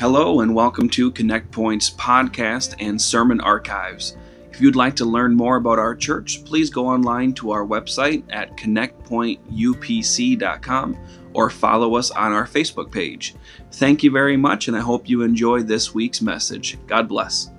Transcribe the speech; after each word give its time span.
Hello, 0.00 0.40
and 0.40 0.52
welcome 0.54 0.88
to 0.88 1.10
Connect 1.10 1.50
Point's 1.50 1.90
podcast 1.90 2.74
and 2.80 2.98
sermon 2.98 3.38
archives. 3.42 4.16
If 4.50 4.58
you'd 4.58 4.74
like 4.74 4.96
to 4.96 5.04
learn 5.04 5.34
more 5.34 5.56
about 5.56 5.78
our 5.78 5.94
church, 5.94 6.42
please 6.46 6.70
go 6.70 6.86
online 6.86 7.34
to 7.34 7.50
our 7.50 7.66
website 7.66 8.24
at 8.30 8.56
connectpointupc.com 8.56 10.96
or 11.34 11.50
follow 11.50 11.96
us 11.96 12.10
on 12.12 12.32
our 12.32 12.46
Facebook 12.46 12.90
page. 12.90 13.34
Thank 13.72 14.02
you 14.02 14.10
very 14.10 14.38
much, 14.38 14.68
and 14.68 14.76
I 14.76 14.80
hope 14.80 15.06
you 15.06 15.20
enjoy 15.20 15.64
this 15.64 15.92
week's 15.92 16.22
message. 16.22 16.78
God 16.86 17.06
bless. 17.06 17.50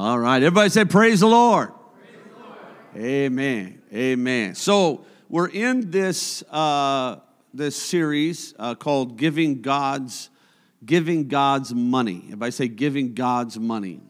All 0.00 0.16
right, 0.16 0.36
everybody 0.36 0.68
say, 0.68 0.84
Praise 0.84 1.18
the 1.18 1.26
Lord. 1.26 1.72
Praise 1.72 2.22
the 2.32 3.00
Lord. 3.00 3.04
Amen. 3.04 3.82
Amen. 3.92 4.54
So, 4.54 5.04
we're 5.28 5.48
in 5.48 5.90
this, 5.90 6.44
uh, 6.52 7.16
this 7.52 7.74
series 7.74 8.54
uh, 8.60 8.76
called 8.76 9.16
Giving 9.16 9.60
God's, 9.60 10.30
Giving 10.84 11.26
God's 11.26 11.74
Money. 11.74 12.20
Everybody 12.26 12.52
say, 12.52 12.68
Giving 12.68 13.14
God's 13.14 13.58
Money. 13.58 14.00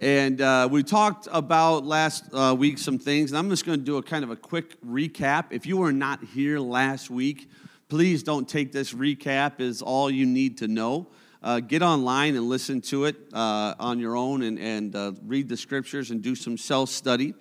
And 0.00 0.40
uh, 0.40 0.68
we 0.70 0.84
talked 0.84 1.26
about 1.32 1.84
last 1.84 2.32
uh, 2.32 2.54
week 2.56 2.78
some 2.78 3.00
things, 3.00 3.32
and 3.32 3.38
I'm 3.38 3.50
just 3.50 3.66
going 3.66 3.80
to 3.80 3.84
do 3.84 3.96
a 3.96 4.02
kind 4.04 4.22
of 4.22 4.30
a 4.30 4.36
quick 4.36 4.80
recap. 4.82 5.46
If 5.50 5.66
you 5.66 5.78
were 5.78 5.92
not 5.92 6.22
here 6.22 6.60
last 6.60 7.10
week, 7.10 7.50
please 7.88 8.22
don't 8.22 8.48
take 8.48 8.70
this 8.70 8.94
recap 8.94 9.58
as 9.58 9.82
all 9.82 10.08
you 10.08 10.24
need 10.24 10.58
to 10.58 10.68
know 10.68 11.08
uh, 11.42 11.60
get 11.60 11.82
online 11.82 12.36
and 12.36 12.48
listen 12.48 12.80
to 12.80 13.04
it 13.04 13.16
uh, 13.32 13.74
on 13.78 13.98
your 13.98 14.16
own 14.16 14.42
and, 14.42 14.58
and 14.58 14.96
uh, 14.96 15.12
read 15.26 15.48
the 15.48 15.56
scriptures 15.56 16.10
and 16.10 16.22
do 16.22 16.34
some 16.34 16.56
self 16.56 16.88
study. 16.88 17.34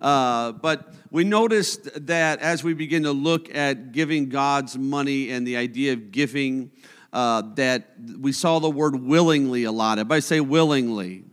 Uh, 0.00 0.52
but 0.52 0.92
we 1.10 1.24
noticed 1.24 2.06
that 2.06 2.40
as 2.40 2.64
we 2.64 2.74
begin 2.74 3.04
to 3.04 3.12
look 3.12 3.54
at 3.54 3.92
giving 3.92 4.28
God's 4.28 4.76
money 4.76 5.30
and 5.30 5.46
the 5.46 5.56
idea 5.56 5.92
of 5.92 6.10
giving, 6.10 6.70
uh, 7.12 7.42
that 7.54 7.90
we 8.18 8.32
saw 8.32 8.58
the 8.58 8.68
word 8.68 8.96
willingly 8.96 9.64
a 9.64 9.72
lot. 9.72 9.98
Everybody 9.98 10.20
say 10.20 10.40
willingly. 10.40 11.24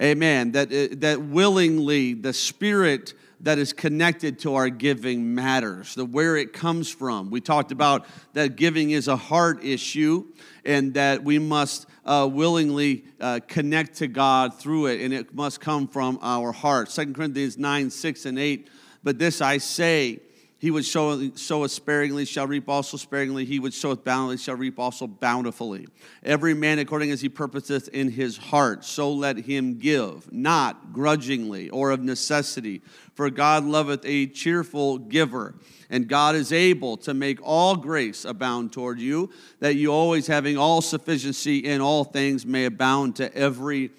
Amen. 0.00 0.52
That, 0.52 0.68
uh, 0.68 0.94
that 0.98 1.22
willingly, 1.22 2.14
the 2.14 2.32
Spirit 2.32 3.14
that 3.40 3.58
is 3.58 3.72
connected 3.72 4.40
to 4.40 4.54
our 4.54 4.68
giving 4.68 5.34
matters, 5.34 5.94
the 5.94 6.04
where 6.04 6.36
it 6.36 6.52
comes 6.52 6.90
from. 6.90 7.30
We 7.30 7.40
talked 7.40 7.72
about 7.72 8.06
that 8.32 8.56
giving 8.56 8.90
is 8.90 9.08
a 9.08 9.16
heart 9.16 9.64
issue 9.64 10.26
and 10.64 10.94
that 10.94 11.22
we 11.22 11.38
must 11.38 11.86
uh, 12.04 12.28
willingly 12.30 13.04
uh, 13.20 13.40
connect 13.46 13.96
to 13.98 14.08
God 14.08 14.58
through 14.58 14.86
it, 14.86 15.00
and 15.00 15.14
it 15.14 15.34
must 15.34 15.60
come 15.60 15.86
from 15.86 16.18
our 16.20 16.52
heart. 16.52 16.90
2 16.90 17.12
Corinthians 17.12 17.58
9, 17.58 17.90
6, 17.90 18.26
and 18.26 18.38
8. 18.38 18.68
But 19.02 19.18
this 19.18 19.40
I 19.40 19.58
say, 19.58 20.20
he 20.60 20.72
would 20.72 20.84
sow, 20.84 21.30
sow 21.36 21.66
sparingly, 21.68 22.24
shall 22.24 22.48
reap 22.48 22.68
also 22.68 22.96
sparingly. 22.96 23.44
He 23.44 23.60
would 23.60 23.72
sow 23.72 23.94
bountifully, 23.94 24.38
shall 24.38 24.56
reap 24.56 24.78
also 24.80 25.06
bountifully. 25.06 25.86
Every 26.24 26.52
man 26.52 26.80
according 26.80 27.12
as 27.12 27.20
he 27.20 27.28
purposeth 27.28 27.88
in 27.88 28.10
his 28.10 28.36
heart, 28.36 28.84
so 28.84 29.12
let 29.12 29.38
him 29.38 29.78
give, 29.78 30.32
not 30.32 30.92
grudgingly 30.92 31.70
or 31.70 31.92
of 31.92 32.02
necessity. 32.02 32.82
For 33.14 33.30
God 33.30 33.64
loveth 33.64 34.04
a 34.04 34.26
cheerful 34.26 34.98
giver. 34.98 35.54
And 35.90 36.08
God 36.08 36.34
is 36.34 36.52
able 36.52 36.96
to 36.98 37.14
make 37.14 37.38
all 37.42 37.76
grace 37.76 38.24
abound 38.24 38.72
toward 38.72 39.00
you, 39.00 39.30
that 39.60 39.76
you 39.76 39.92
always 39.92 40.26
having 40.26 40.58
all 40.58 40.82
sufficiency 40.82 41.58
in 41.58 41.80
all 41.80 42.02
things 42.02 42.44
may 42.44 42.64
abound 42.64 43.16
to 43.16 43.32
every 43.34 43.90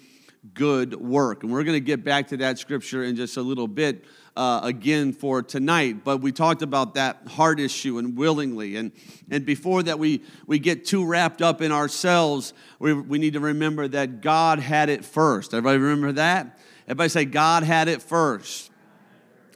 good 0.54 0.94
work. 0.94 1.42
And 1.42 1.52
we're 1.52 1.64
going 1.64 1.76
to 1.76 1.80
get 1.80 2.04
back 2.04 2.28
to 2.28 2.36
that 2.38 2.58
scripture 2.58 3.02
in 3.02 3.16
just 3.16 3.36
a 3.36 3.42
little 3.42 3.68
bit 3.68 4.04
uh, 4.36 4.60
again 4.62 5.12
for 5.12 5.42
tonight. 5.42 6.04
But 6.04 6.18
we 6.18 6.32
talked 6.32 6.62
about 6.62 6.94
that 6.94 7.28
heart 7.28 7.60
issue 7.60 7.98
and 7.98 8.16
willingly. 8.16 8.76
And, 8.76 8.92
and 9.30 9.44
before 9.44 9.82
that, 9.82 9.98
we, 9.98 10.22
we 10.46 10.58
get 10.58 10.84
too 10.84 11.04
wrapped 11.04 11.42
up 11.42 11.60
in 11.60 11.72
ourselves, 11.72 12.52
we, 12.78 12.92
we 12.92 13.18
need 13.18 13.34
to 13.34 13.40
remember 13.40 13.88
that 13.88 14.20
God 14.20 14.58
had 14.58 14.88
it 14.88 15.04
first. 15.04 15.52
Everybody 15.52 15.78
remember 15.78 16.12
that? 16.12 16.58
Everybody 16.86 17.08
say, 17.08 17.24
God 17.24 17.62
had 17.62 17.88
it 17.88 18.02
first. 18.02 18.69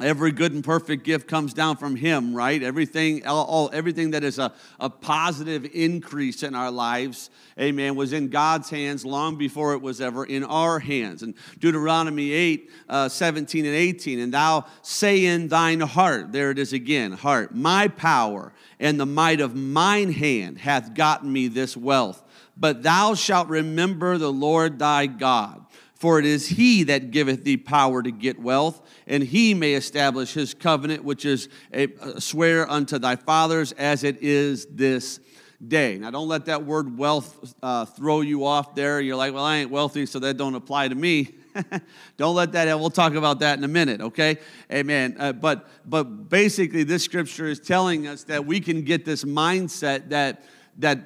Every 0.00 0.32
good 0.32 0.52
and 0.52 0.64
perfect 0.64 1.04
gift 1.04 1.28
comes 1.28 1.54
down 1.54 1.76
from 1.76 1.94
Him, 1.94 2.34
right? 2.34 2.62
Everything, 2.62 3.26
all, 3.26 3.44
all, 3.44 3.70
everything 3.72 4.10
that 4.10 4.24
is 4.24 4.38
a, 4.38 4.52
a 4.80 4.90
positive 4.90 5.66
increase 5.72 6.42
in 6.42 6.54
our 6.54 6.70
lives, 6.70 7.30
amen, 7.58 7.94
was 7.94 8.12
in 8.12 8.28
God's 8.28 8.70
hands 8.70 9.04
long 9.04 9.36
before 9.36 9.74
it 9.74 9.80
was 9.80 10.00
ever 10.00 10.24
in 10.24 10.42
our 10.44 10.80
hands. 10.80 11.22
And 11.22 11.34
Deuteronomy 11.60 12.32
8, 12.32 12.70
uh, 12.88 13.08
17 13.08 13.64
and 13.64 13.74
18, 13.74 14.18
and 14.18 14.34
thou 14.34 14.66
say 14.82 15.24
in 15.24 15.48
thine 15.48 15.80
heart, 15.80 16.32
there 16.32 16.50
it 16.50 16.58
is 16.58 16.72
again, 16.72 17.12
heart, 17.12 17.54
my 17.54 17.88
power 17.88 18.52
and 18.80 18.98
the 18.98 19.06
might 19.06 19.40
of 19.40 19.54
mine 19.54 20.12
hand 20.12 20.58
hath 20.58 20.94
gotten 20.94 21.32
me 21.32 21.48
this 21.48 21.76
wealth. 21.76 22.22
But 22.56 22.82
thou 22.82 23.14
shalt 23.14 23.48
remember 23.48 24.18
the 24.18 24.32
Lord 24.32 24.78
thy 24.78 25.06
God, 25.06 25.63
for 25.94 26.18
it 26.18 26.26
is 26.26 26.48
He 26.48 26.82
that 26.84 27.10
giveth 27.10 27.44
thee 27.44 27.56
power 27.56 28.02
to 28.02 28.10
get 28.10 28.40
wealth 28.40 28.82
and 29.06 29.22
he 29.22 29.54
may 29.54 29.74
establish 29.74 30.32
his 30.32 30.54
covenant, 30.54 31.04
which 31.04 31.24
is 31.24 31.48
a, 31.72 31.88
swear 32.20 32.70
unto 32.70 32.98
thy 32.98 33.16
fathers 33.16 33.72
as 33.72 34.04
it 34.04 34.22
is 34.22 34.66
this 34.66 35.20
day. 35.66 35.98
Now, 35.98 36.10
don't 36.10 36.28
let 36.28 36.46
that 36.46 36.64
word 36.64 36.98
wealth 36.98 37.54
uh, 37.62 37.84
throw 37.84 38.22
you 38.22 38.44
off 38.44 38.74
there. 38.74 39.00
You're 39.00 39.16
like, 39.16 39.34
well, 39.34 39.44
I 39.44 39.58
ain't 39.58 39.70
wealthy, 39.70 40.06
so 40.06 40.18
that 40.20 40.36
don't 40.36 40.54
apply 40.54 40.88
to 40.88 40.94
me. 40.94 41.34
don't 42.16 42.34
let 42.34 42.52
that. 42.52 42.66
We'll 42.78 42.90
talk 42.90 43.14
about 43.14 43.40
that 43.40 43.58
in 43.58 43.64
a 43.64 43.68
minute. 43.68 44.00
Okay, 44.00 44.38
Amen. 44.72 45.16
Uh, 45.18 45.32
but 45.32 45.68
but 45.86 46.28
basically, 46.28 46.82
this 46.82 47.04
scripture 47.04 47.46
is 47.46 47.60
telling 47.60 48.08
us 48.08 48.24
that 48.24 48.44
we 48.44 48.60
can 48.60 48.82
get 48.82 49.04
this 49.04 49.22
mindset 49.24 50.08
that 50.08 50.42
that 50.78 50.98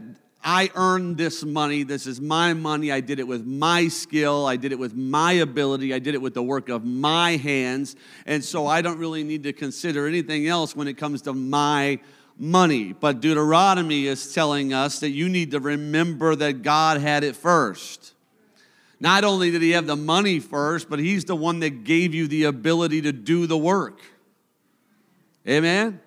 I 0.50 0.70
earned 0.76 1.18
this 1.18 1.44
money. 1.44 1.82
This 1.82 2.06
is 2.06 2.22
my 2.22 2.54
money. 2.54 2.90
I 2.90 3.02
did 3.02 3.18
it 3.20 3.28
with 3.28 3.44
my 3.44 3.88
skill. 3.88 4.46
I 4.46 4.56
did 4.56 4.72
it 4.72 4.78
with 4.78 4.96
my 4.96 5.32
ability. 5.32 5.92
I 5.92 5.98
did 5.98 6.14
it 6.14 6.22
with 6.22 6.32
the 6.32 6.42
work 6.42 6.70
of 6.70 6.86
my 6.86 7.36
hands. 7.36 7.96
And 8.24 8.42
so 8.42 8.66
I 8.66 8.80
don't 8.80 8.98
really 8.98 9.22
need 9.24 9.42
to 9.42 9.52
consider 9.52 10.06
anything 10.06 10.46
else 10.46 10.74
when 10.74 10.88
it 10.88 10.94
comes 10.94 11.20
to 11.22 11.34
my 11.34 12.00
money. 12.38 12.94
But 12.94 13.20
Deuteronomy 13.20 14.06
is 14.06 14.32
telling 14.32 14.72
us 14.72 15.00
that 15.00 15.10
you 15.10 15.28
need 15.28 15.50
to 15.50 15.60
remember 15.60 16.34
that 16.36 16.62
God 16.62 16.98
had 16.98 17.24
it 17.24 17.36
first. 17.36 18.14
Not 19.00 19.24
only 19.24 19.50
did 19.50 19.60
He 19.60 19.72
have 19.72 19.86
the 19.86 19.96
money 19.96 20.40
first, 20.40 20.88
but 20.88 20.98
He's 20.98 21.26
the 21.26 21.36
one 21.36 21.60
that 21.60 21.84
gave 21.84 22.14
you 22.14 22.26
the 22.26 22.44
ability 22.44 23.02
to 23.02 23.12
do 23.12 23.46
the 23.46 23.58
work. 23.58 24.00
Amen? 25.46 26.00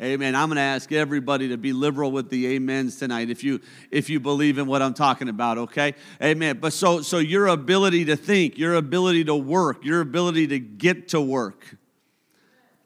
Amen. 0.00 0.36
I'm 0.36 0.48
going 0.48 0.56
to 0.56 0.62
ask 0.62 0.92
everybody 0.92 1.48
to 1.48 1.56
be 1.56 1.72
liberal 1.72 2.12
with 2.12 2.30
the 2.30 2.54
amens 2.54 3.00
tonight 3.00 3.30
if 3.30 3.42
you 3.42 3.60
if 3.90 4.08
you 4.08 4.20
believe 4.20 4.58
in 4.58 4.66
what 4.66 4.80
I'm 4.80 4.94
talking 4.94 5.28
about, 5.28 5.58
okay? 5.58 5.94
Amen. 6.22 6.58
But 6.60 6.72
so 6.72 7.02
so 7.02 7.18
your 7.18 7.48
ability 7.48 8.04
to 8.04 8.14
think, 8.14 8.58
your 8.58 8.74
ability 8.74 9.24
to 9.24 9.34
work, 9.34 9.84
your 9.84 10.00
ability 10.00 10.46
to 10.48 10.60
get 10.60 11.08
to 11.08 11.20
work, 11.20 11.76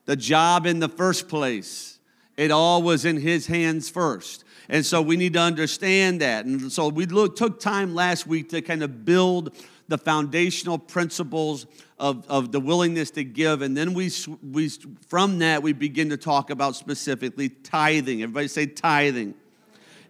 the 0.07 0.17
job 0.17 0.65
in 0.65 0.79
the 0.79 0.89
first 0.89 1.29
place, 1.29 1.99
it 2.39 2.51
all 2.51 2.83
was 2.83 3.05
in 3.05 3.21
his 3.21 3.47
hands 3.47 3.91
first. 3.91 4.45
And 4.71 4.87
so 4.87 5.03
we 5.03 5.19
need 5.19 5.35
to 5.35 5.41
understand 5.41 6.23
that. 6.23 6.47
And 6.47 6.73
so 6.73 6.89
we 6.89 7.05
look, 7.05 7.37
took 7.37 7.61
time 7.61 7.95
last 7.95 8.27
week 8.27 8.49
to 8.51 8.63
kind 8.63 8.83
of 8.83 9.05
build 9.05 9.55
the 9.89 9.99
foundational 9.99 10.79
principles 10.79 11.67
of, 11.99 12.27
of 12.29 12.53
the 12.53 12.61
willingness 12.61 13.11
to 13.13 13.25
give. 13.25 13.63
And 13.63 13.77
then 13.77 13.95
we, 13.95 14.11
we, 14.43 14.69
from 15.09 15.39
that, 15.41 15.63
we 15.63 15.73
begin 15.73 16.11
to 16.11 16.17
talk 16.17 16.51
about 16.51 16.77
specifically 16.77 17.49
tithing. 17.49 18.23
Everybody 18.23 18.49
say 18.49 18.67
tithing. 18.67 19.35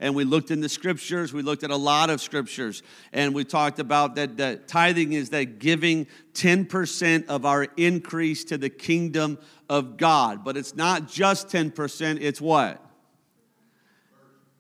And 0.01 0.17
we 0.17 0.25
looked 0.25 0.51
in 0.51 0.61
the 0.61 0.69
scriptures, 0.69 1.33
we 1.33 1.43
looked 1.43 1.63
at 1.63 1.71
a 1.71 1.77
lot 1.77 2.11
of 2.11 2.21
scriptures, 2.21 2.83
and 3.13 3.33
we 3.33 3.45
talked 3.45 3.79
about 3.79 4.17
that, 4.17 4.37
that 4.39 4.67
tithing 4.67 5.13
is 5.13 5.31
that 5.31 5.61
giving 5.61 6.09
10% 6.35 7.27
of 7.27 7.47
our 7.47 7.69
increase 7.77 8.43
to 8.47 8.59
the 8.59 8.69
kingdom 8.69 9.39
of 9.69 9.97
God. 9.97 10.43
But 10.43 10.57
it's 10.57 10.75
not 10.75 11.07
just 11.07 11.47
10%, 11.47 12.21
it's 12.21 12.41
what? 12.41 12.82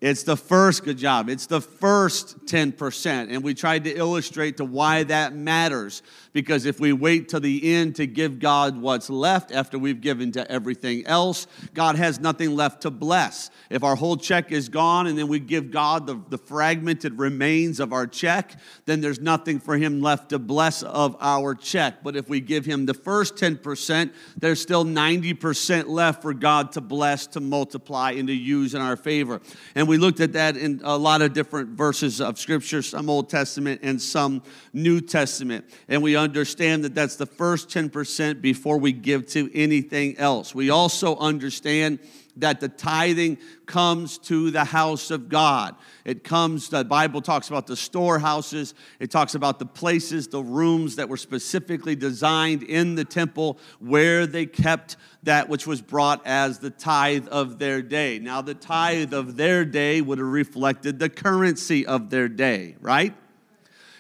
It's 0.02 0.24
the 0.24 0.36
first, 0.36 0.82
good 0.82 0.98
job. 0.98 1.28
It's 1.28 1.46
the 1.46 1.60
first 1.60 2.44
10%. 2.46 3.06
And 3.30 3.44
we 3.44 3.54
tried 3.54 3.84
to 3.84 3.96
illustrate 3.96 4.56
to 4.56 4.64
why 4.64 5.04
that 5.04 5.32
matters. 5.32 6.02
Because 6.32 6.64
if 6.64 6.80
we 6.80 6.92
wait 6.92 7.28
till 7.28 7.40
the 7.40 7.74
end 7.74 7.96
to 7.96 8.06
give 8.06 8.38
God 8.38 8.80
what's 8.80 9.10
left 9.10 9.52
after 9.52 9.78
we've 9.78 10.00
given 10.00 10.32
to 10.32 10.50
everything 10.50 11.04
else, 11.06 11.46
God 11.74 11.96
has 11.96 12.20
nothing 12.20 12.56
left 12.56 12.82
to 12.82 12.90
bless. 12.90 13.50
If 13.68 13.84
our 13.84 13.96
whole 13.96 14.16
check 14.16 14.50
is 14.50 14.70
gone 14.70 15.06
and 15.06 15.18
then 15.18 15.28
we 15.28 15.40
give 15.40 15.70
God 15.70 16.06
the, 16.06 16.20
the 16.30 16.38
fragmented 16.38 17.18
remains 17.18 17.80
of 17.80 17.92
our 17.92 18.06
check, 18.06 18.58
then 18.86 19.02
there's 19.02 19.20
nothing 19.20 19.60
for 19.60 19.76
Him 19.76 20.00
left 20.00 20.30
to 20.30 20.38
bless 20.38 20.82
of 20.82 21.16
our 21.20 21.54
check. 21.54 22.02
But 22.02 22.16
if 22.16 22.30
we 22.30 22.40
give 22.40 22.64
Him 22.64 22.86
the 22.86 22.94
first 22.94 23.36
10%, 23.36 24.10
there's 24.38 24.60
still 24.60 24.84
90% 24.86 25.88
left 25.88 26.22
for 26.22 26.32
God 26.32 26.72
to 26.72 26.80
bless, 26.80 27.26
to 27.28 27.40
multiply, 27.40 28.12
and 28.12 28.28
to 28.28 28.34
use 28.34 28.74
in 28.74 28.80
our 28.80 28.96
favor. 28.96 29.42
And 29.74 29.86
we 29.86 29.98
looked 29.98 30.20
at 30.20 30.32
that 30.32 30.56
in 30.56 30.80
a 30.82 30.96
lot 30.96 31.20
of 31.20 31.34
different 31.34 31.70
verses 31.70 32.22
of 32.22 32.38
Scripture, 32.38 32.80
some 32.80 33.10
Old 33.10 33.28
Testament 33.28 33.80
and 33.82 34.00
some 34.00 34.42
New 34.72 35.02
Testament. 35.02 35.66
And 35.88 36.02
we 36.02 36.16
understand 36.22 36.84
that 36.84 36.94
that's 36.94 37.16
the 37.16 37.26
first 37.26 37.68
10% 37.68 38.40
before 38.40 38.78
we 38.78 38.92
give 38.92 39.26
to 39.28 39.50
anything 39.54 40.16
else. 40.18 40.54
We 40.54 40.70
also 40.70 41.16
understand 41.16 41.98
that 42.36 42.60
the 42.60 42.68
tithing 42.68 43.38
comes 43.66 44.16
to 44.16 44.50
the 44.50 44.64
house 44.64 45.10
of 45.10 45.28
God. 45.28 45.74
It 46.04 46.24
comes, 46.24 46.70
the 46.70 46.84
Bible 46.84 47.20
talks 47.20 47.48
about 47.48 47.66
the 47.66 47.76
storehouses, 47.76 48.74
it 48.98 49.10
talks 49.10 49.34
about 49.34 49.58
the 49.58 49.66
places, 49.66 50.28
the 50.28 50.42
rooms 50.42 50.96
that 50.96 51.08
were 51.08 51.16
specifically 51.16 51.94
designed 51.94 52.62
in 52.62 52.94
the 52.94 53.04
temple 53.04 53.58
where 53.80 54.26
they 54.26 54.46
kept 54.46 54.96
that 55.24 55.48
which 55.48 55.66
was 55.66 55.82
brought 55.82 56.26
as 56.26 56.58
the 56.58 56.70
tithe 56.70 57.28
of 57.28 57.58
their 57.58 57.82
day. 57.82 58.18
Now, 58.18 58.40
the 58.40 58.54
tithe 58.54 59.12
of 59.12 59.36
their 59.36 59.64
day 59.64 60.00
would 60.00 60.18
have 60.18 60.26
reflected 60.26 60.98
the 60.98 61.10
currency 61.10 61.86
of 61.86 62.10
their 62.10 62.28
day, 62.28 62.76
right? 62.80 63.14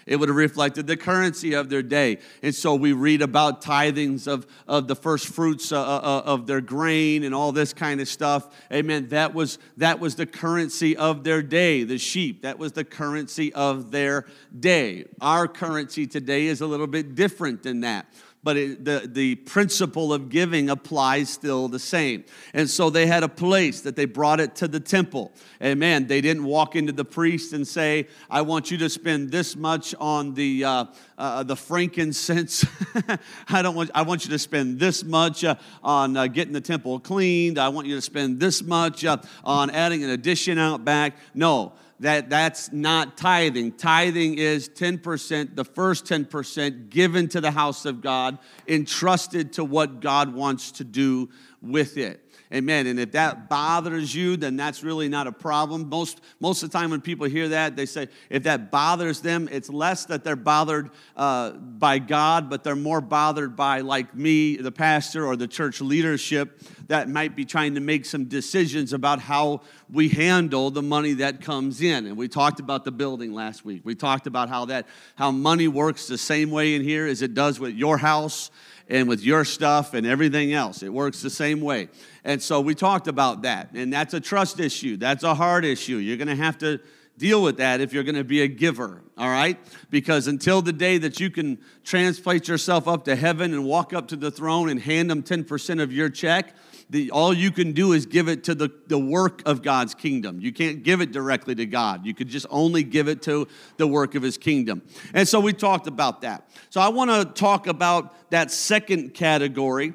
It 0.06 0.16
would 0.16 0.28
have 0.28 0.36
reflected 0.36 0.86
the 0.86 0.96
currency 0.96 1.54
of 1.54 1.68
their 1.68 1.82
day. 1.82 2.18
And 2.42 2.54
so 2.54 2.74
we 2.74 2.92
read 2.92 3.22
about 3.22 3.62
tithings 3.62 4.26
of, 4.26 4.46
of 4.66 4.88
the 4.88 4.96
first 4.96 5.28
fruits 5.28 5.72
uh, 5.72 5.80
uh, 5.80 6.00
uh, 6.02 6.22
of 6.24 6.46
their 6.46 6.60
grain 6.60 7.24
and 7.24 7.34
all 7.34 7.52
this 7.52 7.72
kind 7.72 8.00
of 8.00 8.08
stuff. 8.08 8.48
Amen. 8.72 9.08
That 9.08 9.34
was, 9.34 9.58
that 9.76 10.00
was 10.00 10.16
the 10.16 10.26
currency 10.26 10.96
of 10.96 11.24
their 11.24 11.42
day, 11.42 11.84
the 11.84 11.98
sheep. 11.98 12.42
That 12.42 12.58
was 12.58 12.72
the 12.72 12.84
currency 12.84 13.52
of 13.54 13.90
their 13.90 14.26
day. 14.58 15.06
Our 15.20 15.48
currency 15.48 16.06
today 16.06 16.46
is 16.46 16.60
a 16.60 16.66
little 16.66 16.86
bit 16.86 17.14
different 17.14 17.62
than 17.62 17.80
that 17.80 18.06
but 18.44 18.56
it, 18.56 18.84
the, 18.84 19.08
the 19.10 19.36
principle 19.36 20.12
of 20.12 20.28
giving 20.28 20.68
applies 20.68 21.28
still 21.28 21.68
the 21.68 21.78
same. 21.78 22.24
And 22.54 22.68
so 22.68 22.90
they 22.90 23.06
had 23.06 23.22
a 23.22 23.28
place 23.28 23.82
that 23.82 23.94
they 23.94 24.04
brought 24.04 24.40
it 24.40 24.56
to 24.56 24.68
the 24.68 24.80
temple. 24.80 25.32
Amen. 25.62 26.08
They 26.08 26.20
didn't 26.20 26.44
walk 26.44 26.74
into 26.74 26.92
the 26.92 27.04
priest 27.04 27.52
and 27.52 27.66
say, 27.66 28.08
I 28.28 28.42
want 28.42 28.70
you 28.70 28.78
to 28.78 28.88
spend 28.88 29.30
this 29.30 29.54
much 29.54 29.94
on 30.00 30.34
the, 30.34 30.64
uh, 30.64 30.84
uh, 31.16 31.42
the 31.44 31.56
frankincense. 31.56 32.64
I, 33.48 33.62
don't 33.62 33.76
want, 33.76 33.90
I 33.94 34.02
want 34.02 34.24
you 34.24 34.30
to 34.30 34.38
spend 34.38 34.80
this 34.80 35.04
much 35.04 35.44
uh, 35.44 35.54
on 35.82 36.16
uh, 36.16 36.26
getting 36.26 36.52
the 36.52 36.60
temple 36.60 36.98
cleaned. 36.98 37.58
I 37.58 37.68
want 37.68 37.86
you 37.86 37.94
to 37.94 38.02
spend 38.02 38.40
this 38.40 38.62
much 38.62 39.04
uh, 39.04 39.18
on 39.44 39.70
adding 39.70 40.02
an 40.02 40.10
addition 40.10 40.58
out 40.58 40.84
back. 40.84 41.16
No 41.34 41.74
that 42.02 42.28
that's 42.28 42.72
not 42.72 43.16
tithing. 43.16 43.72
Tithing 43.72 44.34
is 44.36 44.68
10%, 44.68 45.54
the 45.54 45.64
first 45.64 46.04
10% 46.04 46.90
given 46.90 47.28
to 47.28 47.40
the 47.40 47.52
house 47.52 47.84
of 47.84 48.00
God, 48.00 48.38
entrusted 48.66 49.52
to 49.54 49.64
what 49.64 50.00
God 50.00 50.34
wants 50.34 50.72
to 50.72 50.84
do 50.84 51.30
with 51.60 51.96
it. 51.96 52.20
Amen. 52.52 52.86
And 52.86 53.00
if 53.00 53.12
that 53.12 53.48
bothers 53.48 54.14
you, 54.14 54.36
then 54.36 54.56
that's 54.56 54.82
really 54.82 55.08
not 55.08 55.26
a 55.26 55.32
problem. 55.32 55.88
Most, 55.88 56.20
most 56.38 56.62
of 56.62 56.70
the 56.70 56.78
time 56.78 56.90
when 56.90 57.00
people 57.00 57.26
hear 57.26 57.48
that, 57.48 57.76
they 57.76 57.86
say 57.86 58.08
if 58.28 58.42
that 58.42 58.70
bothers 58.70 59.20
them, 59.20 59.48
it's 59.50 59.70
less 59.70 60.04
that 60.06 60.22
they're 60.22 60.36
bothered 60.36 60.90
uh, 61.16 61.52
by 61.52 61.98
God, 61.98 62.50
but 62.50 62.62
they're 62.62 62.76
more 62.76 63.00
bothered 63.00 63.56
by, 63.56 63.80
like 63.80 64.14
me, 64.14 64.56
the 64.56 64.70
pastor, 64.70 65.24
or 65.26 65.34
the 65.34 65.48
church 65.48 65.80
leadership 65.80 66.60
that 66.88 67.08
might 67.08 67.34
be 67.34 67.46
trying 67.46 67.74
to 67.76 67.80
make 67.80 68.04
some 68.04 68.26
decisions 68.26 68.92
about 68.92 69.18
how 69.18 69.62
we 69.90 70.10
handle 70.10 70.70
the 70.70 70.82
money 70.82 71.14
that 71.14 71.40
comes 71.40 71.80
in. 71.80 72.06
And 72.06 72.18
we 72.18 72.28
talked 72.28 72.60
about 72.60 72.84
the 72.84 72.92
building 72.92 73.32
last 73.32 73.64
week. 73.64 73.80
We 73.82 73.94
talked 73.94 74.26
about 74.26 74.50
how 74.50 74.66
that 74.66 74.86
how 75.14 75.30
money 75.30 75.68
works 75.68 76.06
the 76.06 76.18
same 76.18 76.50
way 76.50 76.74
in 76.74 76.82
here 76.82 77.06
as 77.06 77.22
it 77.22 77.32
does 77.32 77.58
with 77.58 77.74
your 77.74 77.96
house 77.96 78.50
and 78.88 79.08
with 79.08 79.22
your 79.22 79.44
stuff 79.44 79.94
and 79.94 80.06
everything 80.06 80.52
else. 80.52 80.82
It 80.82 80.92
works 80.92 81.22
the 81.22 81.30
same 81.30 81.60
way. 81.60 81.88
And 82.24 82.42
so 82.42 82.60
we 82.60 82.74
talked 82.74 83.08
about 83.08 83.42
that. 83.42 83.72
And 83.74 83.92
that's 83.92 84.14
a 84.14 84.20
trust 84.20 84.60
issue, 84.60 84.96
that's 84.96 85.24
a 85.24 85.34
hard 85.34 85.64
issue. 85.64 85.96
You're 85.96 86.16
going 86.16 86.28
to 86.28 86.36
have 86.36 86.58
to 86.58 86.80
deal 87.18 87.42
with 87.42 87.58
that 87.58 87.80
if 87.80 87.92
you're 87.92 88.02
going 88.02 88.14
to 88.14 88.24
be 88.24 88.42
a 88.42 88.48
giver, 88.48 89.02
all 89.18 89.28
right? 89.28 89.58
Because 89.90 90.26
until 90.26 90.62
the 90.62 90.72
day 90.72 90.98
that 90.98 91.20
you 91.20 91.30
can 91.30 91.58
translate 91.84 92.48
yourself 92.48 92.88
up 92.88 93.04
to 93.04 93.14
heaven 93.14 93.52
and 93.52 93.64
walk 93.64 93.92
up 93.92 94.08
to 94.08 94.16
the 94.16 94.30
throne 94.30 94.68
and 94.68 94.80
hand 94.80 95.10
them 95.10 95.22
10% 95.22 95.82
of 95.82 95.92
your 95.92 96.08
check, 96.08 96.56
the, 96.90 97.10
all 97.10 97.32
you 97.32 97.50
can 97.50 97.72
do 97.72 97.92
is 97.92 98.06
give 98.06 98.28
it 98.28 98.44
to 98.44 98.54
the, 98.54 98.70
the 98.86 98.98
work 98.98 99.42
of 99.46 99.62
God's 99.62 99.94
kingdom. 99.94 100.40
You 100.40 100.52
can't 100.52 100.82
give 100.82 101.00
it 101.00 101.12
directly 101.12 101.54
to 101.54 101.66
God. 101.66 102.04
You 102.04 102.14
could 102.14 102.28
just 102.28 102.46
only 102.50 102.82
give 102.82 103.08
it 103.08 103.22
to 103.22 103.46
the 103.76 103.86
work 103.86 104.14
of 104.14 104.22
his 104.22 104.36
kingdom. 104.36 104.82
And 105.14 105.26
so 105.26 105.38
we 105.38 105.52
talked 105.52 105.86
about 105.86 106.22
that. 106.22 106.48
So 106.70 106.80
I 106.80 106.88
want 106.88 107.10
to 107.10 107.24
talk 107.40 107.66
about 107.66 108.30
that 108.30 108.50
second 108.50 109.14
category 109.14 109.92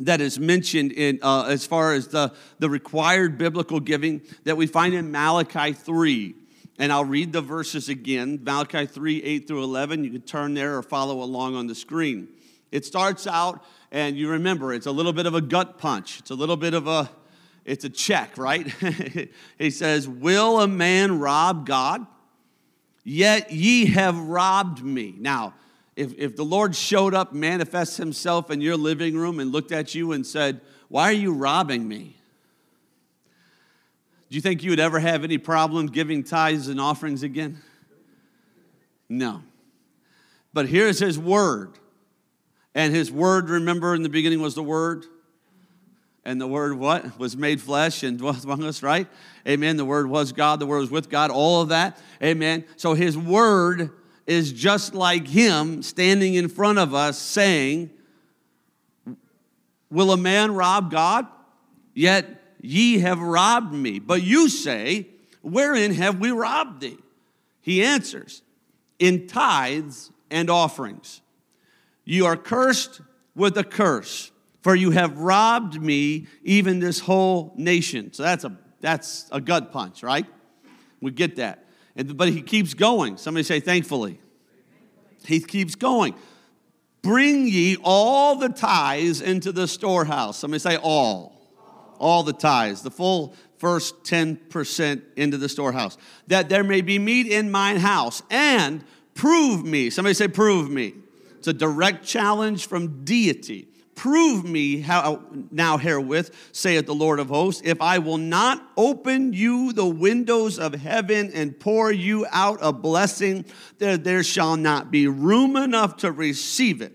that 0.00 0.20
is 0.20 0.38
mentioned 0.38 0.92
in 0.92 1.18
uh, 1.22 1.44
as 1.44 1.66
far 1.66 1.94
as 1.94 2.08
the, 2.08 2.32
the 2.58 2.68
required 2.68 3.38
biblical 3.38 3.80
giving 3.80 4.22
that 4.44 4.56
we 4.56 4.66
find 4.66 4.94
in 4.94 5.10
Malachi 5.10 5.72
3. 5.72 6.34
And 6.78 6.92
I'll 6.92 7.04
read 7.04 7.32
the 7.32 7.40
verses 7.40 7.88
again 7.88 8.40
Malachi 8.42 8.86
3 8.86 9.22
8 9.22 9.48
through 9.48 9.64
11. 9.64 10.04
You 10.04 10.10
can 10.10 10.20
turn 10.22 10.54
there 10.54 10.76
or 10.76 10.82
follow 10.82 11.22
along 11.22 11.54
on 11.54 11.66
the 11.66 11.74
screen. 11.74 12.28
It 12.70 12.84
starts 12.84 13.26
out, 13.26 13.64
and 13.90 14.16
you 14.16 14.28
remember, 14.30 14.74
it's 14.74 14.86
a 14.86 14.90
little 14.90 15.12
bit 15.12 15.26
of 15.26 15.34
a 15.34 15.40
gut 15.40 15.78
punch. 15.78 16.18
It's 16.18 16.30
a 16.30 16.34
little 16.34 16.56
bit 16.56 16.74
of 16.74 16.86
a, 16.86 17.08
it's 17.64 17.84
a 17.84 17.88
check, 17.88 18.36
right? 18.36 18.66
he 19.58 19.70
says, 19.70 20.06
Will 20.08 20.60
a 20.60 20.68
man 20.68 21.18
rob 21.18 21.66
God? 21.66 22.06
Yet 23.04 23.52
ye 23.52 23.86
have 23.86 24.18
robbed 24.18 24.82
me. 24.82 25.14
Now, 25.16 25.54
if, 25.96 26.12
if 26.18 26.36
the 26.36 26.44
Lord 26.44 26.76
showed 26.76 27.14
up, 27.14 27.32
manifests 27.32 27.96
himself 27.96 28.50
in 28.50 28.60
your 28.60 28.76
living 28.76 29.16
room 29.16 29.40
and 29.40 29.50
looked 29.50 29.72
at 29.72 29.94
you 29.94 30.12
and 30.12 30.26
said, 30.26 30.60
Why 30.88 31.04
are 31.04 31.12
you 31.12 31.32
robbing 31.32 31.88
me? 31.88 32.16
Do 34.28 34.34
you 34.34 34.42
think 34.42 34.62
you 34.62 34.70
would 34.70 34.80
ever 34.80 34.98
have 34.98 35.24
any 35.24 35.38
problem 35.38 35.86
giving 35.86 36.22
tithes 36.22 36.68
and 36.68 36.80
offerings 36.80 37.22
again? 37.22 37.62
No. 39.08 39.42
But 40.52 40.68
here's 40.68 40.98
his 40.98 41.18
word. 41.18 41.78
And 42.74 42.94
his 42.94 43.10
word, 43.10 43.48
remember, 43.48 43.94
in 43.94 44.02
the 44.02 44.08
beginning 44.08 44.42
was 44.42 44.54
the 44.54 44.62
word. 44.62 45.06
And 46.24 46.40
the 46.40 46.46
word 46.46 46.74
what? 46.74 47.18
Was 47.18 47.36
made 47.36 47.60
flesh 47.60 48.02
and 48.02 48.18
dwelt 48.18 48.44
among 48.44 48.64
us, 48.64 48.82
right? 48.82 49.06
Amen. 49.48 49.76
The 49.76 49.84
word 49.84 50.08
was 50.08 50.32
God, 50.32 50.58
the 50.58 50.66
word 50.66 50.80
was 50.80 50.90
with 50.90 51.08
God, 51.08 51.30
all 51.30 51.62
of 51.62 51.68
that. 51.68 51.98
Amen. 52.20 52.64
So 52.76 52.94
his 52.94 53.16
word 53.16 53.92
is 54.26 54.52
just 54.52 54.94
like 54.94 55.28
him 55.28 55.82
standing 55.82 56.34
in 56.34 56.48
front 56.48 56.78
of 56.78 56.94
us 56.94 57.18
saying, 57.18 57.90
Will 59.90 60.10
a 60.10 60.16
man 60.16 60.52
rob 60.54 60.90
God? 60.90 61.26
Yet 61.94 62.42
ye 62.60 62.98
have 62.98 63.20
robbed 63.20 63.72
me. 63.72 63.98
But 63.98 64.22
you 64.22 64.48
say, 64.48 65.08
Wherein 65.42 65.94
have 65.94 66.18
we 66.18 66.32
robbed 66.32 66.80
thee? 66.80 66.98
He 67.60 67.82
answers, 67.82 68.42
In 68.98 69.26
tithes 69.26 70.10
and 70.30 70.50
offerings. 70.50 71.20
You 72.04 72.26
are 72.26 72.36
cursed 72.36 73.00
with 73.34 73.56
a 73.58 73.64
curse, 73.64 74.30
for 74.62 74.74
you 74.74 74.90
have 74.90 75.18
robbed 75.18 75.80
me, 75.80 76.26
even 76.42 76.80
this 76.80 77.00
whole 77.00 77.52
nation. 77.56 78.12
So 78.12 78.22
that's 78.22 78.44
a 78.44 78.58
that's 78.80 79.28
a 79.32 79.40
gut 79.40 79.72
punch, 79.72 80.02
right? 80.02 80.26
We 81.00 81.10
get 81.10 81.36
that. 81.36 81.65
But 81.96 82.28
he 82.28 82.42
keeps 82.42 82.74
going. 82.74 83.16
Somebody 83.16 83.44
say, 83.44 83.60
thankfully. 83.60 84.20
He 85.24 85.40
keeps 85.40 85.74
going. 85.74 86.14
Bring 87.02 87.46
ye 87.48 87.76
all 87.82 88.36
the 88.36 88.48
tithes 88.48 89.20
into 89.20 89.52
the 89.52 89.66
storehouse. 89.66 90.38
Somebody 90.38 90.58
say, 90.58 90.76
all. 90.76 91.32
All 91.98 92.22
the 92.22 92.32
tithes, 92.32 92.82
the 92.82 92.90
full 92.90 93.34
first 93.58 94.02
10% 94.04 95.02
into 95.16 95.38
the 95.38 95.48
storehouse, 95.48 95.96
that 96.26 96.50
there 96.50 96.62
may 96.62 96.82
be 96.82 96.98
meat 96.98 97.26
in 97.26 97.50
mine 97.50 97.78
house, 97.78 98.22
and 98.30 98.84
prove 99.14 99.64
me. 99.64 99.88
Somebody 99.88 100.12
say, 100.12 100.28
prove 100.28 100.70
me. 100.70 100.94
It's 101.38 101.48
a 101.48 101.54
direct 101.54 102.04
challenge 102.04 102.66
from 102.66 103.04
deity. 103.04 103.68
Prove 103.96 104.44
me 104.44 104.80
how 104.82 105.22
now 105.50 105.78
herewith, 105.78 106.30
saith 106.52 106.84
the 106.84 106.94
Lord 106.94 107.18
of 107.18 107.28
hosts, 107.28 107.62
if 107.64 107.80
I 107.80 107.98
will 107.98 108.18
not 108.18 108.62
open 108.76 109.32
you 109.32 109.72
the 109.72 109.86
windows 109.86 110.58
of 110.58 110.74
heaven 110.74 111.30
and 111.32 111.58
pour 111.58 111.90
you 111.90 112.26
out 112.30 112.58
a 112.60 112.74
blessing, 112.74 113.46
there, 113.78 113.96
there 113.96 114.22
shall 114.22 114.58
not 114.58 114.90
be 114.90 115.08
room 115.08 115.56
enough 115.56 115.96
to 115.98 116.12
receive 116.12 116.82
it. 116.82 116.92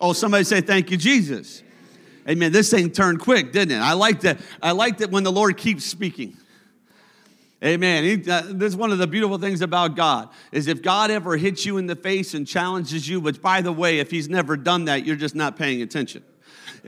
Oh, 0.00 0.12
somebody 0.12 0.42
say, 0.42 0.60
Thank 0.60 0.90
you, 0.90 0.96
Jesus. 0.96 1.62
Amen. 2.28 2.50
This 2.50 2.68
thing 2.68 2.90
turned 2.90 3.20
quick, 3.20 3.52
didn't 3.52 3.78
it? 3.78 3.80
I 3.80 3.92
like 3.92 4.20
that. 4.22 4.40
I 4.60 4.72
like 4.72 4.98
that 4.98 5.12
when 5.12 5.22
the 5.22 5.32
Lord 5.32 5.56
keeps 5.56 5.84
speaking. 5.84 6.36
Amen. 7.62 8.04
He, 8.04 8.30
uh, 8.30 8.42
this 8.48 8.72
is 8.72 8.76
one 8.76 8.90
of 8.90 8.98
the 8.98 9.06
beautiful 9.06 9.38
things 9.38 9.60
about 9.60 9.94
God 9.94 10.30
is 10.50 10.66
if 10.66 10.82
God 10.82 11.12
ever 11.12 11.36
hits 11.36 11.64
you 11.64 11.78
in 11.78 11.86
the 11.86 11.96
face 11.96 12.34
and 12.34 12.46
challenges 12.46 13.08
you, 13.08 13.20
which 13.20 13.40
by 13.40 13.60
the 13.60 13.72
way, 13.72 14.00
if 14.00 14.10
he's 14.10 14.28
never 14.28 14.56
done 14.56 14.86
that, 14.86 15.06
you're 15.06 15.16
just 15.16 15.36
not 15.36 15.56
paying 15.56 15.80
attention. 15.80 16.24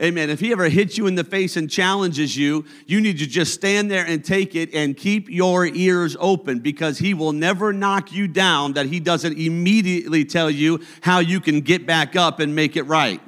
Amen. 0.01 0.29
If 0.29 0.39
he 0.39 0.51
ever 0.51 0.69
hits 0.69 0.97
you 0.97 1.05
in 1.05 1.15
the 1.15 1.23
face 1.23 1.55
and 1.55 1.69
challenges 1.69 2.35
you, 2.35 2.65
you 2.87 2.99
need 2.99 3.19
to 3.19 3.27
just 3.27 3.53
stand 3.53 3.91
there 3.91 4.05
and 4.05 4.25
take 4.25 4.55
it 4.55 4.73
and 4.73 4.97
keep 4.97 5.29
your 5.29 5.67
ears 5.67 6.17
open 6.19 6.59
because 6.59 6.97
he 6.97 7.13
will 7.13 7.31
never 7.31 7.71
knock 7.71 8.11
you 8.11 8.27
down 8.27 8.73
that 8.73 8.87
he 8.87 8.99
doesn't 8.99 9.37
immediately 9.37 10.25
tell 10.25 10.49
you 10.49 10.81
how 11.01 11.19
you 11.19 11.39
can 11.39 11.61
get 11.61 11.85
back 11.85 12.15
up 12.15 12.39
and 12.39 12.55
make 12.55 12.75
it 12.75 12.83
right. 12.83 13.21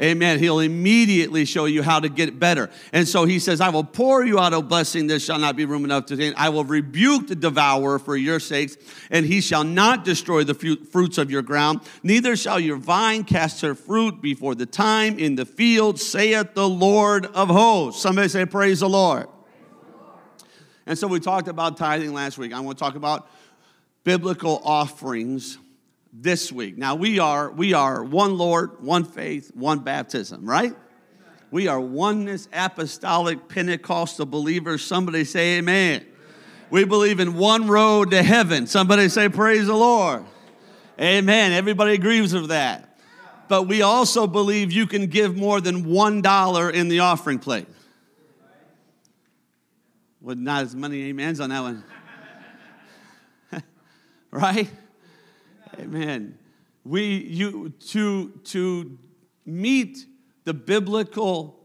Amen. 0.00 0.38
He'll 0.38 0.60
immediately 0.60 1.46
show 1.46 1.64
you 1.64 1.82
how 1.82 2.00
to 2.00 2.10
get 2.10 2.38
better. 2.38 2.68
And 2.92 3.08
so 3.08 3.24
he 3.24 3.38
says, 3.38 3.62
I 3.62 3.70
will 3.70 3.84
pour 3.84 4.24
you 4.24 4.38
out 4.38 4.52
a 4.52 4.60
blessing. 4.60 5.06
There 5.06 5.18
shall 5.18 5.38
not 5.38 5.56
be 5.56 5.64
room 5.64 5.84
enough 5.84 6.06
to 6.06 6.16
take. 6.16 6.34
I 6.36 6.50
will 6.50 6.64
rebuke 6.64 7.28
the 7.28 7.34
devourer 7.34 7.98
for 7.98 8.14
your 8.14 8.38
sakes, 8.38 8.76
and 9.10 9.24
he 9.24 9.40
shall 9.40 9.64
not 9.64 10.04
destroy 10.04 10.44
the 10.44 10.54
fruits 10.54 11.16
of 11.16 11.30
your 11.30 11.40
ground. 11.40 11.80
Neither 12.02 12.36
shall 12.36 12.60
your 12.60 12.76
vine 12.76 13.24
cast 13.24 13.62
her 13.62 13.74
fruit 13.74 14.20
before 14.20 14.54
the 14.54 14.66
time 14.66 15.18
in 15.18 15.34
the 15.34 15.46
field, 15.46 15.98
saith 15.98 16.52
the 16.52 16.68
Lord 16.68 17.26
of 17.26 17.48
hosts. 17.48 18.02
Somebody 18.02 18.28
say, 18.28 18.44
Praise 18.44 18.80
the 18.80 18.88
Lord. 18.88 19.28
And 20.84 20.98
so 20.98 21.08
we 21.08 21.20
talked 21.20 21.48
about 21.48 21.78
tithing 21.78 22.12
last 22.12 22.36
week. 22.36 22.52
I 22.52 22.60
want 22.60 22.76
to 22.78 22.84
talk 22.84 22.96
about 22.96 23.28
biblical 24.04 24.60
offerings 24.62 25.58
this 26.20 26.50
week. 26.50 26.78
Now 26.78 26.94
we 26.94 27.18
are 27.18 27.50
we 27.50 27.74
are 27.74 28.02
one 28.02 28.38
Lord, 28.38 28.82
one 28.82 29.04
faith, 29.04 29.50
one 29.54 29.80
baptism, 29.80 30.48
right? 30.48 30.74
We 31.50 31.68
are 31.68 31.80
oneness 31.80 32.48
apostolic 32.52 33.48
Pentecostal 33.48 34.26
believers. 34.26 34.82
Somebody 34.82 35.24
say 35.24 35.58
amen. 35.58 36.04
We 36.70 36.84
believe 36.84 37.20
in 37.20 37.34
one 37.34 37.68
road 37.68 38.10
to 38.10 38.22
heaven. 38.22 38.66
Somebody 38.66 39.08
say 39.08 39.28
praise 39.28 39.66
the 39.66 39.76
Lord. 39.76 40.24
Amen. 41.00 41.52
Everybody 41.52 41.94
agrees 41.94 42.34
with 42.34 42.48
that. 42.48 42.98
But 43.48 43.64
we 43.64 43.82
also 43.82 44.26
believe 44.26 44.72
you 44.72 44.86
can 44.86 45.06
give 45.06 45.36
more 45.36 45.60
than 45.60 45.84
one 45.84 46.20
dollar 46.22 46.68
in 46.68 46.88
the 46.88 47.00
offering 47.00 47.38
plate. 47.38 47.68
Well, 50.20 50.34
not 50.34 50.64
as 50.64 50.74
many 50.74 51.08
amens 51.10 51.38
on 51.38 51.50
that 51.50 51.60
one. 51.60 51.84
right? 54.32 54.68
Amen. 55.78 56.38
We 56.84 57.16
you 57.16 57.70
to 57.88 58.30
to 58.44 58.98
meet 59.44 60.06
the 60.44 60.54
biblical 60.54 61.56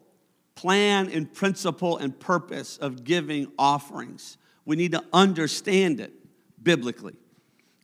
plan 0.55 1.09
and 1.09 1.31
principle 1.31 1.97
and 1.97 2.19
purpose 2.19 2.77
of 2.77 3.03
giving 3.03 3.51
offerings. 3.57 4.37
We 4.65 4.75
need 4.75 4.91
to 4.91 5.03
understand 5.13 5.99
it 5.99 6.13
biblically. 6.61 7.15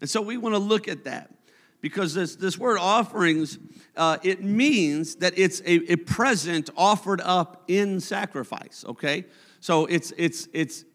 And 0.01 0.09
so 0.09 0.21
we 0.21 0.37
want 0.37 0.53
to 0.53 0.59
look 0.59 0.87
at 0.87 1.05
that 1.05 1.31
because 1.81 2.13
this, 2.13 2.35
this 2.35 2.57
word 2.57 2.77
offerings, 2.79 3.57
uh, 3.95 4.17
it 4.23 4.43
means 4.43 5.15
that 5.15 5.37
it's 5.37 5.61
a, 5.61 5.93
a 5.93 5.95
present 5.95 6.69
offered 6.75 7.21
up 7.21 7.63
in 7.67 7.99
sacrifice, 7.99 8.85
okay? 8.87 9.25
So 9.59 9.85
it's, 9.85 10.13
it's, 10.17 10.47
it's 10.53 10.85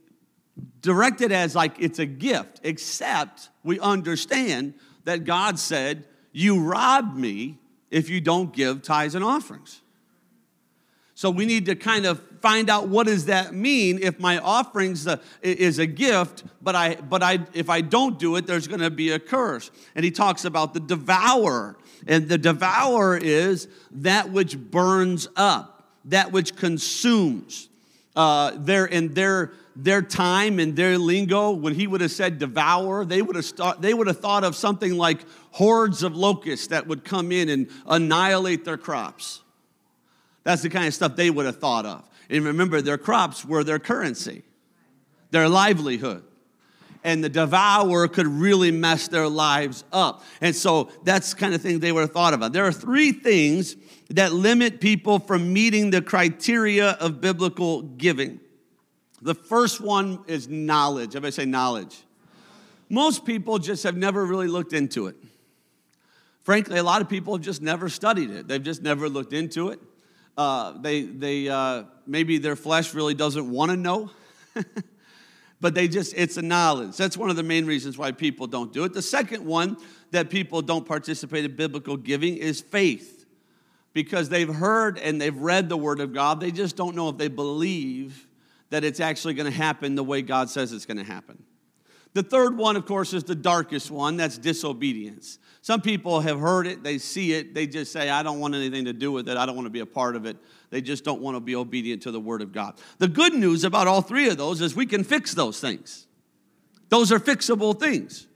directed 0.80 1.32
as 1.32 1.54
like 1.54 1.80
it's 1.80 1.98
a 1.98 2.06
gift, 2.06 2.60
except 2.62 3.50
we 3.64 3.80
understand 3.80 4.74
that 5.04 5.24
God 5.24 5.58
said, 5.58 6.04
You 6.32 6.60
rob 6.60 7.14
me 7.14 7.58
if 7.90 8.08
you 8.08 8.20
don't 8.20 8.52
give 8.52 8.82
tithes 8.82 9.14
and 9.14 9.24
offerings. 9.24 9.80
So 11.14 11.30
we 11.30 11.46
need 11.46 11.66
to 11.66 11.76
kind 11.76 12.06
of 12.06 12.20
find 12.40 12.68
out 12.68 12.88
what 12.88 13.06
does 13.06 13.26
that 13.26 13.54
mean 13.54 14.00
if 14.02 14.18
my 14.18 14.38
offerings 14.38 15.06
uh, 15.06 15.18
is 15.42 15.78
a 15.78 15.86
gift, 15.86 16.42
but 16.60 16.74
I 16.74 16.96
but 16.96 17.22
I 17.22 17.40
if 17.54 17.70
I 17.70 17.80
don't 17.80 18.18
do 18.18 18.36
it, 18.36 18.46
there's 18.46 18.66
going 18.66 18.80
to 18.80 18.90
be 18.90 19.10
a 19.10 19.18
curse. 19.18 19.70
And 19.94 20.04
he 20.04 20.10
talks 20.10 20.44
about 20.44 20.74
the 20.74 20.80
devourer, 20.80 21.76
and 22.06 22.28
the 22.28 22.38
devourer 22.38 23.16
is 23.16 23.68
that 23.92 24.30
which 24.30 24.58
burns 24.58 25.28
up, 25.36 25.92
that 26.06 26.32
which 26.32 26.56
consumes. 26.56 27.68
Uh, 28.14 28.52
there 28.56 28.84
in 28.84 29.14
their 29.14 29.52
their 29.74 30.02
time 30.02 30.58
and 30.58 30.76
their 30.76 30.98
lingo, 30.98 31.50
when 31.50 31.74
he 31.74 31.86
would 31.86 32.00
have 32.00 32.10
said 32.10 32.38
devour, 32.38 33.04
they 33.04 33.22
would 33.22 33.36
have, 33.36 33.44
start, 33.44 33.80
they 33.80 33.94
would 33.94 34.06
have 34.06 34.20
thought 34.20 34.44
of 34.44 34.54
something 34.54 34.96
like 34.96 35.24
hordes 35.50 36.02
of 36.02 36.16
locusts 36.16 36.68
that 36.68 36.86
would 36.86 37.04
come 37.04 37.32
in 37.32 37.48
and 37.48 37.70
annihilate 37.86 38.64
their 38.64 38.76
crops. 38.76 39.42
That's 40.44 40.62
the 40.62 40.68
kind 40.68 40.86
of 40.86 40.94
stuff 40.94 41.16
they 41.16 41.30
would 41.30 41.46
have 41.46 41.58
thought 41.58 41.86
of. 41.86 42.08
And 42.28 42.44
remember, 42.44 42.82
their 42.82 42.98
crops 42.98 43.44
were 43.44 43.64
their 43.64 43.78
currency, 43.78 44.42
their 45.30 45.48
livelihood. 45.48 46.24
And 47.04 47.22
the 47.24 47.28
devourer 47.28 48.06
could 48.06 48.28
really 48.28 48.70
mess 48.70 49.08
their 49.08 49.26
lives 49.26 49.82
up. 49.92 50.22
And 50.40 50.54
so 50.54 50.88
that's 51.02 51.32
the 51.34 51.40
kind 51.40 51.52
of 51.52 51.60
thing 51.60 51.80
they 51.80 51.90
would 51.90 52.02
have 52.02 52.12
thought 52.12 52.32
about. 52.32 52.52
There 52.52 52.64
are 52.64 52.72
three 52.72 53.10
things 53.10 53.74
that 54.12 54.32
limit 54.32 54.80
people 54.80 55.18
from 55.18 55.52
meeting 55.52 55.90
the 55.90 56.02
criteria 56.02 56.90
of 56.92 57.20
biblical 57.20 57.82
giving. 57.82 58.40
The 59.22 59.34
first 59.34 59.80
one 59.80 60.20
is 60.26 60.48
knowledge. 60.48 61.10
Everybody 61.10 61.32
say 61.32 61.44
knowledge. 61.44 62.02
Most 62.88 63.24
people 63.24 63.58
just 63.58 63.84
have 63.84 63.96
never 63.96 64.24
really 64.24 64.48
looked 64.48 64.74
into 64.74 65.06
it. 65.06 65.16
Frankly, 66.42 66.78
a 66.78 66.82
lot 66.82 67.00
of 67.00 67.08
people 67.08 67.34
have 67.34 67.42
just 67.42 67.62
never 67.62 67.88
studied 67.88 68.30
it. 68.30 68.48
They've 68.48 68.62
just 68.62 68.82
never 68.82 69.08
looked 69.08 69.32
into 69.32 69.68
it. 69.68 69.80
Uh, 70.36 70.72
they, 70.80 71.02
they, 71.02 71.48
uh, 71.48 71.84
maybe 72.06 72.38
their 72.38 72.56
flesh 72.56 72.94
really 72.94 73.14
doesn't 73.14 73.50
want 73.50 73.70
to 73.70 73.76
know, 73.76 74.10
but 75.60 75.74
they 75.74 75.88
just, 75.88 76.14
it's 76.16 76.36
a 76.36 76.42
knowledge. 76.42 76.96
That's 76.96 77.16
one 77.16 77.30
of 77.30 77.36
the 77.36 77.42
main 77.42 77.64
reasons 77.64 77.96
why 77.96 78.12
people 78.12 78.46
don't 78.46 78.72
do 78.72 78.84
it. 78.84 78.92
The 78.92 79.02
second 79.02 79.44
one 79.44 79.76
that 80.10 80.30
people 80.30 80.60
don't 80.60 80.86
participate 80.86 81.44
in 81.44 81.54
biblical 81.54 81.96
giving 81.96 82.36
is 82.36 82.60
faith 82.60 83.21
because 83.92 84.28
they've 84.28 84.52
heard 84.52 84.98
and 84.98 85.20
they've 85.20 85.36
read 85.36 85.68
the 85.68 85.76
Word 85.76 86.00
of 86.00 86.12
God. 86.12 86.40
They 86.40 86.50
just 86.50 86.76
don't 86.76 86.96
know 86.96 87.08
if 87.08 87.18
they 87.18 87.28
believe 87.28 88.26
that 88.70 88.84
it's 88.84 89.00
actually 89.00 89.34
going 89.34 89.50
to 89.50 89.56
happen 89.56 89.94
the 89.94 90.04
way 90.04 90.22
God 90.22 90.48
says 90.48 90.72
it's 90.72 90.86
going 90.86 90.96
to 90.96 91.04
happen. 91.04 91.42
The 92.14 92.22
third 92.22 92.56
one, 92.56 92.76
of 92.76 92.84
course, 92.84 93.14
is 93.14 93.24
the 93.24 93.34
darkest 93.34 93.90
one 93.90 94.16
that's 94.16 94.36
disobedience. 94.36 95.38
Some 95.62 95.80
people 95.80 96.20
have 96.20 96.38
heard 96.40 96.66
it, 96.66 96.82
they 96.82 96.98
see 96.98 97.32
it, 97.32 97.54
they 97.54 97.66
just 97.66 97.92
say, 97.92 98.10
I 98.10 98.22
don't 98.22 98.40
want 98.40 98.54
anything 98.54 98.84
to 98.86 98.92
do 98.92 99.12
with 99.12 99.28
it, 99.28 99.36
I 99.36 99.46
don't 99.46 99.54
want 99.54 99.66
to 99.66 99.70
be 99.70 99.80
a 99.80 99.86
part 99.86 100.16
of 100.16 100.26
it. 100.26 100.36
They 100.70 100.80
just 100.80 101.04
don't 101.04 101.22
want 101.22 101.36
to 101.36 101.40
be 101.40 101.54
obedient 101.54 102.02
to 102.02 102.10
the 102.10 102.20
Word 102.20 102.42
of 102.42 102.52
God. 102.52 102.80
The 102.98 103.08
good 103.08 103.32
news 103.32 103.64
about 103.64 103.86
all 103.86 104.02
three 104.02 104.28
of 104.28 104.36
those 104.36 104.60
is 104.60 104.74
we 104.74 104.86
can 104.86 105.04
fix 105.04 105.34
those 105.34 105.60
things. 105.60 106.06
Those 106.88 107.12
are 107.12 107.18
fixable 107.18 107.78
things. 107.78 108.26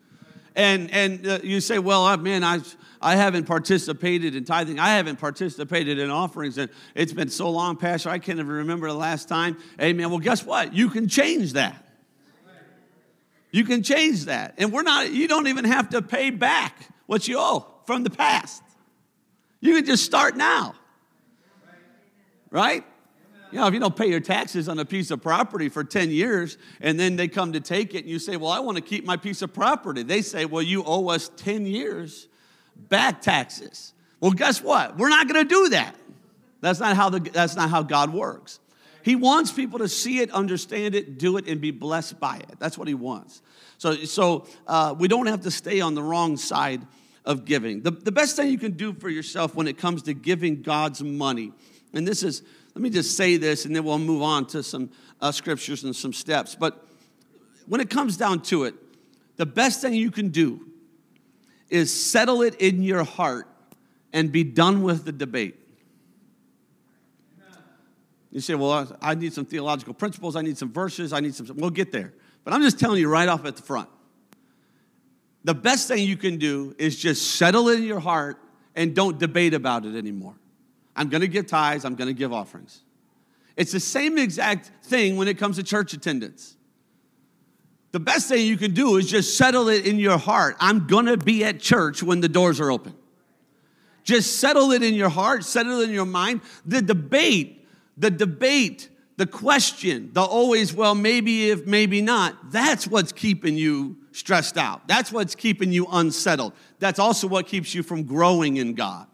And, 0.57 0.91
and 0.91 1.27
uh, 1.27 1.39
you 1.43 1.61
say, 1.61 1.79
well, 1.79 2.07
uh, 2.07 2.17
man, 2.17 2.43
I've, 2.43 2.77
I 3.01 3.15
haven't 3.15 3.45
participated 3.45 4.35
in 4.35 4.45
tithing. 4.45 4.81
I 4.81 4.97
haven't 4.97 5.21
participated 5.21 5.99
in 5.99 6.11
offerings. 6.11 6.57
And 6.57 6.71
it's 6.95 7.13
been 7.13 7.29
so 7.29 7.51
long, 7.51 7.77
Pastor, 7.77 8.09
I 8.09 8.19
can't 8.19 8.39
even 8.39 8.51
remember 8.51 8.89
the 8.89 8.95
last 8.95 9.29
time. 9.29 9.59
Amen. 9.79 10.09
Well, 10.09 10.19
guess 10.19 10.45
what? 10.45 10.73
You 10.73 10.89
can 10.89 11.09
change 11.09 11.53
that. 11.53 11.85
You 13.51 13.65
can 13.65 13.83
change 13.83 14.25
that. 14.25 14.55
And 14.57 14.73
we're 14.73 14.83
not, 14.83 15.13
you 15.13 15.29
don't 15.29 15.47
even 15.47 15.67
have 15.67 15.91
to 15.91 16.01
pay 16.03 16.31
back 16.31 16.89
what 17.05 17.29
you 17.29 17.37
owe 17.39 17.67
from 17.87 18.03
the 18.03 18.11
past. 18.11 18.63
You 19.61 19.75
can 19.75 19.85
just 19.85 20.05
start 20.05 20.37
now. 20.37 20.75
Right? 22.51 22.85
You 23.53 23.59
know, 23.59 23.67
if 23.67 23.75
you 23.75 23.81
don't 23.81 23.95
pay 23.95 24.09
your 24.09 24.21
taxes 24.21 24.69
on 24.69 24.79
a 24.79 24.85
piece 24.85 25.11
of 25.11 25.23
property 25.23 25.69
for 25.69 25.85
10 25.85 26.11
years 26.11 26.59
and 26.81 26.99
then 26.99 27.17
they 27.17 27.29
come 27.29 27.53
to 27.53 27.61
take 27.61 27.95
it 27.95 28.01
and 28.01 28.09
you 28.09 28.19
say, 28.19 28.37
Well, 28.37 28.51
I 28.51 28.61
want 28.61 28.77
to 28.77 28.83
keep 28.83 29.05
my 29.05 29.17
piece 29.17 29.43
of 29.43 29.53
property, 29.53 30.03
they 30.03 30.23
say, 30.23 30.45
Well, 30.45 30.63
you 30.63 30.83
owe 30.85 31.09
us 31.09 31.31
10 31.37 31.67
years 31.67 32.29
back 32.77 33.21
taxes. 33.21 33.93
Well, 34.21 34.33
guess 34.33 34.63
what? 34.63 34.97
We're 34.97 35.09
not 35.09 35.29
going 35.29 35.47
to 35.47 35.49
do 35.49 35.69
that. 35.71 35.95
That's 36.61 36.81
not 36.81 36.97
how 36.97 37.11
the, 37.11 37.21
that's 37.21 37.55
not 37.55 37.71
how 37.71 37.83
God 37.83 38.13
works. 38.13 38.61
He 39.03 39.15
wants 39.15 39.53
people 39.53 39.79
to 39.79 39.89
see 39.89 40.19
it, 40.19 40.33
understand 40.33 40.97
it, 40.97 41.17
do 41.17 41.37
it, 41.37 41.47
and 41.47 41.61
be 41.61 41.71
blessed 41.71 42.19
by 42.19 42.39
it. 42.39 42.59
That's 42.59 42.77
what 42.77 42.89
he 42.89 42.95
wants. 42.95 43.41
So, 43.79 43.95
so 43.95 44.49
uh, 44.67 44.97
we 44.99 45.07
don't 45.07 45.27
have 45.27 45.43
to 45.43 45.51
stay 45.53 45.81
on 45.81 45.95
the 45.95 46.03
wrong 46.03 46.37
side 46.37 46.85
of 47.25 47.45
giving. 47.45 47.83
The, 47.83 47.93
the 47.93 48.11
best 48.11 48.35
thing 48.35 48.51
you 48.51 48.59
can 48.59 48.73
do 48.73 48.93
for 48.93 49.09
yourself 49.09 49.55
when 49.55 49.69
it 49.69 49.79
comes 49.79 50.03
to 50.05 50.15
giving 50.15 50.63
God's 50.63 51.05
money, 51.05 51.53
and 51.93 52.07
this 52.07 52.25
is, 52.25 52.43
let 52.77 52.83
me 52.83 52.91
just 52.91 53.17
say 53.17 53.39
this, 53.39 53.65
and 53.65 53.75
then 53.75 53.85
we'll 53.85 53.99
move 53.99 54.21
on 54.21 54.45
to 54.49 54.63
some 54.63 54.91
uh, 55.23 55.33
scriptures 55.33 55.83
and 55.83 55.97
some 55.97 56.13
steps. 56.13 56.55
But 56.55 56.87
when 57.65 57.81
it 57.81 57.89
comes 57.89 58.19
down 58.19 58.43
to 58.43 58.65
it, 58.65 58.75
the 59.37 59.47
best 59.47 59.81
thing 59.81 59.95
you 59.95 60.11
can 60.11 60.29
do 60.29 60.61
is 61.71 61.91
settle 61.91 62.43
it 62.43 62.57
in 62.57 62.83
your 62.83 63.03
heart 63.03 63.49
and 64.13 64.31
be 64.31 64.45
done 64.45 64.83
with 64.83 65.07
the 65.07 65.13
debate. 65.13 65.59
You 68.31 68.43
say, 68.43 68.55
well, 68.55 68.95
I 69.01 69.15
need 69.15 69.33
some 69.33 69.47
theological 69.47 69.95
principles, 69.95 70.37
I 70.37 70.43
need 70.43 70.59
some 70.59 70.71
verses, 70.71 71.15
I 71.15 71.21
need 71.21 71.35
some, 71.35 71.49
we'll 71.57 71.71
get 71.71 71.93
there. 71.93 72.13
But 72.45 72.53
I'm 72.53 72.61
just 72.61 72.79
telling 72.79 73.01
you 73.01 73.09
right 73.09 73.27
off 73.31 73.47
at 73.47 73.57
the 73.57 73.63
front. 73.63 73.89
The 75.45 75.55
best 75.55 75.89
thing 75.89 76.07
you 76.07 76.19
can 76.19 76.37
do 76.37 76.77
is 76.77 76.99
just 76.99 77.37
settle 77.37 77.71
it 77.71 77.79
in 77.79 77.85
your 77.85 78.01
heart 78.01 78.37
and 78.75 78.95
don't 78.95 79.19
debate 79.19 79.55
about 79.55 79.87
it 79.87 79.97
anymore. 79.97 80.35
I'm 80.97 81.09
gonna 81.09 81.27
give 81.27 81.47
tithes, 81.47 81.85
I'm 81.85 81.95
gonna 81.95 82.13
give 82.13 82.33
offerings. 82.33 82.83
It's 83.57 83.73
the 83.73 83.81
same 83.81 84.19
exact 84.19 84.71
thing 84.83 85.17
when 85.17 85.29
it 85.29 85.39
comes 85.39 85.57
to 85.57 85.63
church 85.63 85.93
attendance. 85.93 86.57
the 87.93 88.01
best 88.01 88.29
thing 88.29 88.47
you 88.47 88.59
can 88.59 88.75
do 88.75 88.97
is 88.97 89.09
just 89.09 89.39
settle 89.39 89.69
it 89.71 89.87
in 89.87 89.99
your 89.99 90.19
heart. 90.19 90.57
I'm 90.61 90.87
gonna 90.87 91.17
be 91.17 91.45
at 91.45 91.61
church 91.61 92.03
when 92.03 92.21
the 92.21 92.29
doors 92.29 92.61
are 92.61 92.71
open. 92.71 92.95
Just 94.05 94.39
settle 94.39 94.71
it 94.73 94.83
in 94.83 94.93
your 94.95 95.09
heart, 95.09 95.45
settle 95.45 95.81
it 95.81 95.89
in 95.89 95.95
your 95.95 96.05
mind. 96.05 96.43
The 96.67 96.83
debate, 96.83 97.67
the 97.97 98.11
debate, 98.11 98.91
the 99.17 99.27
question, 99.27 100.11
the 100.13 100.21
always, 100.21 100.75
well, 100.75 100.95
maybe 100.95 101.51
if, 101.51 101.67
maybe 101.67 102.03
not, 102.03 102.53
that's 102.53 102.87
what's 102.87 103.13
keeping 103.13 103.57
you 103.57 103.97
stressed 104.13 104.59
out. 104.59 104.87
That's 104.87 105.11
what's 105.11 105.35
keeping 105.35 105.73
you 105.73 105.87
unsettled. 105.91 106.53
That's 106.79 106.99
also 106.99 107.27
what 107.27 107.47
keeps 107.47 107.75
you 107.75 107.83
from 107.83 108.03
growing 108.03 108.59
in 108.59 108.75
God. 108.75 109.07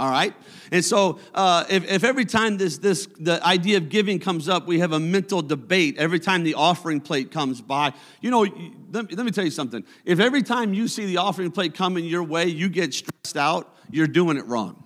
All 0.00 0.10
right? 0.10 0.34
And 0.72 0.82
so, 0.82 1.18
uh, 1.34 1.64
if, 1.68 1.86
if 1.86 2.04
every 2.04 2.24
time 2.24 2.56
this, 2.56 2.78
this, 2.78 3.06
the 3.18 3.44
idea 3.46 3.76
of 3.76 3.90
giving 3.90 4.18
comes 4.18 4.48
up, 4.48 4.66
we 4.66 4.78
have 4.78 4.92
a 4.92 4.98
mental 4.98 5.42
debate, 5.42 5.98
every 5.98 6.18
time 6.18 6.42
the 6.42 6.54
offering 6.54 7.02
plate 7.02 7.30
comes 7.30 7.60
by, 7.60 7.92
you 8.22 8.30
know, 8.30 8.46
let, 8.92 9.12
let 9.14 9.26
me 9.26 9.30
tell 9.30 9.44
you 9.44 9.50
something. 9.50 9.84
If 10.06 10.18
every 10.18 10.42
time 10.42 10.72
you 10.72 10.88
see 10.88 11.04
the 11.04 11.18
offering 11.18 11.50
plate 11.50 11.74
coming 11.74 12.06
your 12.06 12.22
way, 12.22 12.46
you 12.46 12.70
get 12.70 12.94
stressed 12.94 13.36
out, 13.36 13.76
you're 13.90 14.06
doing 14.06 14.38
it 14.38 14.46
wrong. 14.46 14.82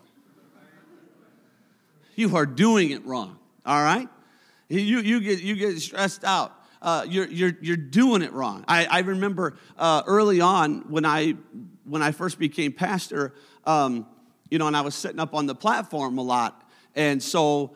You 2.17 2.37
are 2.37 2.47
doing 2.47 2.91
it 2.91 3.07
wrong, 3.07 3.39
all 3.65 3.85
right? 3.85 4.09
You, 4.69 4.99
you, 4.99 5.21
get, 5.21 5.43
you 5.43 5.55
get 5.55 5.79
stressed 5.79 6.25
out. 6.25 6.61
Uh, 6.83 7.07
you're, 7.09 7.29
you're, 7.29 7.53
you're 7.61 7.77
doing 7.77 8.23
it 8.23 8.33
wrong. 8.33 8.65
I, 8.67 8.87
I 8.87 8.99
remember 9.01 9.55
uh, 9.79 10.03
early 10.09 10.41
on 10.41 10.91
when 10.91 11.05
I, 11.05 11.35
when 11.85 12.03
I 12.03 12.11
first 12.11 12.41
became 12.41 12.73
pastor, 12.73 13.33
um, 13.65 14.07
you 14.51 14.59
know, 14.59 14.67
and 14.67 14.77
I 14.77 14.83
was 14.83 14.95
sitting 14.95 15.21
up 15.21 15.35
on 15.35 15.47
the 15.47 15.55
platform 15.55 16.19
a 16.19 16.23
lot. 16.23 16.69
And 16.95 17.23
so 17.23 17.75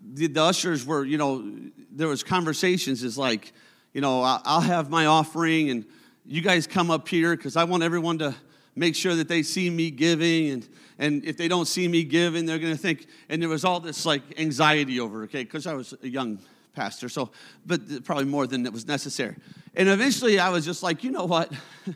the, 0.00 0.26
the 0.26 0.42
ushers 0.42 0.84
were, 0.84 1.04
you 1.04 1.18
know, 1.18 1.44
there 1.90 2.08
was 2.08 2.22
conversations 2.22 3.02
is 3.02 3.16
like, 3.16 3.52
you 3.92 4.00
know, 4.00 4.22
I'll 4.22 4.60
have 4.60 4.90
my 4.90 5.06
offering 5.06 5.70
and 5.70 5.84
you 6.26 6.40
guys 6.40 6.66
come 6.66 6.90
up 6.90 7.08
here 7.08 7.36
because 7.36 7.56
I 7.56 7.64
want 7.64 7.82
everyone 7.82 8.18
to 8.18 8.34
make 8.74 8.96
sure 8.96 9.14
that 9.14 9.28
they 9.28 9.42
see 9.42 9.70
me 9.70 9.90
giving 9.90 10.50
and 10.50 10.68
and 10.98 11.24
if 11.24 11.36
they 11.36 11.48
don't 11.48 11.66
see 11.66 11.86
me 11.86 12.02
giving 12.02 12.44
they're 12.44 12.58
going 12.58 12.72
to 12.72 12.78
think 12.80 13.06
and 13.28 13.40
there 13.40 13.48
was 13.48 13.64
all 13.64 13.78
this 13.78 14.04
like 14.04 14.22
anxiety 14.38 14.98
over 14.98 15.24
okay 15.24 15.44
because 15.44 15.66
i 15.66 15.74
was 15.74 15.94
a 16.02 16.08
young 16.08 16.40
pastor 16.74 17.08
so 17.08 17.30
but 17.64 17.80
probably 18.04 18.24
more 18.24 18.46
than 18.46 18.66
it 18.66 18.72
was 18.72 18.86
necessary. 18.86 19.36
And 19.76 19.88
eventually 19.88 20.38
i 20.40 20.48
was 20.48 20.64
just 20.64 20.82
like 20.82 21.04
you 21.04 21.10
know 21.10 21.24
what? 21.24 21.52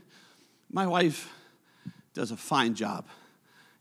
My 0.70 0.86
wife 0.86 1.32
does 2.12 2.30
a 2.30 2.36
fine 2.36 2.74
job 2.74 3.06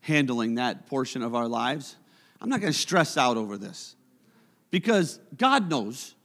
handling 0.07 0.55
that 0.55 0.87
portion 0.87 1.21
of 1.21 1.35
our 1.35 1.49
lives 1.49 1.97
i'm 2.39 2.47
not 2.49 2.61
going 2.61 2.71
to 2.71 2.79
stress 2.79 3.17
out 3.17 3.35
over 3.35 3.57
this. 3.57 3.95
Because 4.71 5.19
god 5.37 5.69
knows. 5.69 6.15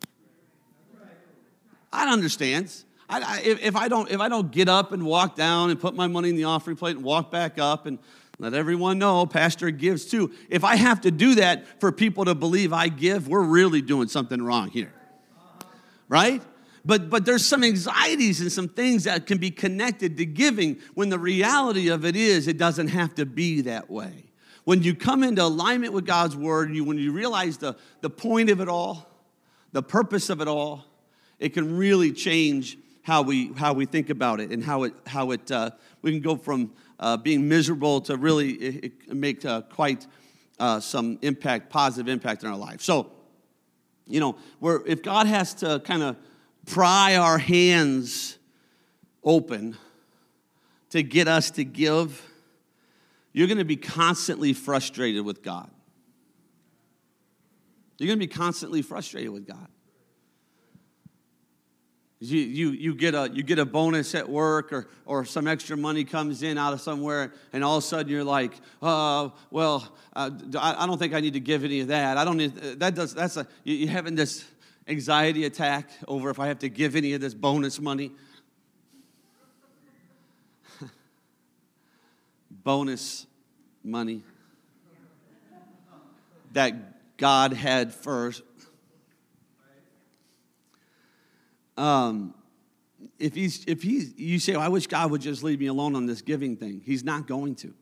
I 1.92 2.10
understands. 2.10 2.84
I, 3.08 3.20
I, 3.20 3.40
if, 3.42 3.76
I 3.76 3.88
don't, 3.88 4.10
if 4.10 4.18
I 4.18 4.28
don't 4.30 4.50
get 4.50 4.68
up 4.68 4.92
and 4.92 5.04
walk 5.04 5.36
down 5.36 5.68
and 5.68 5.78
put 5.78 5.94
my 5.94 6.06
money 6.06 6.30
in 6.30 6.36
the 6.36 6.44
offering 6.44 6.76
plate 6.76 6.96
and 6.96 7.04
walk 7.04 7.30
back 7.30 7.58
up 7.58 7.84
and 7.84 7.98
let 8.38 8.54
everyone 8.54 8.98
know 8.98 9.26
pastor 9.26 9.70
gives 9.70 10.06
too. 10.06 10.32
If 10.48 10.64
i 10.64 10.76
have 10.76 11.02
to 11.02 11.10
do 11.10 11.34
that 11.36 11.80
for 11.80 11.92
people 11.92 12.24
to 12.24 12.34
believe 12.34 12.72
i 12.72 12.88
give 12.88 13.28
we're 13.28 13.42
really 13.42 13.82
doing 13.82 14.08
something 14.08 14.40
wrong 14.40 14.70
here. 14.70 14.92
Right 16.08 16.42
but 16.84 17.10
but 17.10 17.24
there's 17.24 17.44
some 17.44 17.62
anxieties 17.62 18.40
and 18.40 18.50
some 18.50 18.68
things 18.68 19.04
that 19.04 19.26
can 19.26 19.38
be 19.38 19.50
connected 19.50 20.16
to 20.16 20.26
giving 20.26 20.78
when 20.94 21.08
the 21.08 21.18
reality 21.18 21.88
of 21.88 22.04
it 22.04 22.16
is 22.16 22.48
it 22.48 22.58
doesn't 22.58 22.88
have 22.88 23.14
to 23.14 23.26
be 23.26 23.62
that 23.62 23.90
way 23.90 24.24
when 24.64 24.82
you 24.82 24.94
come 24.94 25.22
into 25.22 25.42
alignment 25.42 25.92
with 25.92 26.06
god's 26.06 26.36
word 26.36 26.74
you 26.74 26.84
when 26.84 26.98
you 26.98 27.12
realize 27.12 27.58
the, 27.58 27.76
the 28.00 28.10
point 28.10 28.50
of 28.50 28.60
it 28.60 28.68
all 28.68 29.08
the 29.72 29.82
purpose 29.82 30.30
of 30.30 30.40
it 30.40 30.48
all 30.48 30.84
it 31.38 31.50
can 31.50 31.76
really 31.76 32.12
change 32.12 32.78
how 33.02 33.22
we 33.22 33.52
how 33.54 33.72
we 33.72 33.86
think 33.86 34.10
about 34.10 34.40
it 34.40 34.50
and 34.50 34.62
how 34.62 34.84
it 34.84 34.94
how 35.06 35.30
it 35.30 35.50
uh, 35.50 35.70
we 36.02 36.12
can 36.12 36.20
go 36.20 36.36
from 36.36 36.72
uh, 37.00 37.16
being 37.16 37.48
miserable 37.48 38.00
to 38.00 38.16
really 38.16 38.50
it, 38.52 38.84
it 38.84 39.14
make 39.14 39.44
uh, 39.44 39.62
quite 39.62 40.06
uh, 40.62 40.78
some 40.78 41.18
impact, 41.22 41.70
positive 41.70 42.08
impact 42.08 42.44
in 42.44 42.48
our 42.48 42.56
life. 42.56 42.80
So, 42.80 43.10
you 44.06 44.20
know, 44.20 44.36
where 44.60 44.80
if 44.86 45.02
God 45.02 45.26
has 45.26 45.54
to 45.54 45.80
kind 45.80 46.04
of 46.04 46.16
pry 46.66 47.16
our 47.16 47.38
hands 47.38 48.38
open 49.24 49.76
to 50.90 51.02
get 51.02 51.28
us 51.28 51.50
to 51.52 51.64
give, 51.64 52.22
you're 53.32 53.46
going 53.46 53.58
to 53.58 53.64
be 53.64 53.76
constantly 53.76 54.52
frustrated 54.52 55.24
with 55.24 55.42
God. 55.42 55.70
You're 57.98 58.08
going 58.08 58.18
to 58.18 58.26
be 58.26 58.32
constantly 58.32 58.82
frustrated 58.82 59.30
with 59.30 59.46
God. 59.46 59.68
You, 62.18 62.38
you, 62.38 62.70
you, 62.70 62.94
get 62.94 63.14
a, 63.14 63.30
you 63.32 63.42
get 63.42 63.58
a 63.58 63.64
bonus 63.64 64.14
at 64.14 64.28
work 64.28 64.72
or, 64.72 64.88
or 65.06 65.24
some 65.24 65.48
extra 65.48 65.76
money 65.76 66.04
comes 66.04 66.44
in 66.44 66.56
out 66.56 66.72
of 66.72 66.80
somewhere, 66.80 67.32
and 67.52 67.64
all 67.64 67.78
of 67.78 67.82
a 67.82 67.86
sudden 67.86 68.12
you're 68.12 68.22
like, 68.22 68.52
uh, 68.80 69.30
well, 69.50 69.92
uh, 70.14 70.30
I, 70.56 70.84
I 70.84 70.86
don't 70.86 70.98
think 70.98 71.14
I 71.14 71.20
need 71.20 71.32
to 71.32 71.40
give 71.40 71.64
any 71.64 71.80
of 71.80 71.88
that. 71.88 72.18
I 72.18 72.24
don't 72.24 72.36
need, 72.36 72.54
that 72.54 72.94
does, 72.94 73.12
that's 73.12 73.36
a, 73.36 73.46
you're 73.64 73.90
having 73.90 74.14
this 74.14 74.44
anxiety 74.88 75.44
attack 75.44 75.90
over 76.08 76.30
if 76.30 76.38
I 76.38 76.48
have 76.48 76.58
to 76.60 76.68
give 76.68 76.96
any 76.96 77.12
of 77.14 77.20
this 77.20 77.34
bonus 77.34 77.80
money. 77.80 78.12
bonus 82.50 83.26
money 83.82 84.22
that 86.52 87.16
God 87.16 87.52
had 87.52 87.94
first 87.94 88.42
Um, 91.76 92.34
if 93.18 93.34
he's, 93.34 93.64
if 93.66 93.82
he's, 93.82 94.16
you 94.18 94.38
say, 94.38 94.52
well, 94.52 94.62
I 94.62 94.68
wish 94.68 94.86
God 94.86 95.10
would 95.10 95.20
just 95.20 95.42
leave 95.42 95.60
me 95.60 95.66
alone 95.66 95.96
on 95.96 96.06
this 96.06 96.22
giving 96.22 96.56
thing. 96.56 96.82
He's 96.84 97.04
not 97.04 97.26
going 97.26 97.54
to. 97.56 97.74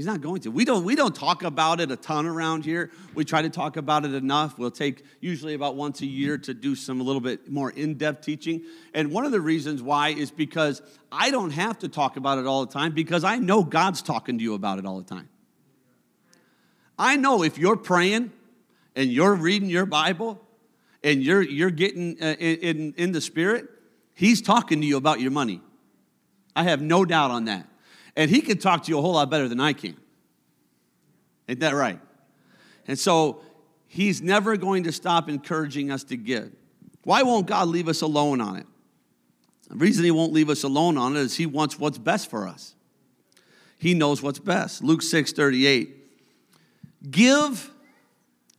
He's 0.00 0.06
not 0.06 0.22
going 0.22 0.40
to. 0.40 0.50
We 0.50 0.64
don't, 0.64 0.82
we 0.84 0.96
don't 0.96 1.14
talk 1.14 1.42
about 1.42 1.78
it 1.78 1.90
a 1.90 1.96
ton 1.96 2.24
around 2.24 2.64
here. 2.64 2.90
We 3.14 3.26
try 3.26 3.42
to 3.42 3.50
talk 3.50 3.76
about 3.76 4.06
it 4.06 4.14
enough. 4.14 4.58
We'll 4.58 4.70
take 4.70 5.04
usually 5.20 5.52
about 5.52 5.76
once 5.76 6.00
a 6.00 6.06
year 6.06 6.38
to 6.38 6.54
do 6.54 6.74
some 6.74 7.02
a 7.02 7.04
little 7.04 7.20
bit 7.20 7.50
more 7.52 7.70
in 7.70 7.98
depth 7.98 8.24
teaching. 8.24 8.62
And 8.94 9.12
one 9.12 9.26
of 9.26 9.30
the 9.30 9.42
reasons 9.42 9.82
why 9.82 10.08
is 10.08 10.30
because 10.30 10.80
I 11.12 11.30
don't 11.30 11.50
have 11.50 11.80
to 11.80 11.88
talk 11.88 12.16
about 12.16 12.38
it 12.38 12.46
all 12.46 12.64
the 12.64 12.72
time 12.72 12.92
because 12.92 13.24
I 13.24 13.36
know 13.36 13.62
God's 13.62 14.00
talking 14.00 14.38
to 14.38 14.42
you 14.42 14.54
about 14.54 14.78
it 14.78 14.86
all 14.86 14.96
the 14.96 15.04
time. 15.04 15.28
I 16.98 17.16
know 17.16 17.42
if 17.42 17.58
you're 17.58 17.76
praying 17.76 18.32
and 18.96 19.12
you're 19.12 19.34
reading 19.34 19.68
your 19.68 19.84
Bible 19.84 20.40
and 21.04 21.22
you're, 21.22 21.42
you're 21.42 21.70
getting 21.70 22.16
uh, 22.22 22.36
in, 22.38 22.94
in 22.96 23.12
the 23.12 23.20
spirit, 23.20 23.68
he's 24.14 24.40
talking 24.40 24.80
to 24.80 24.86
you 24.86 24.96
about 24.96 25.20
your 25.20 25.30
money. 25.30 25.60
I 26.56 26.62
have 26.62 26.80
no 26.80 27.04
doubt 27.04 27.30
on 27.30 27.44
that. 27.44 27.66
And 28.16 28.30
he 28.30 28.40
can 28.40 28.58
talk 28.58 28.84
to 28.84 28.90
you 28.90 28.98
a 28.98 29.02
whole 29.02 29.12
lot 29.12 29.30
better 29.30 29.48
than 29.48 29.60
I 29.60 29.72
can. 29.72 29.96
Ain't 31.48 31.60
that 31.60 31.74
right? 31.74 32.00
And 32.86 32.98
so 32.98 33.42
he's 33.86 34.20
never 34.22 34.56
going 34.56 34.84
to 34.84 34.92
stop 34.92 35.28
encouraging 35.28 35.90
us 35.90 36.04
to 36.04 36.16
give. 36.16 36.52
Why 37.04 37.22
won't 37.22 37.46
God 37.46 37.68
leave 37.68 37.88
us 37.88 38.02
alone 38.02 38.40
on 38.40 38.56
it? 38.56 38.66
The 39.68 39.76
reason 39.76 40.04
he 40.04 40.10
won't 40.10 40.32
leave 40.32 40.50
us 40.50 40.64
alone 40.64 40.98
on 40.98 41.16
it 41.16 41.20
is 41.20 41.36
he 41.36 41.46
wants 41.46 41.78
what's 41.78 41.98
best 41.98 42.28
for 42.28 42.46
us. 42.46 42.74
He 43.78 43.94
knows 43.94 44.22
what's 44.22 44.38
best. 44.38 44.82
Luke 44.82 45.02
6 45.02 45.32
38. 45.32 45.96
Give 47.10 47.70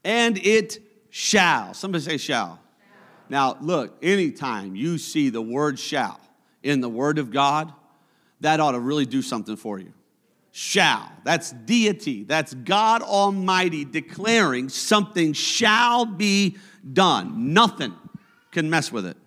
and 0.03 0.37
it 0.39 0.79
shall. 1.09 1.73
Somebody 1.73 2.03
say 2.03 2.17
shall. 2.17 2.47
shall. 2.47 2.59
Now, 3.29 3.57
look, 3.61 3.97
anytime 4.01 4.75
you 4.75 4.97
see 4.97 5.29
the 5.29 5.41
word 5.41 5.77
shall 5.77 6.19
in 6.63 6.81
the 6.81 6.89
Word 6.89 7.17
of 7.17 7.31
God, 7.31 7.73
that 8.41 8.59
ought 8.59 8.71
to 8.71 8.79
really 8.79 9.05
do 9.05 9.21
something 9.21 9.55
for 9.55 9.79
you. 9.79 9.93
Shall. 10.51 11.09
That's 11.23 11.51
deity. 11.51 12.23
That's 12.23 12.53
God 12.53 13.01
Almighty 13.01 13.85
declaring 13.85 14.69
something 14.69 15.33
shall 15.33 16.05
be 16.05 16.57
done. 16.91 17.53
Nothing 17.53 17.93
can 18.51 18.69
mess 18.69 18.91
with 18.91 19.05
it. 19.05 19.17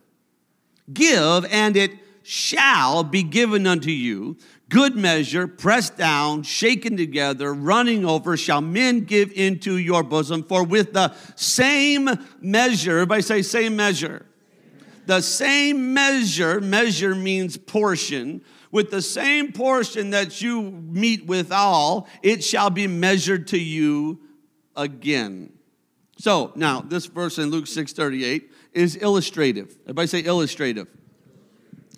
Give, 0.93 1.47
and 1.47 1.77
it 1.77 1.93
shall 2.23 3.05
be 3.05 3.23
given 3.23 3.67
unto 3.67 3.91
you 3.91 4.37
good 4.69 4.97
measure, 4.97 5.47
pressed 5.47 5.97
down, 5.97 6.43
shaken 6.43 6.97
together, 6.97 7.55
running 7.55 8.05
over, 8.05 8.37
shall 8.37 8.61
men 8.61 9.01
give 9.01 9.31
into 9.33 9.77
your 9.77 10.03
bosom. 10.03 10.43
For 10.43 10.65
with 10.65 10.93
the 10.93 11.15
same 11.37 12.11
measure, 12.41 12.93
everybody 12.93 13.23
say, 13.23 13.43
same 13.43 13.77
measure. 13.77 14.27
The 15.07 15.21
same 15.21 15.95
measure, 15.95 16.61
measure 16.61 17.15
means 17.15 17.57
portion. 17.57 18.43
With 18.75 18.91
the 18.91 19.03
same 19.03 19.53
portion 19.53 20.11
that 20.11 20.43
you 20.43 20.61
meet 20.61 21.27
withal, 21.27 22.09
it 22.25 22.43
shall 22.43 22.71
be 22.71 22.89
measured 22.89 23.47
to 23.49 23.57
you 23.57 24.19
again. 24.75 25.53
So 26.19 26.51
now, 26.57 26.81
this 26.81 27.07
verse 27.07 27.39
in 27.39 27.51
Luke 27.51 27.69
6 27.69 27.93
38 27.93 28.51
is 28.73 28.97
illustrative. 28.97 29.77
Everybody 29.85 30.09
say 30.09 30.25
illustrative. 30.25 30.89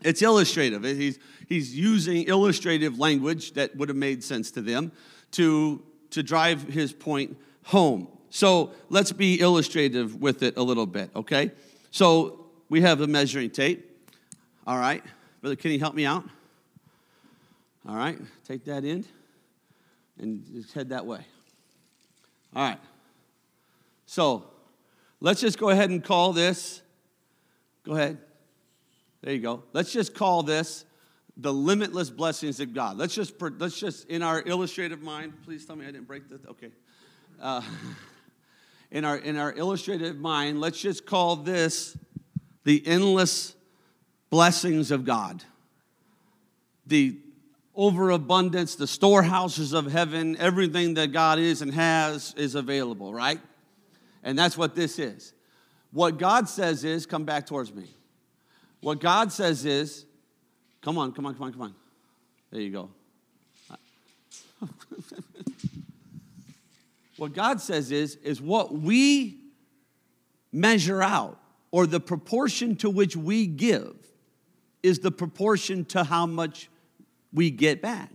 It's 0.02 0.20
illustrative. 0.20 0.84
He's, 0.84 1.18
he's 1.48 1.74
using 1.74 2.24
illustrative 2.28 2.98
language 2.98 3.54
that 3.54 3.74
would 3.74 3.88
have 3.88 3.96
made 3.96 4.22
sense 4.22 4.50
to 4.50 4.60
them 4.60 4.92
to, 5.30 5.82
to 6.10 6.22
drive 6.22 6.64
his 6.64 6.92
point 6.92 7.38
home. 7.64 8.06
So 8.28 8.72
let's 8.90 9.12
be 9.12 9.40
illustrative 9.40 10.20
with 10.20 10.42
it 10.42 10.58
a 10.58 10.62
little 10.62 10.84
bit, 10.84 11.08
okay? 11.16 11.52
So 11.90 12.48
we 12.68 12.82
have 12.82 12.98
the 12.98 13.06
measuring 13.06 13.48
tape. 13.48 13.90
All 14.66 14.76
right. 14.76 15.02
Brother 15.40 15.56
can 15.56 15.70
you 15.70 15.78
help 15.78 15.94
me 15.94 16.04
out. 16.04 16.24
All 17.88 17.96
right. 17.96 18.18
Take 18.46 18.64
that 18.64 18.85
in 18.85 19.05
and 20.18 20.44
just 20.53 20.72
head 20.72 20.88
that 20.88 21.07
way. 21.07 21.20
All 22.55 22.68
right. 22.68 22.79
So 24.07 24.44
let's 25.20 25.40
just 25.40 25.59
go 25.59 25.70
ahead 25.70 25.90
and 25.90 26.03
call 26.03 26.33
this. 26.33 26.83
Go 27.85 27.92
ahead. 27.92 28.18
There 29.22 29.33
you 29.33 29.40
go. 29.40 29.62
Let's 29.72 29.92
just 29.92 30.14
call 30.14 30.42
this 30.42 30.85
the 31.37 31.53
limitless 31.53 32.11
blessings 32.11 32.61
of 32.61 32.75
God. 32.75 32.96
Let's 32.96 33.14
just 33.14 33.35
let's 33.40 33.79
just 33.79 34.09
in 34.09 34.22
our 34.22 34.42
illustrative 34.42 35.03
mind. 35.03 35.35
Please 35.44 35.64
tell 35.64 35.77
me 35.77 35.85
I 35.85 35.90
didn't 35.90 36.07
break 36.07 36.29
the. 36.29 36.40
Okay. 36.51 36.70
Uh, 37.40 37.62
in 38.90 39.05
our 39.05 39.16
in 39.16 39.37
our 39.37 39.53
illustrative 39.53 40.16
mind, 40.16 40.61
let's 40.61 40.81
just 40.81 41.07
call 41.07 41.37
this 41.37 41.96
the 42.64 42.85
endless 42.87 43.55
blessings 44.31 44.90
of 44.90 45.05
God. 45.05 45.44
The 46.87 47.18
overabundance, 47.76 48.74
the 48.74 48.86
storehouses 48.86 49.72
of 49.72 49.92
heaven, 49.92 50.36
everything 50.38 50.94
that 50.94 51.12
God 51.12 51.38
is 51.38 51.60
and 51.62 51.72
has 51.74 52.34
is 52.36 52.54
available, 52.54 53.12
right? 53.12 53.40
And 54.22 54.38
that's 54.38 54.56
what 54.56 54.74
this 54.74 54.98
is. 54.98 55.34
What 55.92 56.18
God 56.18 56.48
says 56.48 56.84
is, 56.84 57.06
come 57.06 57.24
back 57.24 57.46
towards 57.46 57.72
me. 57.72 57.88
What 58.80 59.00
God 59.00 59.30
says 59.30 59.64
is, 59.64 60.04
come 60.80 60.98
on, 60.98 61.12
come 61.12 61.26
on, 61.26 61.34
come 61.34 61.44
on, 61.44 61.52
come 61.52 61.62
on. 61.62 61.74
There 62.50 62.60
you 62.60 62.70
go. 62.70 62.90
what 67.16 67.32
God 67.34 67.60
says 67.60 67.92
is, 67.92 68.16
is 68.16 68.40
what 68.40 68.72
we 68.72 69.38
measure 70.52 71.02
out, 71.02 71.38
or 71.70 71.86
the 71.86 72.00
proportion 72.00 72.76
to 72.76 72.88
which 72.88 73.16
we 73.16 73.46
give, 73.46 73.94
is 74.82 75.00
the 75.00 75.10
proportion 75.10 75.84
to 75.86 76.04
how 76.04 76.26
much 76.26 76.68
we 77.37 77.51
get 77.51 77.81
back. 77.81 78.11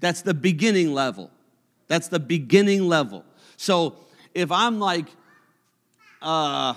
That's 0.00 0.22
the 0.22 0.34
beginning 0.34 0.92
level. 0.92 1.30
That's 1.86 2.08
the 2.08 2.18
beginning 2.18 2.88
level. 2.88 3.24
So 3.56 3.96
if 4.34 4.50
I'm 4.50 4.80
like, 4.80 5.06
uh, 6.20 6.74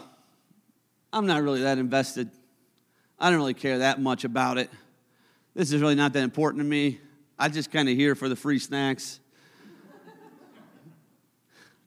I'm 1.12 1.26
not 1.26 1.42
really 1.42 1.62
that 1.62 1.78
invested, 1.78 2.30
I 3.18 3.30
don't 3.30 3.40
really 3.40 3.54
care 3.54 3.80
that 3.80 4.02
much 4.02 4.26
about 4.26 4.58
it. 4.58 4.70
This 5.56 5.72
is 5.72 5.82
really 5.82 5.96
not 5.96 6.14
that 6.14 6.24
important 6.24 6.62
to 6.62 6.68
me. 6.68 7.00
I 7.40 7.50
just 7.50 7.72
kind 7.72 7.88
of 7.88 7.96
here 7.96 8.14
for 8.14 8.28
the 8.28 8.36
free 8.36 8.60
snacks. 8.60 9.20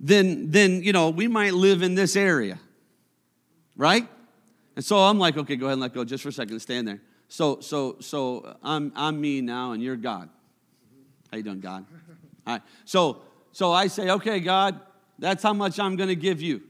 then, 0.01 0.51
then 0.51 0.83
you 0.83 0.93
know, 0.93 1.11
we 1.11 1.29
might 1.29 1.53
live 1.53 1.83
in 1.83 1.95
this 1.95 2.17
area, 2.17 2.59
right? 3.77 4.09
And 4.77 4.85
so 4.85 4.97
I'm 4.97 5.19
like, 5.19 5.37
okay, 5.37 5.57
go 5.57 5.67
ahead 5.67 5.75
and 5.75 5.83
let 5.83 5.93
go 5.93 6.05
just 6.05 6.23
for 6.23 6.31
a 6.31 6.33
second. 6.33 6.59
Stand 6.61 6.89
there. 6.89 7.03
So, 7.31 7.61
so, 7.61 7.97
so 8.01 8.57
I'm, 8.61 8.93
I'm 8.97 9.21
me 9.21 9.41
now, 9.41 9.71
and 9.71 9.81
you're 9.81 9.95
God. 9.95 10.29
How 11.31 11.37
you 11.37 11.45
doing, 11.45 11.61
God? 11.61 11.87
All 12.47 12.55
right. 12.55 12.63
So, 12.85 13.23
so 13.53 13.71
I 13.73 13.87
say, 13.87 14.11
okay, 14.11 14.41
God, 14.41 14.81
that's 15.17 15.41
how 15.41 15.53
much 15.53 15.79
I'm 15.79 15.95
going 15.95 16.09
to 16.09 16.17
give 16.17 16.43
you. 16.43 16.61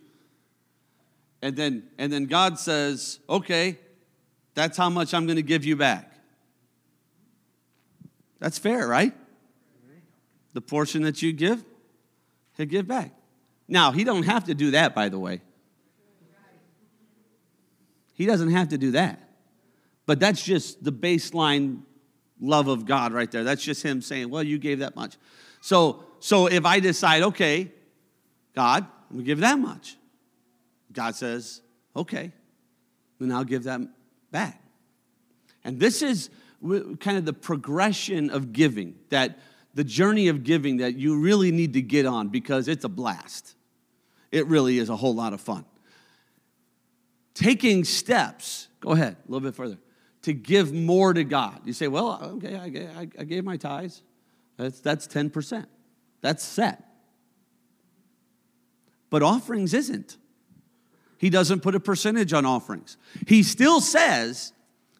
And 1.40 1.56
then, 1.56 1.84
and 1.96 2.12
then 2.12 2.26
God 2.26 2.58
says, 2.58 3.20
okay, 3.26 3.78
that's 4.54 4.76
how 4.76 4.90
much 4.90 5.14
I'm 5.14 5.24
going 5.24 5.36
to 5.36 5.42
give 5.42 5.64
you 5.64 5.76
back. 5.76 6.12
That's 8.38 8.58
fair, 8.58 8.86
right? 8.86 9.14
The 10.52 10.60
portion 10.60 11.02
that 11.04 11.22
you 11.22 11.32
give, 11.32 11.64
he'll 12.58 12.66
give 12.66 12.86
back. 12.86 13.12
Now, 13.66 13.92
he 13.92 14.04
don't 14.04 14.24
have 14.24 14.44
to 14.44 14.54
do 14.54 14.72
that, 14.72 14.94
by 14.94 15.08
the 15.08 15.18
way. 15.18 15.40
He 18.12 18.26
doesn't 18.26 18.50
have 18.50 18.68
to 18.68 18.76
do 18.76 18.90
that. 18.90 19.29
But 20.10 20.18
that's 20.18 20.42
just 20.42 20.82
the 20.82 20.90
baseline 20.90 21.82
love 22.40 22.66
of 22.66 22.84
God 22.84 23.12
right 23.12 23.30
there. 23.30 23.44
That's 23.44 23.62
just 23.62 23.84
him 23.84 24.02
saying, 24.02 24.28
"Well, 24.28 24.42
you 24.42 24.58
gave 24.58 24.80
that 24.80 24.96
much." 24.96 25.16
So, 25.60 26.02
so 26.18 26.48
if 26.48 26.66
I 26.66 26.80
decide, 26.80 27.22
okay, 27.22 27.70
God, 28.52 28.88
I'm 29.08 29.18
gonna 29.18 29.22
give 29.22 29.38
that 29.38 29.60
much. 29.60 29.96
God 30.92 31.14
says, 31.14 31.62
okay, 31.94 32.32
then 33.20 33.30
I'll 33.30 33.44
give 33.44 33.62
that 33.62 33.82
back. 34.32 34.60
And 35.62 35.78
this 35.78 36.02
is 36.02 36.28
kind 36.60 37.16
of 37.16 37.24
the 37.24 37.32
progression 37.32 38.30
of 38.30 38.52
giving, 38.52 38.96
that 39.10 39.38
the 39.74 39.84
journey 39.84 40.26
of 40.26 40.42
giving 40.42 40.78
that 40.78 40.96
you 40.96 41.20
really 41.20 41.52
need 41.52 41.74
to 41.74 41.82
get 41.82 42.04
on 42.04 42.30
because 42.30 42.66
it's 42.66 42.82
a 42.82 42.88
blast. 42.88 43.54
It 44.32 44.48
really 44.48 44.78
is 44.78 44.88
a 44.88 44.96
whole 44.96 45.14
lot 45.14 45.34
of 45.34 45.40
fun. 45.40 45.64
Taking 47.32 47.84
steps, 47.84 48.66
go 48.80 48.90
ahead, 48.90 49.16
a 49.16 49.30
little 49.30 49.48
bit 49.48 49.54
further, 49.54 49.78
to 50.22 50.32
give 50.32 50.72
more 50.72 51.12
to 51.12 51.24
God. 51.24 51.60
You 51.64 51.72
say, 51.72 51.88
well, 51.88 52.20
okay, 52.36 52.56
I, 52.56 53.08
I 53.18 53.24
gave 53.24 53.44
my 53.44 53.56
tithes. 53.56 54.02
That's, 54.56 54.80
that's 54.80 55.06
10%. 55.06 55.66
That's 56.20 56.44
set. 56.44 56.84
But 59.08 59.22
offerings 59.22 59.74
isn't. 59.74 60.16
He 61.18 61.30
doesn't 61.30 61.60
put 61.60 61.74
a 61.74 61.80
percentage 61.80 62.32
on 62.32 62.46
offerings. 62.46 62.96
He 63.26 63.42
still 63.42 63.80
says 63.80 64.52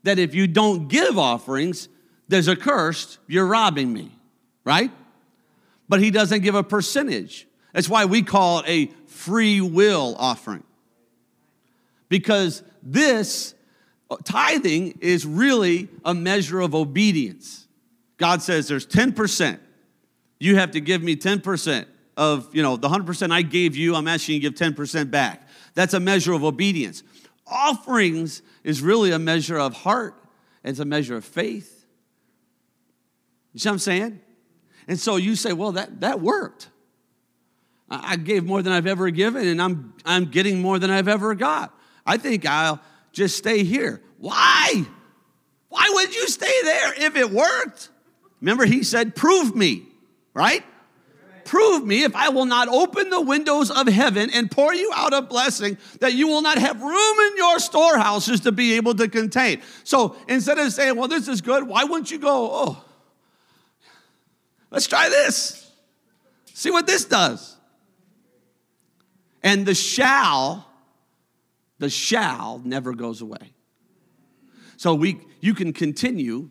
that 0.03 0.19
if 0.19 0.35
you 0.35 0.47
don't 0.47 0.89
give 0.89 1.19
offerings, 1.19 1.89
there's 2.29 2.49
a 2.49 2.57
curse, 2.57 3.19
you're 3.27 3.47
robbing 3.47 3.93
me, 3.93 4.13
right? 4.65 4.91
But 5.89 6.01
he 6.01 6.11
doesn't 6.11 6.43
give 6.43 6.55
a 6.55 6.63
percentage. 6.63 7.47
That's 7.73 7.89
why 7.89 8.05
we 8.05 8.23
call 8.23 8.61
it 8.61 8.65
a 8.69 8.87
free 9.07 9.61
will 9.61 10.17
offering. 10.19 10.65
Because 12.09 12.63
this 12.83 13.55
Uh, 14.11 14.17
tithing 14.25 14.99
is 15.01 15.25
really 15.25 15.89
a 16.05 16.13
measure 16.13 16.61
of 16.61 16.75
obedience. 16.75 17.69
God 18.17 18.43
says 18.43 18.67
there's 18.67 18.87
10%. 18.87 19.59
You 20.39 20.57
have 20.57 20.73
to 20.73 20.81
give 20.81 21.03
me 21.03 21.17
10% 21.17 21.87
of, 22.17 22.55
you 22.55 22.63
know, 22.63 22.77
the 22.77 22.89
100% 22.89 23.31
I 23.31 23.43
gave 23.43 23.77
you, 23.77 23.95
I'm 23.95 24.09
asking 24.09 24.43
you 24.43 24.51
to 24.51 24.57
give 24.57 24.75
10% 24.75 25.11
back. 25.11 25.49
That's 25.75 25.95
a 25.95 26.01
measure 26.01 26.33
of 26.33 26.45
obedience. 26.45 27.03
Offerings 27.47 28.43
is 28.65 28.83
really 28.83 29.13
a 29.13 29.19
measure 29.19 29.59
of 29.59 29.75
heart, 29.75 30.15
it's 30.65 30.81
a 30.81 30.85
measure 30.85 31.17
of 31.17 31.25
faith. 31.25 31.87
You 33.53 33.61
see 33.61 33.69
what 33.69 33.75
I'm 33.75 33.79
saying? 33.79 34.21
And 34.87 34.99
so 34.99 35.17
you 35.17 35.37
say, 35.37 35.53
well, 35.53 35.73
that, 35.73 36.01
that 36.01 36.21
worked. 36.21 36.69
I 37.89 38.17
gave 38.17 38.45
more 38.45 38.63
than 38.63 38.73
I've 38.73 38.87
ever 38.87 39.11
given, 39.11 39.47
and 39.49 39.61
I'm, 39.61 39.95
I'm 40.05 40.27
getting 40.27 40.61
more 40.61 40.79
than 40.79 40.91
I've 40.91 41.09
ever 41.09 41.35
got. 41.35 41.75
I 42.07 42.19
think 42.19 42.47
I'll 42.47 42.81
just 43.13 43.37
stay 43.37 43.65
here. 43.65 44.01
Why? 44.19 44.85
Why 45.69 45.91
would 45.95 46.15
you 46.15 46.29
stay 46.29 46.63
there 46.63 46.93
if 47.07 47.17
it 47.17 47.31
worked? 47.31 47.91
Remember, 48.41 48.65
he 48.65 48.83
said, 48.83 49.15
Prove 49.15 49.55
me, 49.55 49.87
right? 50.35 50.65
Prove 51.45 51.85
me 51.85 52.05
if 52.05 52.15
I 52.15 52.29
will 52.29 52.45
not 52.45 52.69
open 52.69 53.11
the 53.11 53.21
windows 53.21 53.73
of 53.73 53.89
heaven 53.89 54.31
and 54.31 54.49
pour 54.49 54.73
you 54.73 54.93
out 54.95 55.13
a 55.13 55.21
blessing 55.21 55.79
that 55.99 56.13
you 56.13 56.29
will 56.29 56.43
not 56.43 56.59
have 56.59 56.81
room 56.81 57.19
in 57.19 57.37
your 57.37 57.59
storehouses 57.59 58.41
to 58.41 58.53
be 58.53 58.75
able 58.75 58.95
to 58.95 59.09
contain. 59.09 59.61
So 59.83 60.15
instead 60.29 60.59
of 60.59 60.73
saying, 60.73 60.97
Well, 60.97 61.09
this 61.09 61.27
is 61.27 61.41
good, 61.41 61.67
why 61.67 61.85
wouldn't 61.85 62.11
you 62.11 62.19
go, 62.19 62.51
Oh, 62.53 62.85
let's 64.71 64.87
try 64.87 65.09
this? 65.09 65.73
See 66.55 66.71
what 66.71 66.87
this 66.87 67.05
does. 67.05 67.57
And 69.43 69.67
the 69.67 69.75
shall 69.75 70.70
the 71.81 71.91
shall 71.91 72.61
never 72.65 72.95
goes 72.95 73.21
away. 73.21 73.55
So 74.77 74.95
we, 74.95 75.21
you 75.41 75.55
can 75.55 75.73
continue 75.73 76.51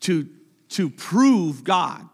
to, 0.00 0.28
to 0.70 0.88
prove 0.90 1.64
God, 1.64 2.08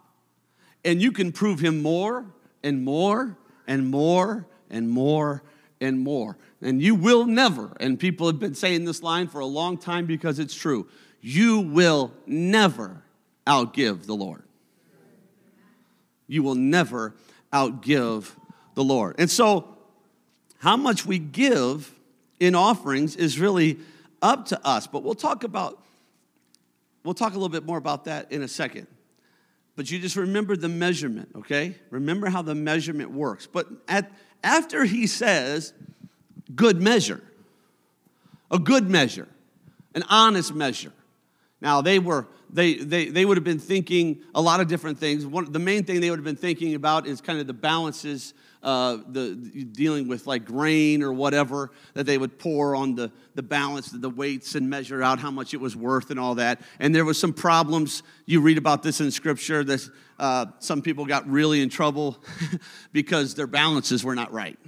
and 0.85 1.03
you 1.03 1.13
can 1.13 1.33
prove 1.33 1.61
Him 1.61 1.83
more 1.83 2.25
and 2.63 2.83
more 2.83 3.37
and 3.67 3.91
more 3.91 4.47
and 4.71 4.89
more 4.89 5.43
and 5.81 6.01
more. 6.01 6.39
And 6.63 6.81
you 6.81 6.95
will 6.95 7.27
never, 7.27 7.77
and 7.81 7.99
people 7.99 8.27
have 8.29 8.39
been 8.39 8.55
saying 8.55 8.85
this 8.85 9.03
line 9.03 9.27
for 9.29 9.41
a 9.41 9.47
long 9.47 9.77
time 9.77 10.07
because 10.07 10.39
it's 10.39 10.55
true, 10.55 10.89
you 11.21 11.61
will 11.61 12.13
never 12.27 13.03
outgive 13.47 14.07
the 14.07 14.15
Lord. 14.15 14.45
You 16.29 16.45
will 16.45 16.55
never 16.55 17.15
outgive 17.53 18.31
the 18.75 18.85
Lord. 18.85 19.17
And 19.19 19.29
so, 19.29 19.77
how 20.59 20.77
much 20.77 21.05
we 21.07 21.19
give 21.19 21.95
in 22.41 22.55
offerings 22.55 23.15
is 23.15 23.39
really 23.39 23.79
up 24.21 24.47
to 24.47 24.67
us. 24.67 24.87
But 24.87 25.05
we'll 25.05 25.15
talk 25.15 25.45
about 25.45 25.83
we'll 27.05 27.15
talk 27.15 27.33
a 27.33 27.35
little 27.35 27.49
bit 27.49 27.65
more 27.65 27.79
about 27.79 28.07
that 28.07 28.33
in 28.33 28.43
a 28.43 28.49
second. 28.49 28.87
But 29.77 29.91
you 29.91 29.99
just 29.99 30.17
remember 30.17 30.57
the 30.57 30.69
measurement, 30.69 31.31
okay? 31.37 31.77
Remember 31.91 32.29
how 32.29 32.43
the 32.43 32.55
measurement 32.55 33.13
works. 33.13 33.47
But 33.47 33.69
at 33.87 34.11
after 34.43 34.85
he 34.85 35.07
says 35.07 35.73
good 36.55 36.83
measure, 36.83 37.23
a 38.51 38.59
good 38.59 38.91
measure, 38.91 39.29
an 39.95 40.03
honest 40.09 40.55
measure. 40.55 40.93
Now 41.61 41.83
they 41.83 41.99
were 41.99 42.27
they, 42.53 42.75
they, 42.75 43.07
they 43.07 43.25
would 43.25 43.37
have 43.37 43.45
been 43.45 43.59
thinking 43.59 44.23
a 44.35 44.41
lot 44.41 44.61
of 44.61 44.69
different 44.69 44.99
things. 44.99 45.25
One, 45.25 45.51
the 45.51 45.59
main 45.59 45.85
thing 45.85 46.01
they 46.01 46.11
would 46.11 46.19
have 46.19 46.25
been 46.25 46.37
thinking 46.37 46.75
about 46.75 47.07
is 47.07 47.21
kind 47.21 47.39
of 47.39 47.47
the 47.47 47.53
balances, 47.53 48.35
uh, 48.63 48.99
the, 49.09 49.35
dealing 49.73 50.09
with 50.09 50.27
like 50.27 50.45
grain 50.45 51.03
or 51.03 51.13
whatever 51.13 51.71
that 51.95 52.05
they 52.05 52.19
would 52.19 52.39
pour 52.39 52.75
on 52.75 52.95
the, 52.95 53.11
the 53.35 53.43
balance, 53.43 53.89
the 53.91 54.11
weights, 54.11 54.55
and 54.55 54.69
measure 54.69 55.03
out 55.03 55.19
how 55.19 55.31
much 55.31 55.55
it 55.55 55.61
was 55.61 55.75
worth 55.75 56.11
and 56.11 56.21
all 56.21 56.35
that. 56.35 56.61
And 56.79 56.95
there 56.95 57.05
was 57.05 57.19
some 57.19 57.33
problems. 57.33 58.03
You 58.27 58.41
read 58.41 58.59
about 58.59 58.83
this 58.83 59.01
in 59.01 59.11
Scripture 59.11 59.65
that 59.65 59.89
uh, 60.19 60.47
some 60.59 60.83
people 60.83 61.07
got 61.07 61.27
really 61.29 61.63
in 61.63 61.71
trouble 61.71 62.23
because 62.93 63.35
their 63.35 63.47
balances 63.47 64.05
were 64.05 64.15
not 64.15 64.33
right 64.33 64.59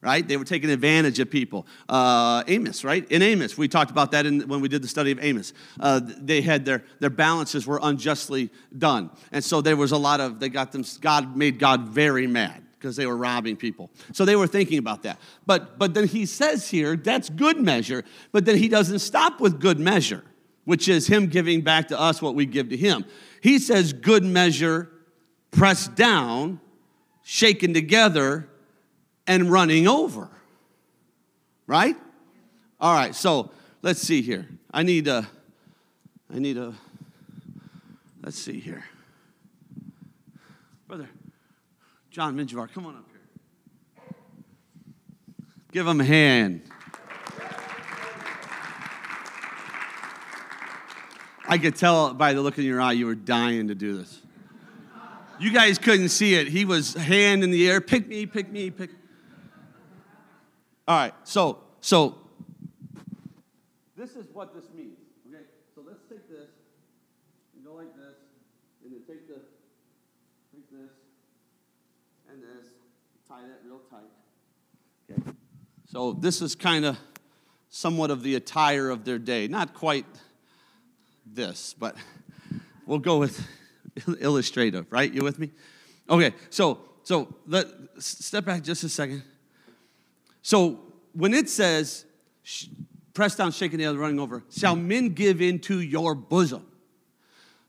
right? 0.00 0.28
They 0.28 0.36
were 0.36 0.44
taking 0.44 0.70
advantage 0.70 1.18
of 1.18 1.28
people. 1.28 1.66
Uh, 1.88 2.44
Amos, 2.46 2.84
right? 2.84 3.04
In 3.10 3.20
Amos, 3.20 3.58
we 3.58 3.66
talked 3.66 3.90
about 3.90 4.12
that 4.12 4.26
in, 4.26 4.42
when 4.42 4.60
we 4.60 4.68
did 4.68 4.80
the 4.80 4.86
study 4.86 5.10
of 5.10 5.18
Amos. 5.20 5.52
Uh, 5.80 6.00
they 6.04 6.40
had 6.40 6.64
their, 6.64 6.84
their 7.00 7.10
balances 7.10 7.66
were 7.66 7.80
unjustly 7.82 8.50
done. 8.78 9.10
And 9.32 9.42
so 9.42 9.60
there 9.60 9.74
was 9.74 9.90
a 9.90 9.96
lot 9.96 10.20
of, 10.20 10.38
they 10.38 10.50
got 10.50 10.70
them, 10.70 10.84
God 11.00 11.36
made 11.36 11.58
God 11.58 11.88
very 11.88 12.28
mad 12.28 12.62
because 12.78 12.96
they 12.96 13.06
were 13.06 13.16
robbing 13.16 13.56
people. 13.56 13.90
So 14.12 14.24
they 14.24 14.36
were 14.36 14.46
thinking 14.46 14.78
about 14.78 15.02
that. 15.02 15.18
But, 15.46 15.78
but 15.78 15.94
then 15.94 16.06
he 16.06 16.26
says 16.26 16.70
here, 16.70 16.96
that's 16.96 17.28
good 17.28 17.60
measure, 17.60 18.04
but 18.30 18.44
then 18.44 18.56
he 18.56 18.68
doesn't 18.68 19.00
stop 19.00 19.40
with 19.40 19.60
good 19.60 19.80
measure, 19.80 20.24
which 20.64 20.88
is 20.88 21.06
him 21.06 21.26
giving 21.26 21.62
back 21.62 21.88
to 21.88 21.98
us 21.98 22.22
what 22.22 22.34
we 22.34 22.46
give 22.46 22.68
to 22.68 22.76
him. 22.76 23.04
He 23.40 23.58
says, 23.58 23.92
good 23.92 24.24
measure, 24.24 24.90
pressed 25.50 25.96
down, 25.96 26.60
shaken 27.22 27.74
together, 27.74 28.48
and 29.26 29.50
running 29.50 29.88
over. 29.88 30.28
Right? 31.66 31.96
All 32.80 32.94
right, 32.94 33.14
so 33.14 33.50
let's 33.82 34.00
see 34.00 34.22
here. 34.22 34.46
I 34.72 34.84
need 34.84 35.08
a, 35.08 35.28
I 36.32 36.38
need 36.38 36.56
a, 36.56 36.74
let's 38.22 38.38
see 38.38 38.60
here. 38.60 38.84
Brother 40.86 41.08
John 42.18 42.36
Minjavar, 42.36 42.68
come 42.74 42.84
on 42.84 42.96
up 42.96 43.04
here. 43.12 44.10
Give 45.70 45.86
him 45.86 46.00
a 46.00 46.04
hand. 46.04 46.62
I 51.46 51.58
could 51.58 51.76
tell 51.76 52.12
by 52.14 52.32
the 52.32 52.40
look 52.40 52.58
in 52.58 52.64
your 52.64 52.80
eye 52.80 52.90
you 52.90 53.06
were 53.06 53.14
dying 53.14 53.68
to 53.68 53.76
do 53.76 53.96
this. 53.96 54.20
You 55.38 55.52
guys 55.52 55.78
couldn't 55.78 56.08
see 56.08 56.34
it. 56.34 56.48
He 56.48 56.64
was 56.64 56.94
hand 56.94 57.44
in 57.44 57.52
the 57.52 57.70
air, 57.70 57.80
pick 57.80 58.08
me, 58.08 58.26
pick 58.26 58.50
me, 58.50 58.72
pick. 58.72 58.90
All 60.88 60.98
right, 60.98 61.14
so 61.22 61.62
so 61.80 62.18
this 63.96 64.16
is 64.16 64.26
what 64.32 64.52
this 64.56 64.64
means. 64.74 64.98
Okay, 65.28 65.44
so 65.72 65.84
let's 65.86 66.02
take 66.08 66.28
this 66.28 66.48
and 67.54 67.64
go 67.64 67.74
like 67.74 67.94
this, 67.94 68.16
and 68.82 68.92
then 68.92 69.02
take 69.06 69.28
the 69.28 69.40
take 70.52 70.68
this 70.72 70.90
and 72.30 72.42
this, 72.42 72.66
tie 73.38 73.46
that 73.46 73.60
real 73.64 73.80
tight. 73.90 74.00
Okay. 75.10 75.36
So 75.86 76.12
this 76.12 76.42
is 76.42 76.54
kind 76.54 76.84
of 76.84 76.98
somewhat 77.68 78.10
of 78.10 78.22
the 78.22 78.34
attire 78.34 78.90
of 78.90 79.04
their 79.04 79.18
day. 79.18 79.48
Not 79.48 79.74
quite 79.74 80.06
this, 81.26 81.74
but 81.78 81.96
we'll 82.86 82.98
go 82.98 83.18
with 83.18 83.46
illustrative, 84.20 84.86
right? 84.90 85.12
You 85.12 85.22
with 85.22 85.38
me? 85.38 85.50
Okay, 86.10 86.34
so 86.50 86.80
so 87.02 87.34
let 87.46 87.66
step 87.98 88.44
back 88.44 88.62
just 88.62 88.84
a 88.84 88.88
second. 88.88 89.22
So 90.42 90.80
when 91.12 91.34
it 91.34 91.48
says, 91.48 92.04
press 93.12 93.34
down, 93.34 93.52
shaking 93.52 93.78
the 93.78 93.86
other, 93.86 93.98
running 93.98 94.20
over, 94.20 94.42
shall 94.50 94.76
men 94.76 95.10
give 95.10 95.40
into 95.40 95.80
your 95.80 96.14
bosom? 96.14 96.66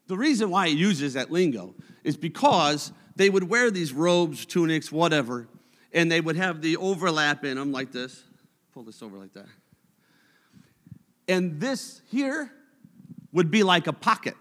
The 0.07 0.17
reason 0.17 0.49
why 0.49 0.67
it 0.67 0.77
uses 0.77 1.13
that 1.13 1.31
lingo 1.31 1.75
is 2.03 2.17
because 2.17 2.91
they 3.15 3.29
would 3.29 3.49
wear 3.49 3.69
these 3.69 3.91
robes, 3.91 4.45
tunics, 4.45 4.91
whatever, 4.91 5.47
and 5.93 6.11
they 6.11 6.21
would 6.21 6.35
have 6.35 6.61
the 6.61 6.77
overlap 6.77 7.43
in 7.43 7.57
them 7.57 7.71
like 7.71 7.91
this. 7.91 8.23
Pull 8.73 8.83
this 8.83 9.01
over 9.01 9.17
like 9.17 9.33
that. 9.33 9.47
And 11.27 11.59
this 11.59 12.01
here 12.09 12.51
would 13.31 13.51
be 13.51 13.63
like 13.63 13.87
a 13.87 13.93
pocket. 13.93 14.35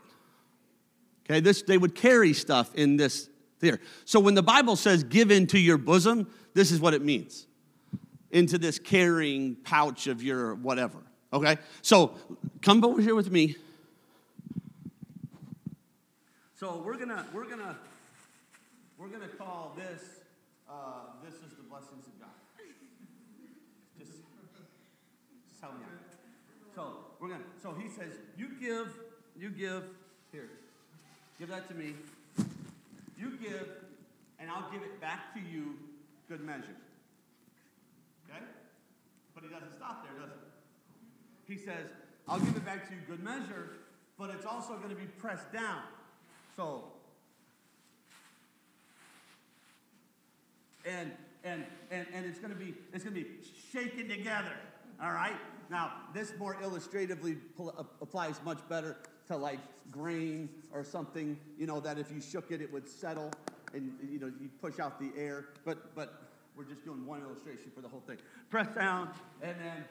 Okay, 1.25 1.41
this 1.41 1.63
they 1.63 1.77
would 1.77 1.95
carry 1.95 2.33
stuff 2.33 2.75
in 2.75 2.97
this 2.97 3.29
there. 3.61 3.81
So 4.05 4.21
when 4.21 4.35
the 4.35 4.43
Bible 4.43 4.77
says 4.77 5.05
give 5.05 5.31
into 5.31 5.59
your 5.59 5.79
bosom, 5.79 6.31
this 6.55 6.71
is 6.71 6.81
what 6.81 6.95
it 6.95 7.03
means 7.03 7.47
into 8.31 8.59
this 8.59 8.79
carrying 8.79 9.57
pouch 9.57 10.07
of 10.07 10.23
your 10.23 10.55
whatever. 10.55 10.99
Okay? 11.33 11.59
So 11.83 12.15
come 12.63 12.85
over 12.85 13.01
here 13.01 13.15
with 13.15 13.31
me. 13.31 13.57
So 16.55 16.83
we're 16.85 16.97
gonna 16.97 17.27
we're 17.33 17.49
gonna 17.49 17.77
we're 18.99 19.09
gonna 19.09 19.29
call 19.29 19.77
this 19.77 20.03
uh, 20.69 20.73
this 21.25 21.35
is 21.35 21.57
the 21.57 21.63
blessings 21.63 22.07
of 22.07 22.21
God. 22.21 22.29
Just, 23.99 24.13
just 25.49 25.61
help 25.61 25.75
me 25.75 25.85
out. 25.85 26.75
So 26.75 27.08
we're 27.21 27.29
gonna 27.29 27.45
so 27.63 27.75
he 27.75 27.89
says, 27.89 28.13
you 28.37 28.49
give, 28.61 28.89
you 29.39 29.51
give, 29.51 29.85
here, 30.33 30.49
give 31.39 31.49
that 31.49 31.69
to 31.69 31.75
me. 31.75 31.95
You 33.19 33.37
give, 33.37 33.69
and 34.39 34.51
I'll 34.51 34.71
give 34.71 34.83
it 34.83 35.01
back 35.01 35.35
to 35.35 35.41
you, 35.41 35.75
good 36.29 36.41
measure. 36.41 36.77
Okay? 38.29 38.45
But 39.35 39.45
he 39.45 39.51
doesn't 39.51 39.77
stop 39.77 40.05
there, 40.05 40.21
does 40.21 40.31
he? 41.47 41.55
He 41.55 41.59
says, 41.59 41.87
I'll 42.29 42.39
give 42.39 42.57
it 42.57 42.65
back 42.65 42.87
to 42.89 42.95
you 42.95 43.01
good 43.09 43.23
measure, 43.25 43.71
but 44.19 44.31
it's 44.31 44.45
also 44.45 44.77
going 44.77 44.91
to 44.91 44.95
be 44.97 45.07
pressed 45.07 45.51
down. 45.53 45.83
So, 46.57 46.85
and 50.85 51.11
and 51.45 51.65
and, 51.91 52.07
and 52.13 52.27
it's 52.27 52.39
going 52.39 52.53
to 52.53 52.59
be 52.59 52.75
it's 52.93 53.05
going 53.05 53.15
to 53.15 53.23
be 53.23 53.31
shaken 53.73 54.09
together. 54.09 54.57
All 55.03 55.13
right. 55.13 55.37
Now, 55.71 55.93
this 56.15 56.33
more 56.39 56.57
illustratively 56.63 57.37
uh, 57.61 57.85
applies 58.01 58.41
much 58.45 58.59
better 58.69 58.97
to 59.29 59.37
like 59.37 59.59
grain 59.91 60.49
or 60.73 60.83
something. 60.83 61.39
You 61.59 61.67
know 61.67 61.81
that 61.81 61.99
if 61.99 62.11
you 62.11 62.21
shook 62.21 62.51
it, 62.51 62.61
it 62.61 62.73
would 62.73 62.89
settle, 62.89 63.31
and 63.75 63.93
you 64.11 64.19
know 64.19 64.33
you 64.41 64.49
push 64.61 64.79
out 64.79 64.99
the 64.99 65.11
air. 65.21 65.47
But 65.65 65.95
but 65.95 66.23
we're 66.57 66.65
just 66.65 66.85
doing 66.85 67.07
one 67.07 67.23
illustration 67.23 67.71
for 67.75 67.81
the 67.81 67.89
whole 67.89 68.03
thing. 68.07 68.17
Press 68.51 68.69
down, 68.75 69.11
and 69.43 69.55
then, 69.61 69.85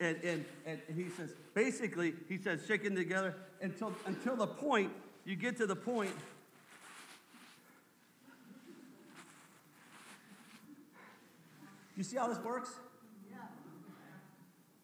and, 0.00 0.44
and, 0.66 0.80
and 0.88 0.96
he 0.96 1.08
says, 1.10 1.30
basically, 1.54 2.12
he 2.28 2.36
says, 2.36 2.60
shaking 2.66 2.94
together 2.94 3.34
until, 3.62 3.92
until 4.04 4.36
the 4.36 4.46
point, 4.46 4.92
you 5.24 5.34
get 5.34 5.56
to 5.56 5.66
the 5.66 5.74
point. 5.74 6.14
You 11.96 12.04
see 12.04 12.16
how 12.16 12.28
this 12.28 12.38
works? 12.38 12.70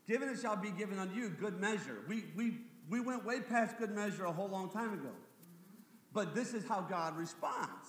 Given 0.06 0.28
it 0.28 0.38
shall 0.40 0.56
be 0.56 0.70
given 0.70 0.98
unto 0.98 1.14
you, 1.14 1.30
good 1.30 1.60
measure. 1.60 2.02
We, 2.08 2.24
we, 2.36 2.58
we 2.90 3.00
went 3.00 3.24
way 3.24 3.40
past 3.40 3.78
good 3.78 3.90
measure 3.90 4.24
a 4.26 4.32
whole 4.32 4.48
long 4.48 4.70
time 4.70 4.92
ago. 4.92 5.10
But 6.12 6.34
this 6.34 6.54
is 6.54 6.66
how 6.66 6.82
God 6.82 7.16
responds. 7.16 7.88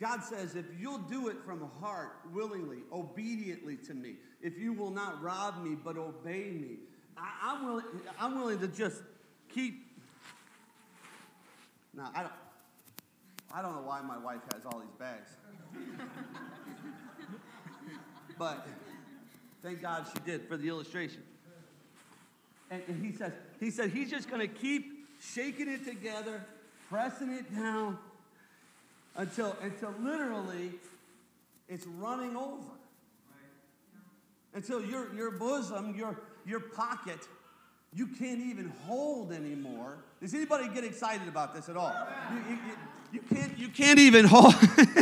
God 0.00 0.22
says, 0.22 0.54
if 0.54 0.66
you'll 0.78 0.98
do 0.98 1.28
it 1.28 1.36
from 1.44 1.68
heart, 1.80 2.12
willingly, 2.32 2.78
obediently 2.92 3.76
to 3.76 3.94
me, 3.94 4.14
if 4.40 4.58
you 4.58 4.72
will 4.72 4.90
not 4.90 5.22
rob 5.22 5.62
me 5.62 5.76
but 5.82 5.98
obey 5.98 6.50
me, 6.50 6.76
I, 7.16 7.54
am 7.54 7.66
willing, 7.66 7.84
I'm 8.18 8.34
willing 8.36 8.58
to 8.60 8.68
just 8.68 9.02
keep. 9.52 9.86
Now, 11.94 12.10
I 12.14 12.22
don't, 12.22 12.32
I 13.52 13.62
don't 13.62 13.74
know 13.74 13.82
why 13.82 14.00
my 14.00 14.16
wife 14.16 14.40
has 14.54 14.64
all 14.64 14.80
these 14.80 14.94
bags. 14.98 15.30
but 18.38 18.66
thank 19.62 19.82
God 19.82 20.06
she 20.12 20.20
did 20.24 20.48
for 20.48 20.56
the 20.56 20.68
illustration. 20.68 21.22
And, 22.70 22.82
and 22.88 23.04
he 23.04 23.12
says, 23.12 23.32
he 23.58 23.70
said 23.70 23.90
he's 23.90 24.10
just 24.10 24.30
going 24.30 24.40
to 24.40 24.48
keep 24.48 25.08
shaking 25.20 25.68
it 25.68 25.84
together, 25.84 26.44
pressing 26.88 27.32
it 27.32 27.54
down, 27.54 27.98
until, 29.16 29.56
until 29.60 29.92
literally 30.00 30.72
it's 31.68 31.86
running 31.86 32.36
over. 32.36 32.62
Until 34.54 34.84
your, 34.84 35.14
your 35.14 35.30
bosom, 35.30 35.94
your, 35.96 36.18
your 36.44 36.60
pocket, 36.60 37.18
you 37.94 38.06
can't 38.06 38.40
even 38.40 38.72
hold 38.86 39.32
anymore. 39.32 39.98
Does 40.20 40.34
anybody 40.34 40.68
get 40.68 40.84
excited 40.84 41.28
about 41.28 41.54
this 41.54 41.68
at 41.68 41.76
all? 41.76 41.94
You, 42.32 42.38
you, 42.38 42.60
you 42.66 42.76
can't, 43.18 43.58
you 43.58 43.68
can't 43.68 43.98
even 43.98 44.24
hold 44.24 44.54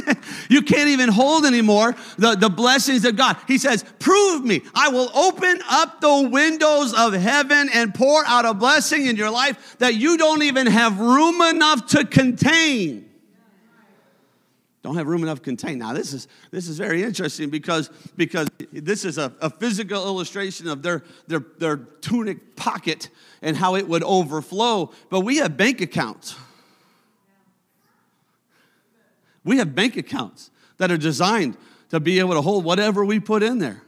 you 0.49 0.63
can't 0.63 0.89
even 0.89 1.11
hold 1.11 1.45
anymore 1.45 1.95
the, 2.17 2.35
the 2.35 2.49
blessings 2.49 3.05
of 3.05 3.17
God. 3.17 3.37
He 3.47 3.59
says, 3.59 3.85
prove 3.99 4.45
me. 4.45 4.63
I 4.75 4.89
will 4.89 5.11
open 5.15 5.61
up 5.69 6.01
the 6.01 6.29
windows 6.31 6.95
of 6.95 7.13
heaven 7.13 7.69
and 7.73 7.95
pour 7.95 8.25
out 8.27 8.47
a 8.47 8.55
blessing 8.55 9.07
in 9.07 9.17
your 9.17 9.31
life 9.31 9.77
that 9.79 9.95
you 9.95 10.17
don't 10.17 10.43
even 10.43 10.67
have 10.67 10.99
room 10.99 11.41
enough 11.43 11.87
to 11.89 12.05
contain. 12.05 13.11
don't 14.83 14.97
have 14.97 15.07
room 15.07 15.23
enough 15.23 15.39
to 15.39 15.45
contain. 15.45 15.79
Now, 15.79 15.93
this 15.93 16.15
is, 16.15 16.29
this 16.51 16.67
is 16.67 16.79
very 16.79 17.03
interesting 17.03 17.51
because, 17.51 17.91
because 18.17 18.49
this 18.73 19.05
is 19.05 19.19
a, 19.19 19.35
a 19.43 19.51
physical 19.51 20.07
illustration 20.07 20.69
of 20.69 20.83
their, 20.83 21.03
their, 21.27 21.45
their 21.59 21.77
tunic 21.77 22.57
pocket 22.57 23.11
and 23.43 23.55
how 23.55 23.75
it 23.75 23.87
would 23.87 24.03
overflow. 24.03 24.93
But 25.11 25.21
we 25.21 25.37
have 25.39 25.59
bank 25.59 25.83
accounts. 25.83 26.37
We 29.45 29.59
have 29.59 29.75
bank 29.75 29.97
accounts 29.97 30.51
that 30.79 30.91
are 30.91 30.97
designed 30.97 31.57
to 31.91 32.01
be 32.01 32.19
able 32.19 32.35
to 32.35 32.43
hold 32.43 32.65
whatever 32.65 33.05
we 33.05 33.21
put 33.21 33.43
in 33.43 33.59
there. 33.59 33.83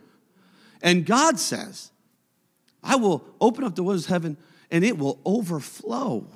And 0.83 1.05
God 1.05 1.39
says, 1.39 1.91
I 2.83 2.97
will 2.97 3.25
open 3.41 3.65
up 3.65 3.75
the 3.75 3.83
windows 3.83 4.05
of 4.05 4.11
heaven 4.11 4.37
and 4.71 4.85
it 4.85 4.97
will 4.97 5.21
overflow. 5.25 6.27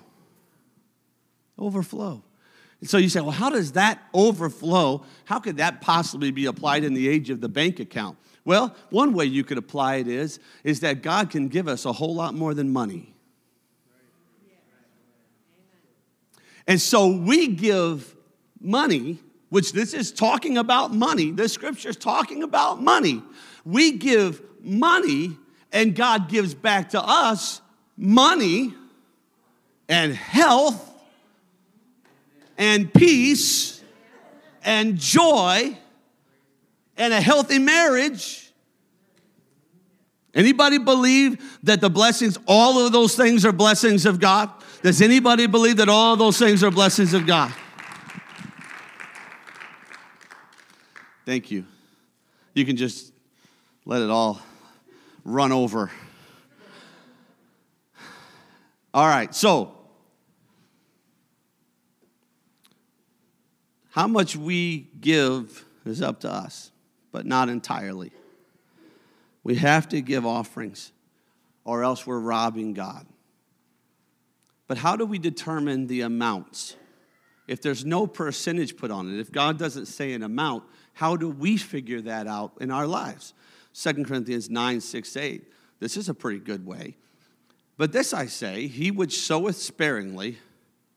Overflow. 1.58 2.22
And 2.80 2.90
so 2.90 2.98
you 2.98 3.08
say, 3.08 3.20
well, 3.20 3.30
how 3.30 3.48
does 3.48 3.72
that 3.72 4.02
overflow? 4.12 5.04
How 5.24 5.38
could 5.38 5.56
that 5.56 5.80
possibly 5.80 6.30
be 6.30 6.46
applied 6.46 6.84
in 6.84 6.92
the 6.92 7.08
age 7.08 7.30
of 7.30 7.40
the 7.40 7.48
bank 7.48 7.80
account? 7.80 8.18
Well, 8.44 8.76
one 8.90 9.14
way 9.14 9.24
you 9.24 9.42
could 9.42 9.56
apply 9.56 9.96
it 9.96 10.08
is, 10.08 10.38
is 10.64 10.80
that 10.80 11.00
God 11.00 11.30
can 11.30 11.48
give 11.48 11.66
us 11.66 11.86
a 11.86 11.92
whole 11.92 12.14
lot 12.14 12.34
more 12.34 12.52
than 12.52 12.70
money. 12.70 13.14
And 16.66 16.80
so 16.80 17.08
we 17.08 17.48
give 17.48 18.14
money, 18.64 19.18
which 19.50 19.72
this 19.72 19.94
is 19.94 20.10
talking 20.10 20.58
about 20.58 20.92
money. 20.92 21.30
This 21.30 21.52
scripture 21.52 21.90
is 21.90 21.96
talking 21.96 22.42
about 22.42 22.82
money. 22.82 23.22
We 23.64 23.92
give 23.92 24.42
money, 24.62 25.36
and 25.72 25.94
God 25.94 26.28
gives 26.28 26.54
back 26.54 26.90
to 26.90 27.02
us 27.02 27.60
money 27.96 28.74
and 29.88 30.14
health 30.14 30.90
and 32.56 32.92
peace 32.92 33.82
and 34.64 34.98
joy 34.98 35.76
and 36.96 37.12
a 37.12 37.20
healthy 37.20 37.58
marriage. 37.58 38.52
Anybody 40.34 40.78
believe 40.78 41.58
that 41.62 41.80
the 41.80 41.90
blessings, 41.90 42.38
all 42.46 42.84
of 42.84 42.92
those 42.92 43.14
things 43.14 43.44
are 43.44 43.52
blessings 43.52 44.04
of 44.04 44.18
God? 44.18 44.50
Does 44.82 45.00
anybody 45.00 45.46
believe 45.46 45.76
that 45.76 45.88
all 45.88 46.14
of 46.14 46.18
those 46.18 46.38
things 46.38 46.64
are 46.64 46.70
blessings 46.70 47.14
of 47.14 47.26
God? 47.26 47.52
Thank 51.24 51.50
you. 51.50 51.64
You 52.54 52.64
can 52.64 52.76
just 52.76 53.12
let 53.84 54.02
it 54.02 54.10
all 54.10 54.40
run 55.24 55.52
over. 55.52 55.90
All 58.92 59.06
right, 59.06 59.34
so 59.34 59.74
How 63.94 64.08
much 64.08 64.34
we 64.34 64.88
give 65.00 65.64
is 65.86 66.02
up 66.02 66.18
to 66.22 66.28
us, 66.28 66.72
but 67.12 67.26
not 67.26 67.48
entirely. 67.48 68.10
We 69.44 69.54
have 69.54 69.88
to 69.90 70.00
give 70.00 70.26
offerings, 70.26 70.90
or 71.64 71.84
else 71.84 72.04
we're 72.04 72.18
robbing 72.18 72.74
God. 72.74 73.06
But 74.66 74.78
how 74.78 74.96
do 74.96 75.06
we 75.06 75.20
determine 75.20 75.86
the 75.86 76.00
amounts? 76.00 76.74
If 77.46 77.62
there's 77.62 77.84
no 77.84 78.08
percentage 78.08 78.76
put 78.76 78.90
on 78.90 79.14
it, 79.14 79.20
if 79.20 79.30
God 79.30 79.60
doesn't 79.60 79.86
say 79.86 80.12
an 80.12 80.24
amount, 80.24 80.64
how 80.94 81.16
do 81.16 81.28
we 81.28 81.56
figure 81.56 82.00
that 82.02 82.26
out 82.26 82.52
in 82.60 82.70
our 82.70 82.86
lives? 82.86 83.34
2 83.74 84.04
Corinthians 84.04 84.48
9, 84.48 84.80
6, 84.80 85.16
8. 85.16 85.44
This 85.80 85.96
is 85.96 86.08
a 86.08 86.14
pretty 86.14 86.38
good 86.38 86.64
way. 86.64 86.96
But 87.76 87.92
this 87.92 88.14
I 88.14 88.26
say, 88.26 88.68
he 88.68 88.90
which 88.90 89.18
soweth 89.18 89.56
sparingly 89.56 90.38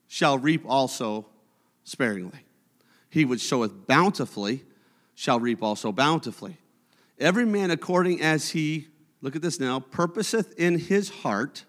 shall 0.06 0.38
reap 0.38 0.62
also 0.66 1.26
sparingly. 1.82 2.44
He 3.10 3.24
which 3.24 3.42
soweth 3.42 3.86
bountifully 3.86 4.64
shall 5.14 5.40
reap 5.40 5.62
also 5.62 5.90
bountifully. 5.90 6.58
Every 7.18 7.44
man 7.44 7.72
according 7.72 8.20
as 8.20 8.50
he, 8.50 8.86
look 9.20 9.34
at 9.34 9.42
this 9.42 9.58
now, 9.58 9.80
purposeth 9.80 10.56
in 10.58 10.78
his 10.78 11.10
heart, 11.10 11.64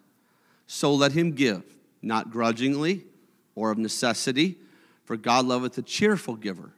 so 0.68 0.94
let 0.94 1.14
him 1.14 1.32
give, 1.32 1.64
not 2.04 2.30
grudgingly 2.30 3.06
or 3.56 3.72
of 3.72 3.80
necessity, 3.80 4.58
for 5.04 5.18
God 5.18 5.46
loveth 5.46 5.76
a 5.80 5.82
cheerful 5.82 6.36
giver. 6.36 6.72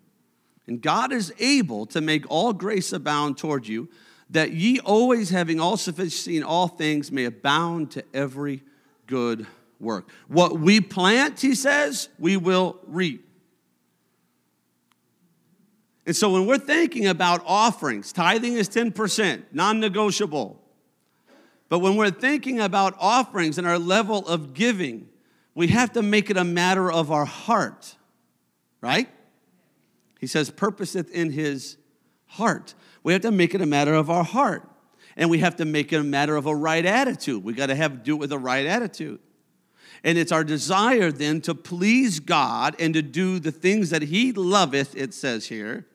And 0.68 0.82
God 0.82 1.12
is 1.12 1.34
able 1.40 1.86
to 1.88 2.02
make 2.02 2.26
all 2.30 2.54
grace 2.54 2.94
abound 2.94 3.38
toward 3.38 3.68
you, 3.68 3.90
that 4.30 4.54
ye 4.54 4.80
always 4.80 5.30
having 5.30 5.60
all 5.60 5.78
sufficiency 5.78 6.38
in 6.38 6.44
all 6.44 6.68
things 6.68 7.12
may 7.12 7.26
abound 7.26 7.92
to 7.92 8.04
every 8.14 8.64
good 9.08 9.46
work. 9.80 10.10
What 10.28 10.60
we 10.60 10.80
plant, 10.80 11.42
he 11.42 11.56
says, 11.56 12.10
we 12.18 12.38
will 12.38 12.80
reap. 12.88 13.28
And 16.06 16.16
so 16.16 16.32
when 16.32 16.46
we're 16.46 16.58
thinking 16.58 17.08
about 17.08 17.44
offerings, 17.46 18.12
tithing 18.12 18.54
is 18.54 18.70
10%, 18.70 19.44
non 19.52 19.80
negotiable. 19.80 20.62
But 21.70 21.80
when 21.80 21.96
we're 21.96 22.12
thinking 22.12 22.60
about 22.60 22.96
offerings 23.00 23.58
and 23.58 23.66
our 23.66 23.80
level 23.80 24.28
of 24.28 24.54
giving, 24.54 25.08
we 25.56 25.68
have 25.68 25.94
to 25.94 26.02
make 26.02 26.30
it 26.30 26.38
a 26.38 26.44
matter 26.44 26.92
of 26.92 27.12
our 27.12 27.26
heart, 27.26 27.96
right? 28.82 29.08
He 30.22 30.28
says, 30.28 30.50
purposeth 30.50 31.12
in 31.12 31.32
his 31.32 31.76
heart. 32.28 32.74
We 33.04 33.12
have 33.12 33.24
to 33.24 33.32
make 33.32 33.54
it 33.54 33.62
a 33.62 33.66
matter 33.66 33.94
of 33.94 34.10
our 34.10 34.24
heart. 34.24 34.70
And 35.18 35.30
we 35.30 35.40
have 35.40 35.58
to 35.58 35.66
make 35.66 35.92
it 35.92 35.98
a 35.98 36.04
matter 36.04 36.38
of 36.38 36.46
a 36.46 36.56
right 36.56 36.86
attitude. 36.86 37.44
We 37.44 37.54
got 37.54 37.66
to 37.66 37.76
have 37.76 38.04
do 38.04 38.16
it 38.16 38.20
with 38.20 38.32
a 38.32 38.38
right 38.38 38.66
attitude. 38.66 39.20
And 40.04 40.18
it's 40.18 40.32
our 40.32 40.44
desire 40.44 41.12
then 41.12 41.42
to 41.42 41.54
please 41.54 42.20
God 42.20 42.76
and 42.80 42.94
to 42.94 43.02
do 43.02 43.40
the 43.40 43.52
things 43.52 43.90
that 43.90 44.04
He 44.04 44.32
loveth, 44.32 44.96
it 44.96 45.14
says 45.14 45.48
here, 45.48 45.86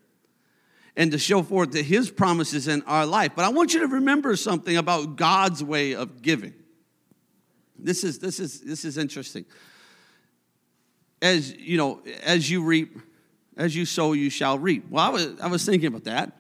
and 0.97 1.13
to 1.13 1.19
show 1.19 1.43
forth 1.43 1.73
that 1.73 1.85
his 1.85 2.11
promises 2.11 2.69
in 2.69 2.83
our 2.83 3.05
life. 3.07 3.33
But 3.35 3.45
I 3.45 3.49
want 3.51 3.75
you 3.75 3.81
to 3.81 3.87
remember 3.87 4.35
something 4.37 4.77
about 4.77 5.17
God's 5.17 5.63
way 5.63 5.95
of 5.95 6.23
giving. 6.23 6.55
This 7.79 8.05
is 8.05 8.19
this 8.19 8.41
is 8.41 8.61
this 8.61 8.85
is 8.85 8.97
interesting. 8.97 9.45
As 11.21 11.55
you 11.55 11.77
know, 11.77 12.03
as 12.23 12.51
you 12.51 12.63
reap, 12.63 12.99
as 13.57 13.75
you 13.75 13.85
sow, 13.85 14.13
you 14.13 14.31
shall 14.31 14.59
reap. 14.59 14.91
Well, 14.91 15.05
I 15.05 15.09
was 15.09 15.41
I 15.41 15.47
was 15.47 15.65
thinking 15.65 15.89
about 15.89 16.05
that. 16.05 16.33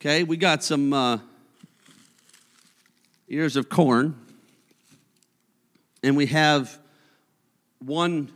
Okay, 0.00 0.24
we 0.24 0.36
got 0.36 0.62
some 0.62 0.92
uh, 0.92 1.18
ears 3.28 3.56
of 3.56 3.68
corn, 3.68 4.16
and 6.02 6.16
we 6.16 6.26
have 6.26 6.78
one 7.78 8.30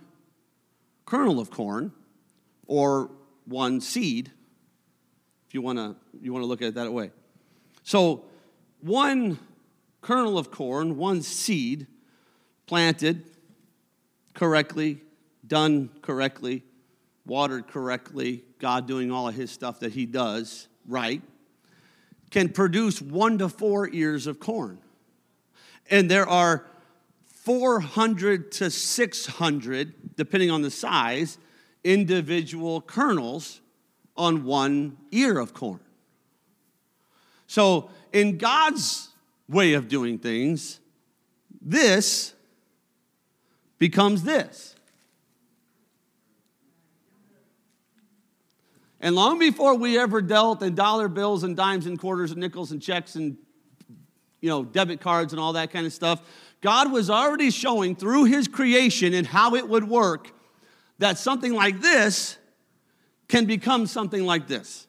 kernel 1.05 1.40
of 1.40 1.51
corn 1.51 1.93
or 2.66 3.11
one 3.47 3.81
seed 3.81 4.31
if 5.49 5.55
you 5.55 5.61
want 5.61 5.79
to 5.79 5.97
you 6.23 6.33
want 6.33 6.45
to 6.45 6.47
look 6.47 6.62
at 6.62 6.69
it 6.69 6.75
that 6.77 6.93
way. 6.93 7.11
So, 7.83 8.25
one 8.81 9.40
kernel 10.01 10.38
of 10.38 10.53
corn, 10.53 10.97
one 10.97 11.23
seed 11.23 11.88
planted 12.66 13.25
correctly, 14.35 15.01
done 15.45 15.90
correctly, 16.01 16.62
watered 17.26 17.68
correctly, 17.68 18.44
God 18.59 18.87
doing 18.87 19.11
all 19.11 19.28
of 19.28 19.35
his 19.35 19.50
stuff 19.50 19.80
that 19.80 19.92
he 19.92 20.06
does 20.06 20.68
right, 20.87 21.22
can 22.30 22.48
produce 22.48 23.00
1 23.00 23.38
to 23.38 23.48
4 23.48 23.90
ears 23.92 24.26
of 24.26 24.40
corn. 24.40 24.78
And 25.90 26.11
there 26.11 26.28
are 26.28 26.64
400 27.26 28.52
to 28.52 28.70
600 28.70 30.16
depending 30.16 30.50
on 30.50 30.62
the 30.62 30.70
size 30.70 31.38
individual 31.83 32.80
kernels 32.80 33.61
on 34.16 34.44
one 34.44 34.98
ear 35.11 35.38
of 35.38 35.54
corn. 35.54 35.80
So, 37.46 37.90
in 38.12 38.38
God's 38.38 39.09
way 39.48 39.72
of 39.72 39.88
doing 39.88 40.18
things, 40.18 40.78
this 41.61 42.35
becomes 43.78 44.22
this. 44.22 44.76
And 49.00 49.14
long 49.14 49.38
before 49.38 49.74
we 49.74 49.98
ever 49.98 50.20
dealt 50.20 50.62
in 50.62 50.74
dollar 50.74 51.08
bills 51.08 51.42
and 51.42 51.56
dimes 51.56 51.86
and 51.86 51.98
quarters 51.98 52.32
and 52.32 52.40
nickels 52.40 52.70
and 52.70 52.82
checks 52.82 53.14
and 53.14 53.38
you 54.40 54.48
know 54.48 54.64
debit 54.64 55.00
cards 55.00 55.32
and 55.32 55.40
all 55.40 55.54
that 55.54 55.72
kind 55.72 55.86
of 55.86 55.92
stuff, 55.92 56.20
God 56.60 56.92
was 56.92 57.08
already 57.08 57.50
showing 57.50 57.96
through 57.96 58.24
his 58.24 58.46
creation 58.46 59.14
and 59.14 59.26
how 59.26 59.54
it 59.54 59.68
would 59.68 59.84
work 59.88 60.32
that 60.98 61.16
something 61.16 61.54
like 61.54 61.80
this 61.80 62.36
can 63.28 63.46
become 63.46 63.86
something 63.86 64.26
like 64.26 64.46
this. 64.46 64.86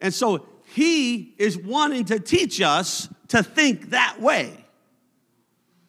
And 0.00 0.14
so 0.14 0.46
he 0.66 1.34
is 1.38 1.58
wanting 1.58 2.04
to 2.06 2.20
teach 2.20 2.60
us 2.60 3.08
to 3.28 3.42
think 3.42 3.90
that 3.90 4.20
way 4.20 4.64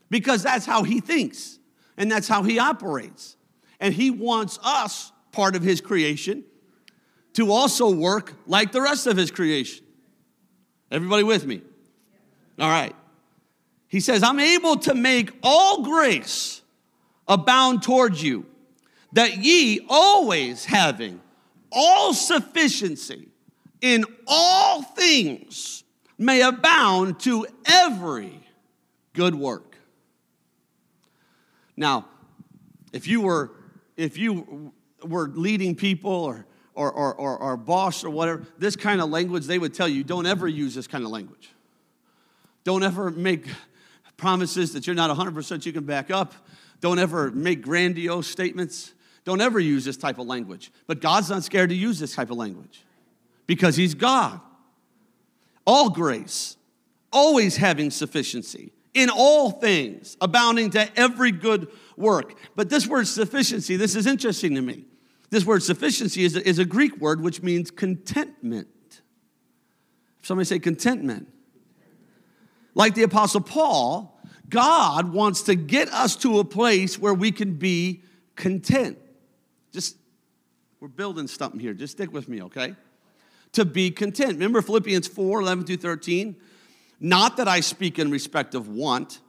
because 0.10 0.42
that's 0.42 0.66
how 0.66 0.84
he 0.84 1.00
thinks 1.00 1.60
and 1.98 2.12
that's 2.12 2.28
how 2.28 2.42
he 2.44 2.58
operates. 2.58 3.36
And 3.80 3.94
he 3.94 4.10
wants 4.10 4.58
us, 4.64 5.12
part 5.36 5.56
of 5.56 5.62
his 5.62 5.82
creation, 5.82 6.44
to 7.34 7.52
also 7.52 7.92
work 7.92 8.34
like 8.48 8.72
the 8.72 8.82
rest 8.82 9.06
of 9.06 9.18
his 9.18 9.30
creation. 9.30 9.84
Everybody 10.90 11.24
with 11.24 11.46
me? 11.46 11.62
All 12.58 12.70
right. 12.70 12.96
He 13.90 14.00
says, 14.00 14.24
I'm 14.24 14.40
able 14.40 14.78
to 14.78 14.94
make 14.94 15.32
all 15.44 15.84
grace 15.84 16.62
abound 17.28 17.84
towards 17.84 18.24
you 18.24 18.46
that 19.12 19.38
ye 19.38 19.86
always 19.90 20.64
having 20.66 21.20
all 21.72 22.14
sufficiency 22.14 23.28
in 23.82 24.06
all 24.26 24.82
things 24.82 25.84
may 26.18 26.42
abound 26.42 27.20
to 27.22 27.46
every 27.66 28.40
good 29.14 29.36
work. 29.36 29.78
Now, 31.76 32.06
if 32.94 33.08
you 33.08 33.22
were 33.22 33.52
if 33.98 34.18
you 34.18 34.74
were 35.08 35.28
leading 35.30 35.76
people 35.76 36.12
or 36.12 36.46
or, 36.76 36.92
or, 36.92 37.16
or, 37.16 37.38
or 37.38 37.58
boss 37.58 38.04
or 38.04 38.10
whatever, 38.10 38.46
this 38.58 38.76
kind 38.76 39.02
of 39.02 39.10
language, 39.10 39.46
they 39.46 39.58
would 39.58 39.74
tell 39.74 39.88
you 39.88 40.04
don't 40.04 40.26
ever 40.26 40.48
use 40.48 40.76
this 40.76 40.88
kind 40.88 41.04
of 41.04 41.10
language. 41.10 41.52
Don't 42.64 42.84
ever 42.84 43.10
make 43.12 43.48
promises 44.18 44.74
that 44.74 44.86
you're 44.88 44.96
not 44.96 45.16
100% 45.16 45.66
you 45.66 45.74
can 45.74 45.86
back 45.86 46.12
up. 46.12 46.34
Don't 46.82 47.00
ever 47.00 47.32
make 47.32 47.62
grandiose 47.62 48.28
statements. 48.28 48.94
Don't 49.24 49.42
ever 49.42 49.60
use 49.60 49.86
this 49.86 49.98
type 49.98 50.20
of 50.20 50.28
language. 50.28 50.72
But 50.88 51.02
God's 51.02 51.30
not 51.30 51.44
scared 51.44 51.70
to 51.70 51.76
use 51.76 52.00
this 52.00 52.14
type 52.14 52.30
of 52.30 52.38
language 52.38 52.84
because 53.48 53.76
He's 53.76 53.94
God. 53.94 54.40
All 55.66 55.90
grace, 55.90 56.58
always 57.12 57.58
having 57.58 57.90
sufficiency, 57.90 58.72
in 58.94 59.10
all 59.10 59.50
things, 59.50 60.16
abounding 60.22 60.70
to 60.72 61.00
every 61.00 61.32
good 61.32 61.70
work. 61.98 62.38
But 62.56 62.70
this 62.70 62.86
word 62.86 63.08
sufficiency, 63.08 63.76
this 63.76 63.96
is 63.96 64.06
interesting 64.06 64.56
to 64.56 64.62
me. 64.62 64.86
This 65.36 65.44
word 65.44 65.64
sufficiency 65.64 66.24
is 66.24 66.38
a, 66.38 66.48
is 66.48 66.60
a 66.60 66.64
Greek 66.64 66.96
word 66.96 67.20
which 67.20 67.44
means 67.44 67.70
contentment. 67.70 68.70
If 70.22 70.28
Somebody 70.28 70.46
say 70.46 70.60
contentment. 70.60 71.28
Like 72.74 72.96
the 72.96 73.04
Apostle 73.04 73.42
Paul, 73.42 74.18
God 74.48 75.12
wants 75.12 75.42
to 75.42 75.56
get 75.56 75.90
us 75.90 76.16
to 76.16 76.40
a 76.40 76.46
place 76.46 76.98
where 76.98 77.14
we 77.14 77.34
can 77.34 77.56
be 77.56 78.02
content. 78.38 78.98
Just, 79.74 79.98
we're 80.80 80.88
building 80.88 81.28
something 81.28 81.60
here. 81.60 81.74
Just 81.74 81.98
stick 81.98 82.14
with 82.14 82.30
me, 82.30 82.44
okay? 82.44 82.74
To 83.52 83.66
be 83.66 83.92
content. 83.92 84.36
Remember 84.36 84.62
Philippians 84.62 85.10
4 85.10 85.42
11 85.42 85.66
through 85.66 85.76
13? 85.76 86.38
Not 87.02 87.36
that 87.36 87.50
I 87.50 87.60
speak 87.60 88.00
in 88.00 88.10
respect 88.10 88.56
of 88.56 88.70
want. 88.70 89.20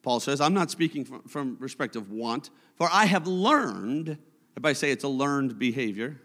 Paul 0.00 0.20
says, 0.20 0.40
I'm 0.40 0.54
not 0.54 0.70
speaking 0.70 1.04
from, 1.04 1.20
from 1.24 1.58
respect 1.60 1.96
of 1.96 2.10
want, 2.10 2.48
for 2.76 2.88
I 2.90 3.04
have 3.04 3.26
learned, 3.26 4.16
everybody 4.54 4.74
say 4.74 4.90
it's 4.90 5.04
a 5.04 5.08
learned 5.08 5.58
behavior. 5.58 6.20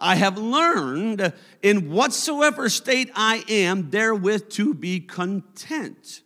I 0.00 0.16
have 0.16 0.36
learned 0.36 1.32
in 1.62 1.90
whatsoever 1.90 2.68
state 2.68 3.10
I 3.14 3.44
am, 3.48 3.90
therewith 3.90 4.50
to 4.50 4.74
be 4.74 5.00
content. 5.00 6.22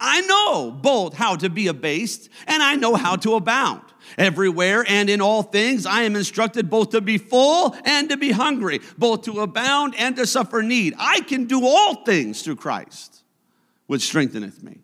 I 0.00 0.22
know 0.22 0.70
both 0.70 1.14
how 1.14 1.36
to 1.36 1.50
be 1.50 1.66
abased 1.66 2.30
and 2.46 2.62
I 2.62 2.76
know 2.76 2.94
how 2.94 3.16
to 3.16 3.34
abound. 3.34 3.82
Everywhere 4.16 4.84
and 4.88 5.10
in 5.10 5.20
all 5.20 5.42
things, 5.42 5.84
I 5.84 6.02
am 6.02 6.16
instructed 6.16 6.70
both 6.70 6.90
to 6.90 7.00
be 7.00 7.18
full 7.18 7.76
and 7.84 8.08
to 8.08 8.16
be 8.16 8.30
hungry, 8.30 8.80
both 8.96 9.22
to 9.22 9.40
abound 9.40 9.94
and 9.98 10.16
to 10.16 10.26
suffer 10.26 10.62
need. 10.62 10.94
I 10.98 11.20
can 11.20 11.44
do 11.44 11.66
all 11.66 12.04
things 12.04 12.42
through 12.42 12.56
Christ, 12.56 13.22
which 13.86 14.02
strengtheneth 14.02 14.62
me. 14.62 14.78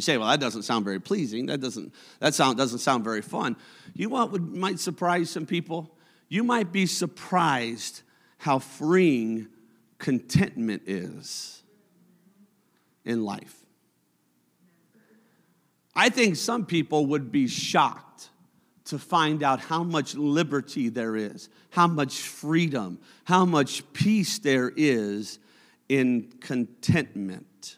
You 0.00 0.02
say, 0.02 0.16
well, 0.16 0.28
that 0.28 0.40
doesn't 0.40 0.62
sound 0.62 0.86
very 0.86 0.98
pleasing. 0.98 1.44
That 1.44 1.60
doesn't, 1.60 1.92
that 2.20 2.32
sound, 2.32 2.56
doesn't 2.56 2.78
sound 2.78 3.04
very 3.04 3.20
fun. 3.20 3.54
You 3.92 4.08
know 4.08 4.14
what 4.14 4.32
would, 4.32 4.54
might 4.54 4.80
surprise 4.80 5.28
some 5.28 5.44
people? 5.44 5.94
You 6.30 6.42
might 6.42 6.72
be 6.72 6.86
surprised 6.86 8.00
how 8.38 8.60
freeing 8.60 9.48
contentment 9.98 10.84
is 10.86 11.62
in 13.04 13.26
life. 13.26 13.54
I 15.94 16.08
think 16.08 16.36
some 16.36 16.64
people 16.64 17.04
would 17.08 17.30
be 17.30 17.46
shocked 17.46 18.30
to 18.86 18.98
find 18.98 19.42
out 19.42 19.60
how 19.60 19.82
much 19.82 20.14
liberty 20.14 20.88
there 20.88 21.14
is, 21.14 21.50
how 21.68 21.88
much 21.88 22.20
freedom, 22.20 22.98
how 23.24 23.44
much 23.44 23.92
peace 23.92 24.38
there 24.38 24.72
is 24.74 25.38
in 25.90 26.32
contentment. 26.40 27.76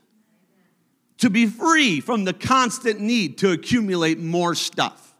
To 1.23 1.31
be 1.31 1.47
free 1.47 2.01
from 2.01 2.25
the 2.25 2.33
constant 2.33 2.99
need 2.99 3.39
to 3.39 3.53
accumulate 3.53 4.19
more 4.19 4.57
stuff 4.57 5.12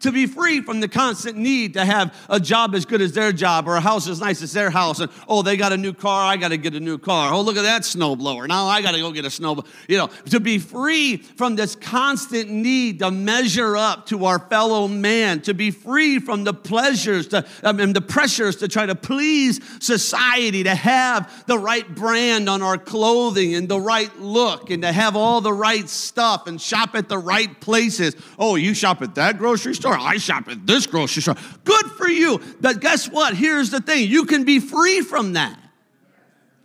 to 0.00 0.12
be 0.12 0.26
free 0.26 0.60
from 0.60 0.80
the 0.80 0.88
constant 0.88 1.36
need 1.36 1.74
to 1.74 1.84
have 1.84 2.14
a 2.28 2.40
job 2.40 2.74
as 2.74 2.84
good 2.84 3.00
as 3.00 3.12
their 3.12 3.32
job 3.32 3.68
or 3.68 3.76
a 3.76 3.80
house 3.80 4.08
as 4.08 4.20
nice 4.20 4.42
as 4.42 4.52
their 4.52 4.70
house. 4.70 5.00
And 5.00 5.10
oh, 5.28 5.42
they 5.42 5.56
got 5.56 5.72
a 5.72 5.76
new 5.76 5.92
car, 5.92 6.24
I 6.24 6.36
got 6.36 6.48
to 6.48 6.56
get 6.56 6.74
a 6.74 6.80
new 6.80 6.98
car. 6.98 7.32
Oh, 7.32 7.42
look 7.42 7.56
at 7.56 7.62
that 7.62 7.82
snowblower. 7.82 8.48
Now 8.48 8.66
I 8.66 8.82
got 8.82 8.92
to 8.92 9.00
go 9.00 9.12
get 9.12 9.24
a 9.24 9.28
snowblower. 9.28 9.66
You 9.88 9.98
know, 9.98 10.06
to 10.30 10.40
be 10.40 10.58
free 10.58 11.18
from 11.18 11.56
this 11.56 11.76
constant 11.76 12.50
need 12.50 13.00
to 13.00 13.10
measure 13.10 13.76
up 13.76 14.06
to 14.06 14.24
our 14.24 14.38
fellow 14.38 14.88
man, 14.88 15.42
to 15.42 15.54
be 15.54 15.70
free 15.70 16.18
from 16.18 16.44
the 16.44 16.54
pleasures 16.54 17.28
to, 17.28 17.38
um, 17.62 17.80
I 17.80 17.84
mean, 17.84 17.92
the 17.92 18.00
pressures 18.00 18.56
to 18.56 18.68
try 18.68 18.86
to 18.86 18.94
please 18.94 19.60
society, 19.80 20.64
to 20.64 20.74
have 20.74 21.46
the 21.46 21.58
right 21.58 21.86
brand 21.94 22.48
on 22.48 22.62
our 22.62 22.78
clothing 22.78 23.54
and 23.54 23.68
the 23.68 23.80
right 23.80 24.14
look 24.18 24.70
and 24.70 24.82
to 24.82 24.92
have 24.92 25.16
all 25.16 25.40
the 25.40 25.52
right 25.52 25.88
stuff 25.88 26.46
and 26.46 26.60
shop 26.60 26.94
at 26.94 27.08
the 27.08 27.18
right 27.18 27.60
places. 27.60 28.16
Oh, 28.38 28.56
you 28.56 28.74
shop 28.74 29.02
at 29.02 29.14
that 29.16 29.38
grocery 29.38 29.74
store? 29.74 29.89
Store. 29.94 30.08
I 30.08 30.16
shop 30.18 30.48
at 30.48 30.66
this 30.66 30.86
grocery 30.86 31.22
store. 31.22 31.36
Good 31.64 31.86
for 31.92 32.08
you. 32.08 32.40
But 32.60 32.80
guess 32.80 33.08
what? 33.08 33.34
Here's 33.34 33.70
the 33.70 33.80
thing 33.80 34.08
you 34.08 34.24
can 34.24 34.44
be 34.44 34.60
free 34.60 35.00
from 35.00 35.34
that. 35.34 35.58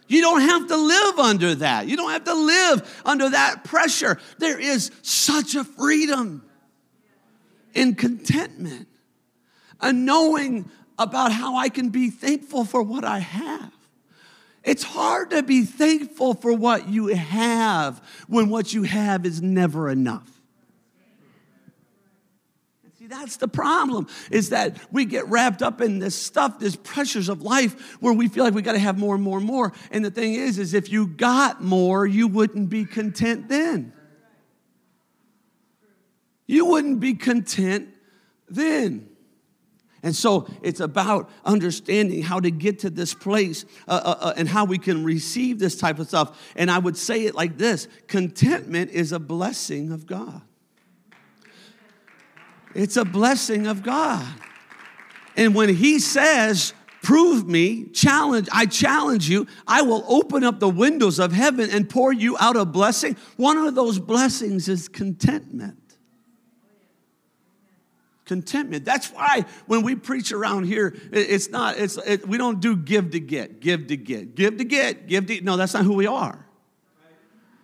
You 0.07 0.21
don't 0.21 0.41
have 0.41 0.67
to 0.67 0.77
live 0.77 1.19
under 1.19 1.55
that. 1.55 1.87
You 1.87 1.97
don't 1.97 2.11
have 2.11 2.25
to 2.25 2.33
live 2.33 3.01
under 3.05 3.29
that 3.29 3.63
pressure. 3.63 4.19
There 4.37 4.59
is 4.59 4.91
such 5.01 5.55
a 5.55 5.63
freedom 5.63 6.43
in 7.73 7.95
contentment, 7.95 8.87
a 9.81 9.91
knowing 9.91 10.69
about 10.99 11.31
how 11.31 11.57
I 11.57 11.69
can 11.69 11.89
be 11.89 12.09
thankful 12.11 12.65
for 12.65 12.83
what 12.83 13.03
I 13.03 13.19
have. 13.19 13.73
It's 14.63 14.83
hard 14.83 15.31
to 15.31 15.43
be 15.43 15.63
thankful 15.63 16.35
for 16.35 16.53
what 16.53 16.87
you 16.87 17.07
have 17.07 18.01
when 18.27 18.49
what 18.49 18.73
you 18.73 18.83
have 18.83 19.25
is 19.25 19.41
never 19.41 19.89
enough. 19.89 20.34
See, 23.05 23.09
that's 23.09 23.37
the 23.37 23.47
problem 23.47 24.07
is 24.31 24.49
that 24.49 24.77
we 24.91 25.05
get 25.05 25.27
wrapped 25.27 25.61
up 25.61 25.79
in 25.79 25.99
this 25.99 26.15
stuff, 26.15 26.57
this 26.57 26.75
pressures 26.75 27.29
of 27.29 27.43
life 27.43 27.97
where 28.01 28.13
we 28.13 28.27
feel 28.27 28.43
like 28.43 28.55
we 28.55 28.63
got 28.63 28.71
to 28.71 28.79
have 28.79 28.97
more 28.97 29.13
and 29.13 29.23
more 29.23 29.37
and 29.37 29.45
more. 29.45 29.73
And 29.91 30.03
the 30.03 30.09
thing 30.09 30.33
is, 30.33 30.57
is 30.57 30.73
if 30.73 30.91
you 30.91 31.05
got 31.05 31.63
more, 31.63 32.07
you 32.07 32.27
wouldn't 32.27 32.69
be 32.69 32.83
content 32.83 33.47
then. 33.47 33.93
You 36.47 36.65
wouldn't 36.65 36.99
be 36.99 37.13
content 37.13 37.89
then. 38.49 39.07
And 40.01 40.15
so 40.15 40.47
it's 40.63 40.79
about 40.79 41.29
understanding 41.43 42.23
how 42.23 42.39
to 42.39 42.49
get 42.49 42.79
to 42.79 42.89
this 42.89 43.13
place 43.13 43.65
uh, 43.87 44.01
uh, 44.03 44.15
uh, 44.19 44.33
and 44.35 44.49
how 44.49 44.65
we 44.65 44.79
can 44.79 45.03
receive 45.03 45.59
this 45.59 45.75
type 45.77 45.99
of 45.99 46.07
stuff. 46.07 46.53
And 46.55 46.71
I 46.71 46.79
would 46.79 46.97
say 46.97 47.25
it 47.25 47.35
like 47.35 47.59
this 47.59 47.87
contentment 48.07 48.89
is 48.89 49.11
a 49.11 49.19
blessing 49.19 49.91
of 49.91 50.07
God. 50.07 50.41
It's 52.75 52.97
a 52.97 53.05
blessing 53.05 53.65
of 53.65 53.81
God. 53.81 54.25
And 55.37 55.55
when 55.55 55.69
He 55.69 55.99
says, 55.99 56.73
prove 57.01 57.47
me, 57.47 57.85
challenge, 57.85 58.49
I 58.51 58.65
challenge 58.65 59.29
you, 59.29 59.47
I 59.65 59.81
will 59.81 60.03
open 60.07 60.43
up 60.43 60.59
the 60.59 60.69
windows 60.69 61.19
of 61.19 61.31
heaven 61.31 61.69
and 61.69 61.89
pour 61.89 62.11
you 62.11 62.37
out 62.37 62.55
a 62.55 62.65
blessing. 62.65 63.15
One 63.37 63.57
of 63.57 63.75
those 63.75 63.97
blessings 63.97 64.67
is 64.67 64.89
contentment. 64.89 65.79
Contentment. 68.25 68.85
That's 68.85 69.09
why 69.11 69.45
when 69.67 69.83
we 69.83 69.95
preach 69.95 70.31
around 70.31 70.63
here, 70.63 70.95
it's 71.11 71.49
not, 71.49 71.77
it's, 71.77 71.97
it, 71.97 72.27
we 72.27 72.37
don't 72.37 72.59
do 72.59 72.75
give 72.75 73.11
to 73.11 73.19
get, 73.19 73.59
give 73.59 73.87
to 73.87 73.97
get, 73.97 74.35
give 74.35 74.57
to 74.57 74.63
get, 74.63 75.07
give 75.07 75.27
to, 75.27 75.41
no, 75.41 75.57
that's 75.57 75.75
not 75.75 75.85
who 75.85 75.93
we 75.93 76.07
are. 76.07 76.43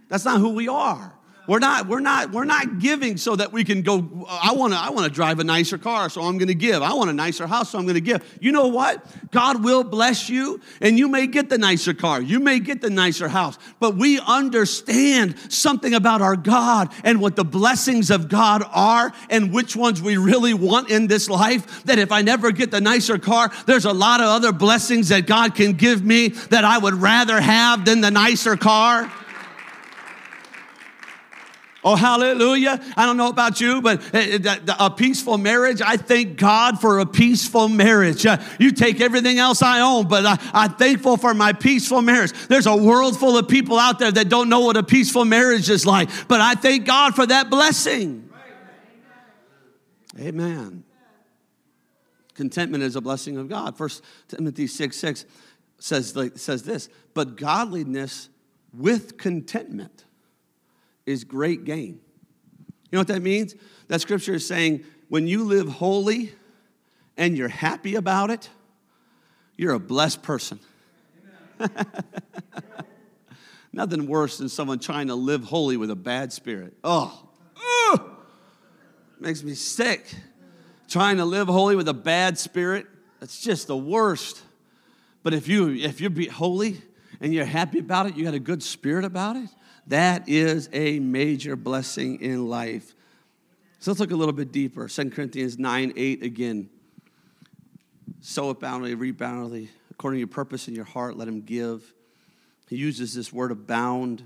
That's 0.08 0.24
not 0.24 0.40
who 0.40 0.50
we 0.50 0.68
are. 0.68 1.16
We're 1.48 1.60
not, 1.60 1.88
we're 1.88 2.02
not, 2.02 2.32
we're 2.32 2.46
not 2.46 2.80
giving 2.80 3.18
so 3.18 3.36
that 3.36 3.52
we 3.52 3.64
can 3.64 3.82
go, 3.82 4.28
I 4.30 4.54
wanna, 4.54 4.76
I 4.76 4.92
wanna 4.92 5.10
drive 5.10 5.40
a 5.40 5.44
nicer 5.44 5.80
car, 5.80 6.08
so 6.10 6.22
I'm 6.22 6.38
gonna 6.38 6.54
give. 6.54 6.84
I 6.84 6.94
want 6.94 7.10
a 7.10 7.14
nicer 7.14 7.48
house, 7.48 7.72
so 7.72 7.80
I'm 7.80 7.88
gonna 7.88 8.00
give. 8.00 8.24
You 8.40 8.52
know 8.52 8.68
what? 8.68 9.04
God 9.32 9.64
will 9.64 9.84
bless 9.84 10.30
you, 10.30 10.62
and 10.82 11.00
you 11.00 11.08
may 11.08 11.26
get 11.26 11.50
the 11.50 11.58
nicer 11.58 11.96
car, 11.96 12.22
you 12.22 12.40
may 12.40 12.60
get 12.60 12.82
the 12.82 12.92
nicer 12.92 13.28
house, 13.28 13.58
but 13.80 13.96
we 13.96 14.20
understand 14.20 15.36
something 15.50 15.96
about 15.96 16.22
our 16.22 16.36
God 16.36 16.94
and 17.04 17.20
what 17.20 17.36
the 17.36 17.44
blessings 17.44 18.12
of 18.12 18.30
God 18.30 18.64
are 18.72 19.12
and 19.30 19.52
which 19.52 19.76
ones 19.76 20.00
we 20.00 20.18
really 20.18 20.54
want 20.54 20.92
in 20.92 21.08
this 21.08 21.28
life. 21.28 21.84
That 21.86 21.98
if 21.98 22.12
I 22.12 22.22
never 22.22 22.52
get 22.52 22.70
the 22.70 22.82
nicer 22.82 23.18
car, 23.18 23.52
there's 23.66 23.86
a 23.86 23.94
lot 23.94 24.22
of 24.22 24.28
other 24.28 24.52
blessings 24.52 25.10
that 25.10 25.26
God 25.26 25.56
can 25.56 25.74
give 25.74 26.04
me 26.06 26.30
that 26.50 26.64
I 26.66 26.78
would 26.78 26.96
rather 26.96 27.42
have 27.42 27.84
than 27.86 28.02
the 28.02 28.12
nicer 28.12 28.56
car. 28.56 29.12
Oh, 31.84 31.96
hallelujah. 31.96 32.80
I 32.96 33.08
don't 33.08 33.18
know 33.18 33.30
about 33.30 33.60
you, 33.60 33.82
but 33.82 34.02
eh, 34.14 34.38
eh, 34.44 34.58
a 34.80 34.92
peaceful 34.92 35.40
marriage, 35.40 35.82
I 35.82 35.98
thank 35.98 36.38
God 36.38 36.80
for 36.80 37.00
a 37.00 37.08
peaceful 37.08 37.70
marriage. 37.70 38.24
Uh, 38.24 38.38
you 38.60 38.72
take 38.72 39.02
everything 39.02 39.40
else 39.40 39.64
I 39.64 39.80
own, 39.80 40.08
but 40.08 40.24
I'm 40.54 40.74
thankful 40.76 41.18
for 41.18 41.34
my 41.34 41.54
peaceful 41.54 42.04
marriage. 42.04 42.34
There's 42.48 42.68
a 42.68 42.76
world 42.76 43.18
full 43.18 43.36
of 43.36 43.48
people 43.48 43.80
out 43.80 43.98
there 43.98 44.12
that 44.12 44.30
don't 44.30 44.48
know 44.48 44.60
what 44.60 44.78
a 44.78 44.84
peaceful 44.84 45.26
marriage 45.26 45.72
is 45.72 45.84
like, 45.84 46.10
but 46.28 46.40
I 46.40 46.54
thank 46.54 46.86
God 46.86 47.16
for 47.16 47.26
that 47.26 47.50
blessing. 47.50 48.30
Amen. 50.20 50.84
Contentment 52.36 52.84
is 52.84 52.96
a 52.96 53.02
blessing 53.02 53.38
of 53.38 53.50
God. 53.50 53.76
First 53.76 54.04
Timothy 54.28 54.68
6 54.68 54.96
6 54.96 55.26
says, 55.80 56.16
says 56.36 56.64
this, 56.64 56.90
but 57.16 57.36
godliness 57.38 58.30
with 58.72 59.18
contentment 59.18 60.06
is 61.12 61.24
great 61.24 61.64
gain. 61.66 62.00
You 62.92 62.98
know 62.98 63.00
what 63.00 63.08
that 63.08 63.22
means? 63.22 63.56
That 63.88 64.02
scripture 64.02 64.34
is 64.34 64.48
saying 64.48 64.84
when 65.10 65.28
you 65.28 65.44
live 65.44 65.68
holy 65.68 66.34
and 67.18 67.38
you're 67.38 67.48
happy 67.48 67.96
about 67.96 68.32
it, 68.32 68.50
you're 69.58 69.74
a 69.74 69.80
blessed 69.80 70.24
person. 70.24 70.60
Nothing 73.74 74.08
worse 74.08 74.38
than 74.38 74.50
someone 74.50 74.80
trying 74.80 75.08
to 75.08 75.16
live 75.16 75.44
holy 75.44 75.78
with 75.78 75.92
a 75.92 75.96
bad 75.96 76.34
spirit. 76.34 76.74
Oh, 76.84 77.30
oh 77.58 78.18
makes 79.20 79.44
me 79.44 79.54
sick. 79.54 80.06
Trying 80.90 81.18
to 81.18 81.26
live 81.26 81.48
holy 81.48 81.76
with 81.78 81.88
a 81.88 81.94
bad 81.94 82.38
spirit, 82.38 82.86
that's 83.22 83.40
just 83.40 83.68
the 83.68 83.78
worst. 83.78 84.42
But 85.24 85.34
if 85.34 85.48
you 85.48 85.70
if 85.70 86.02
you're 86.02 86.10
be 86.10 86.28
holy 86.28 86.82
and 87.22 87.34
you're 87.34 87.46
happy 87.46 87.80
about 87.80 88.08
it, 88.08 88.16
you 88.16 88.26
got 88.26 88.34
a 88.34 88.40
good 88.40 88.62
spirit 88.62 89.06
about 89.06 89.38
it, 89.38 89.50
that 89.92 90.30
is 90.30 90.70
a 90.72 91.00
major 91.00 91.58
blessing 91.58 92.22
in 92.22 92.48
life. 92.48 92.96
So 93.80 93.92
let's 93.92 94.00
look 94.00 94.12
a 94.12 94.16
little 94.16 94.34
bit 94.34 94.54
deeper. 94.54 94.88
2 94.88 95.10
Corinthians 95.10 95.60
9 95.60 95.92
8 95.98 96.24
again. 96.24 96.70
Sow 98.22 98.54
bountifully, 98.54 98.96
reap 98.96 99.18
bountifully, 99.18 99.70
according 99.90 100.16
to 100.16 100.20
your 100.20 100.28
purpose 100.30 100.70
in 100.70 100.76
your 100.76 100.86
heart, 100.86 101.18
let 101.18 101.28
him 101.28 101.42
give. 101.42 101.94
He 102.70 102.78
uses 102.78 103.14
this 103.14 103.34
word 103.34 103.52
abound, 103.52 104.24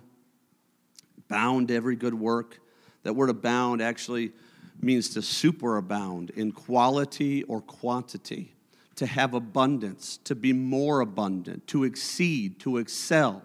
bound 1.29 1.71
every 1.71 1.95
good 1.95 2.13
work. 2.13 2.59
That 3.01 3.15
word 3.15 3.31
abound 3.31 3.81
actually 3.81 4.33
means 4.81 5.09
to 5.15 5.19
superabound 5.21 6.29
in 6.31 6.51
quality 6.51 7.41
or 7.43 7.61
quantity, 7.61 8.53
to 8.97 9.07
have 9.07 9.33
abundance, 9.33 10.19
to 10.25 10.35
be 10.35 10.53
more 10.53 10.99
abundant, 10.99 11.65
to 11.67 11.85
exceed, 11.85 12.59
to 12.59 12.77
excel, 12.77 13.41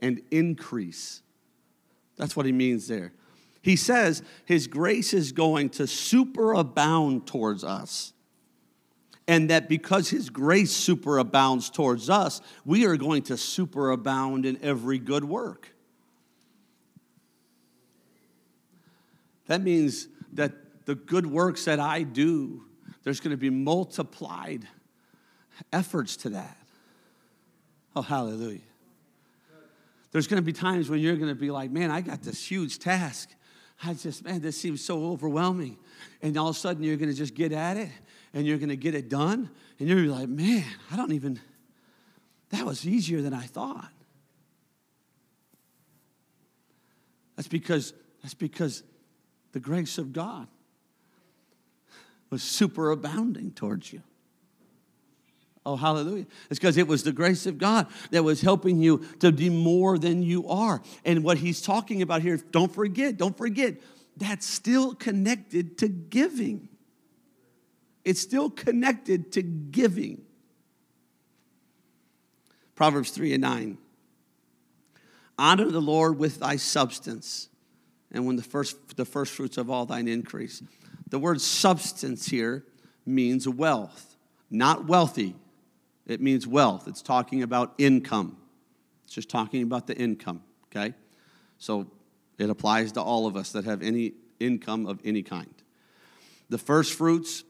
and 0.00 0.20
increase. 0.32 1.22
That's 2.20 2.36
what 2.36 2.44
he 2.44 2.52
means 2.52 2.86
there. 2.86 3.14
He 3.62 3.76
says 3.76 4.22
his 4.44 4.66
grace 4.66 5.14
is 5.14 5.32
going 5.32 5.70
to 5.70 5.84
superabound 5.84 7.24
towards 7.24 7.64
us. 7.64 8.12
And 9.26 9.48
that 9.48 9.70
because 9.70 10.10
his 10.10 10.28
grace 10.28 10.70
superabounds 10.70 11.72
towards 11.72 12.10
us, 12.10 12.42
we 12.66 12.84
are 12.84 12.98
going 12.98 13.22
to 13.22 13.34
superabound 13.34 14.44
in 14.44 14.58
every 14.62 14.98
good 14.98 15.24
work. 15.24 15.72
That 19.46 19.62
means 19.62 20.06
that 20.34 20.84
the 20.84 20.94
good 20.94 21.24
works 21.24 21.64
that 21.64 21.80
I 21.80 22.02
do, 22.02 22.64
there's 23.02 23.20
going 23.20 23.30
to 23.30 23.38
be 23.38 23.50
multiplied 23.50 24.68
efforts 25.72 26.18
to 26.18 26.30
that. 26.30 26.58
Oh, 27.96 28.02
hallelujah. 28.02 28.60
There's 30.12 30.26
going 30.26 30.42
to 30.42 30.44
be 30.44 30.52
times 30.52 30.90
when 30.90 31.00
you're 31.00 31.16
going 31.16 31.28
to 31.28 31.40
be 31.40 31.50
like, 31.50 31.70
man, 31.70 31.90
I 31.90 32.00
got 32.00 32.22
this 32.22 32.44
huge 32.44 32.78
task. 32.78 33.30
I 33.82 33.94
just, 33.94 34.24
man, 34.24 34.40
this 34.40 34.60
seems 34.60 34.84
so 34.84 35.04
overwhelming. 35.06 35.78
And 36.20 36.36
all 36.36 36.48
of 36.48 36.56
a 36.56 36.58
sudden, 36.58 36.82
you're 36.82 36.96
going 36.96 37.08
to 37.08 37.16
just 37.16 37.34
get 37.34 37.52
at 37.52 37.76
it 37.76 37.88
and 38.34 38.46
you're 38.46 38.58
going 38.58 38.70
to 38.70 38.76
get 38.76 38.94
it 38.94 39.08
done. 39.08 39.50
And 39.78 39.88
you're 39.88 40.00
like, 40.06 40.28
man, 40.28 40.64
I 40.90 40.96
don't 40.96 41.12
even, 41.12 41.40
that 42.50 42.66
was 42.66 42.86
easier 42.86 43.22
than 43.22 43.32
I 43.32 43.44
thought. 43.44 43.90
That's 47.36 47.48
because, 47.48 47.94
that's 48.22 48.34
because 48.34 48.82
the 49.52 49.60
grace 49.60 49.96
of 49.96 50.12
God 50.12 50.46
was 52.28 52.42
superabounding 52.42 53.54
towards 53.54 53.92
you. 53.92 54.02
Oh, 55.70 55.76
hallelujah. 55.76 56.26
It's 56.50 56.58
because 56.58 56.76
it 56.76 56.88
was 56.88 57.04
the 57.04 57.12
grace 57.12 57.46
of 57.46 57.56
God 57.56 57.86
that 58.10 58.24
was 58.24 58.40
helping 58.40 58.82
you 58.82 59.06
to 59.20 59.30
be 59.30 59.50
more 59.50 59.98
than 59.98 60.20
you 60.20 60.48
are. 60.48 60.82
And 61.04 61.22
what 61.22 61.38
he's 61.38 61.62
talking 61.62 62.02
about 62.02 62.22
here, 62.22 62.38
don't 62.50 62.74
forget, 62.74 63.16
don't 63.16 63.36
forget, 63.36 63.76
that's 64.16 64.46
still 64.46 64.96
connected 64.96 65.78
to 65.78 65.86
giving. 65.86 66.68
It's 68.04 68.20
still 68.20 68.50
connected 68.50 69.30
to 69.32 69.42
giving. 69.42 70.22
Proverbs 72.74 73.12
3 73.12 73.34
and 73.34 73.42
9. 73.42 73.78
Honor 75.38 75.70
the 75.70 75.80
Lord 75.80 76.18
with 76.18 76.40
thy 76.40 76.56
substance, 76.56 77.48
and 78.10 78.26
when 78.26 78.34
the 78.34 78.42
first, 78.42 78.96
the 78.96 79.04
first 79.04 79.34
fruits 79.34 79.56
of 79.56 79.70
all 79.70 79.86
thine 79.86 80.08
increase. 80.08 80.64
The 81.10 81.20
word 81.20 81.40
substance 81.40 82.26
here 82.26 82.64
means 83.06 83.48
wealth, 83.48 84.16
not 84.50 84.86
wealthy. 84.88 85.36
It 86.10 86.20
means 86.20 86.44
wealth. 86.44 86.88
It's 86.88 87.02
talking 87.02 87.44
about 87.44 87.72
income. 87.78 88.36
It's 89.04 89.14
just 89.14 89.28
talking 89.28 89.62
about 89.62 89.86
the 89.86 89.96
income, 89.96 90.42
okay? 90.66 90.92
So 91.58 91.86
it 92.36 92.50
applies 92.50 92.90
to 92.92 93.00
all 93.00 93.28
of 93.28 93.36
us 93.36 93.52
that 93.52 93.64
have 93.64 93.80
any 93.80 94.14
income 94.40 94.86
of 94.86 94.98
any 95.04 95.22
kind. 95.22 95.54
The 96.48 96.58
first 96.58 96.94
fruits 96.94 97.44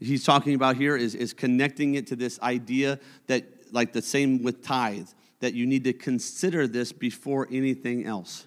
he's 0.00 0.24
talking 0.24 0.54
about 0.54 0.76
here 0.76 0.96
is, 0.96 1.14
is 1.14 1.34
connecting 1.34 1.96
it 1.96 2.06
to 2.06 2.16
this 2.16 2.40
idea 2.40 2.98
that, 3.26 3.44
like 3.72 3.92
the 3.92 4.00
same 4.00 4.42
with 4.42 4.62
tithe, 4.62 5.08
that 5.40 5.52
you 5.52 5.66
need 5.66 5.84
to 5.84 5.92
consider 5.92 6.66
this 6.66 6.92
before 6.92 7.46
anything 7.52 8.06
else. 8.06 8.46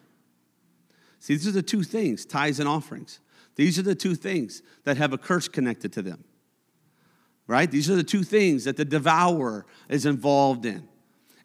See, 1.20 1.36
these 1.36 1.48
are 1.48 1.52
the 1.52 1.62
two 1.62 1.84
things 1.84 2.26
tithes 2.26 2.60
and 2.60 2.68
offerings. 2.68 3.20
These 3.58 3.78
are 3.78 3.84
the 3.84 3.94
two 3.94 4.16
things 4.16 4.64
that 4.86 4.98
have 4.98 5.14
a 5.14 5.20
curse 5.20 5.48
connected 5.48 5.94
to 5.94 6.02
them. 6.02 6.24
Right? 7.52 7.70
These 7.70 7.90
are 7.90 7.98
the 7.98 8.04
two 8.04 8.24
things 8.24 8.64
that 8.64 8.78
the 8.78 8.86
devourer 8.86 9.66
is 9.90 10.06
involved 10.06 10.66
in. 10.66 10.88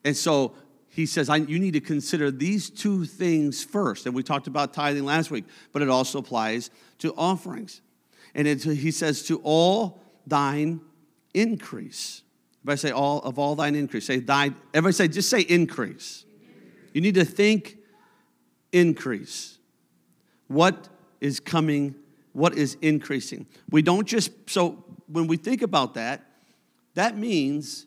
And 0.05 0.17
so 0.17 0.55
he 0.89 1.05
says, 1.05 1.29
you 1.29 1.59
need 1.59 1.73
to 1.73 1.81
consider 1.81 2.31
these 2.31 2.71
two 2.71 3.05
things 3.05 3.65
first. 3.65 4.07
And 4.07 4.15
we 4.15 4.23
talked 4.23 4.47
about 4.47 4.73
tithing 4.73 5.05
last 5.05 5.33
week, 5.33 5.47
but 5.73 5.83
it 5.83 5.89
also 5.89 6.21
applies 6.21 6.71
to 6.99 7.13
offerings. 7.17 7.81
And 8.37 8.47
it, 8.47 8.63
he 8.63 8.93
says, 8.93 9.25
to 9.25 9.41
all 9.43 10.01
thine 10.29 10.81
increase. 11.35 12.23
Everybody 12.63 12.79
say, 12.79 12.91
all 12.93 13.19
of 13.23 13.37
all 13.41 13.57
thine 13.57 13.75
increase. 13.75 14.07
Say, 14.07 14.21
thine. 14.21 14.55
Everybody 14.73 14.93
say, 14.93 15.09
just 15.09 15.29
say 15.29 15.41
increase. 15.41 16.25
You 16.93 17.01
need 17.01 17.17
to 17.17 17.25
think 17.25 17.79
increase. 18.71 19.59
What 20.47 20.89
is 21.21 21.41
coming, 21.41 21.97
what 22.33 22.57
is 22.57 22.77
increasing. 22.81 23.47
We 23.71 23.83
don't 23.83 24.07
just, 24.07 24.31
so 24.49 24.85
when 25.09 25.27
we 25.27 25.37
think 25.37 25.63
about 25.63 25.95
that, 25.95 26.23
that 26.95 27.17
means 27.17 27.87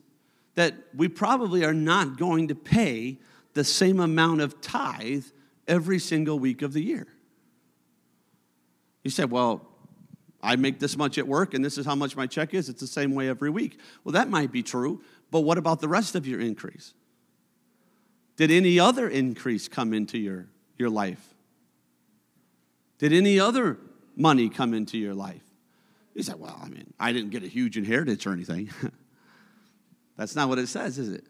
that 0.56 0.76
we 0.96 1.08
probably 1.08 1.64
are 1.64 1.74
not 1.74 2.18
going 2.18 2.48
to 2.50 2.56
pay 2.56 3.18
the 3.54 3.64
same 3.64 4.00
amount 4.00 4.42
of 4.42 4.62
tithe 4.62 5.26
every 5.68 6.00
single 6.00 6.40
week 6.40 6.62
of 6.62 6.74
the 6.74 6.82
year. 6.82 7.08
You 9.04 9.12
said, 9.12 9.32
well, 9.32 9.66
I 10.42 10.56
make 10.56 10.80
this 10.80 10.98
much 10.98 11.18
at 11.18 11.28
work 11.28 11.54
and 11.54 11.64
this 11.64 11.78
is 11.78 11.86
how 11.86 11.96
much 11.96 12.16
my 12.16 12.28
check 12.28 12.54
is. 12.54 12.70
It's 12.70 12.82
the 12.82 12.88
same 12.88 13.14
way 13.14 13.30
every 13.30 13.50
week. 13.50 13.80
Well, 14.04 14.14
that 14.14 14.30
might 14.30 14.52
be 14.52 14.64
true, 14.64 15.02
but 15.32 15.42
what 15.42 15.58
about 15.58 15.82
the 15.82 15.88
rest 15.88 16.16
of 16.16 16.28
your 16.28 16.40
increase? 16.40 16.94
Did 18.36 18.52
any 18.52 18.80
other 18.80 19.10
increase 19.10 19.68
come 19.68 19.94
into 19.94 20.18
your, 20.18 20.48
your 20.78 20.90
life? 20.90 21.34
Did 22.98 23.12
any 23.12 23.40
other 23.40 23.78
money 24.16 24.50
come 24.50 24.74
into 24.74 24.98
your 24.98 25.14
life? 25.14 25.49
You 26.14 26.24
say, 26.24 26.34
well, 26.38 26.60
I 26.62 26.68
mean, 26.68 26.93
I 26.99 27.14
didn't 27.14 27.30
get 27.30 27.43
a 27.43 27.47
huge 27.47 27.78
inheritance 27.78 28.26
or 28.26 28.34
anything. 28.34 28.70
That's 30.18 30.36
not 30.36 30.49
what 30.49 30.60
it 30.60 30.68
says, 30.68 30.97
is 30.97 31.10
it? 31.10 31.24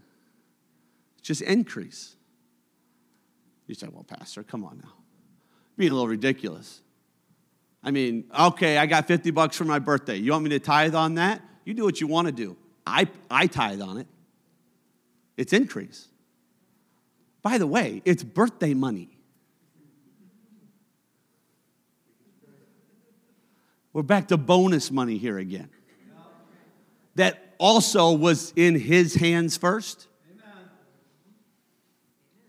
It's 1.18 1.28
just 1.28 1.42
increase. 1.42 2.16
You 3.68 3.76
say, 3.76 3.88
well, 3.92 4.04
Pastor, 4.04 4.42
come 4.44 4.64
on 4.64 4.80
now. 4.84 4.94
Being 5.78 5.92
a 5.92 5.94
little 5.94 6.08
ridiculous. 6.08 6.82
I 7.84 7.92
mean, 7.92 8.26
okay, 8.38 8.78
I 8.78 8.86
got 8.86 9.08
50 9.08 9.32
bucks 9.32 9.56
for 9.56 9.66
my 9.66 9.80
birthday. 9.80 10.16
You 10.16 10.32
want 10.32 10.44
me 10.44 10.50
to 10.52 10.60
tithe 10.60 10.96
on 10.96 11.16
that? 11.16 11.42
You 11.66 11.74
do 11.74 11.84
what 11.84 12.02
you 12.02 12.08
want 12.08 12.28
to 12.28 12.32
do. 12.32 12.58
I, 12.86 13.08
I 13.30 13.48
tithe 13.48 13.82
on 13.82 13.98
it. 13.98 14.08
It's 15.38 15.54
increase. 15.54 16.08
By 17.42 17.58
the 17.58 17.68
way, 17.68 18.02
it's 18.06 18.24
birthday 18.24 18.74
money. 18.74 19.19
We're 23.92 24.04
back 24.04 24.28
to 24.28 24.38
bonus 24.38 24.92
money 24.92 25.18
here 25.18 25.38
again. 25.38 25.70
That 27.16 27.56
also 27.58 28.12
was 28.12 28.54
in 28.56 28.80
his 28.80 29.16
hands 29.16 29.58
first. 29.58 30.08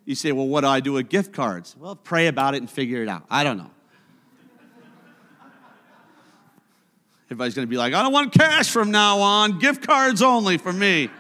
You 0.04 0.14
say, 0.14 0.32
well, 0.32 0.46
what 0.46 0.62
do 0.62 0.66
I 0.66 0.80
do 0.80 0.94
with 0.94 1.08
gift 1.08 1.32
cards? 1.32 1.76
Well, 1.78 1.94
pray 1.94 2.26
about 2.26 2.54
it 2.54 2.58
and 2.58 2.70
figure 2.70 3.02
it 3.02 3.08
out. 3.08 3.24
I 3.30 3.44
don't 3.44 3.58
know. 3.58 3.70
Everybody's 7.26 7.54
going 7.54 7.66
to 7.66 7.70
be 7.70 7.76
like, 7.76 7.94
I 7.94 8.02
don't 8.02 8.12
want 8.12 8.32
cash 8.32 8.70
from 8.70 8.90
now 8.90 9.20
on, 9.20 9.60
gift 9.60 9.86
cards 9.86 10.20
only 10.20 10.58
for 10.58 10.72
me. 10.72 11.10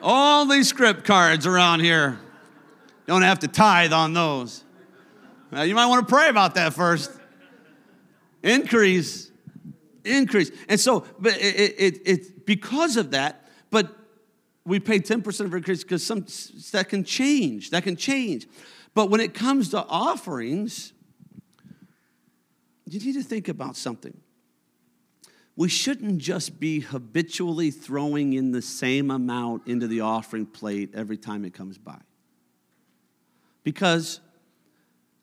All 0.00 0.46
these 0.46 0.68
scrip 0.68 1.04
cards 1.04 1.46
around 1.46 1.80
here. 1.80 2.20
Don't 3.06 3.22
have 3.22 3.40
to 3.40 3.48
tithe 3.48 3.92
on 3.92 4.12
those. 4.12 4.62
Now, 5.50 5.62
you 5.62 5.74
might 5.74 5.86
want 5.86 6.06
to 6.06 6.14
pray 6.14 6.28
about 6.28 6.54
that 6.54 6.74
first. 6.74 7.10
Increase. 8.42 9.30
Increase. 10.04 10.50
And 10.68 10.80
so, 10.80 11.04
but 11.18 11.34
it, 11.34 11.74
it, 11.78 12.02
it, 12.04 12.46
because 12.46 12.96
of 12.96 13.12
that, 13.12 13.48
but 13.70 13.94
we 14.64 14.80
pay 14.80 15.00
10% 15.00 15.40
of 15.40 15.54
increase 15.54 15.82
because 15.82 16.04
some 16.04 16.26
that 16.72 16.88
can 16.88 17.04
change. 17.04 17.70
That 17.70 17.84
can 17.84 17.96
change. 17.96 18.46
But 18.94 19.10
when 19.10 19.20
it 19.20 19.34
comes 19.34 19.70
to 19.70 19.84
offerings, 19.86 20.92
you 22.86 23.00
need 23.00 23.14
to 23.14 23.22
think 23.22 23.48
about 23.48 23.76
something. 23.76 24.20
We 25.56 25.68
shouldn't 25.68 26.18
just 26.18 26.58
be 26.60 26.80
habitually 26.80 27.70
throwing 27.70 28.32
in 28.32 28.52
the 28.52 28.62
same 28.62 29.10
amount 29.10 29.66
into 29.66 29.86
the 29.86 30.00
offering 30.00 30.46
plate 30.46 30.90
every 30.94 31.16
time 31.16 31.44
it 31.44 31.52
comes 31.54 31.78
by. 31.78 31.98
Because 33.62 34.20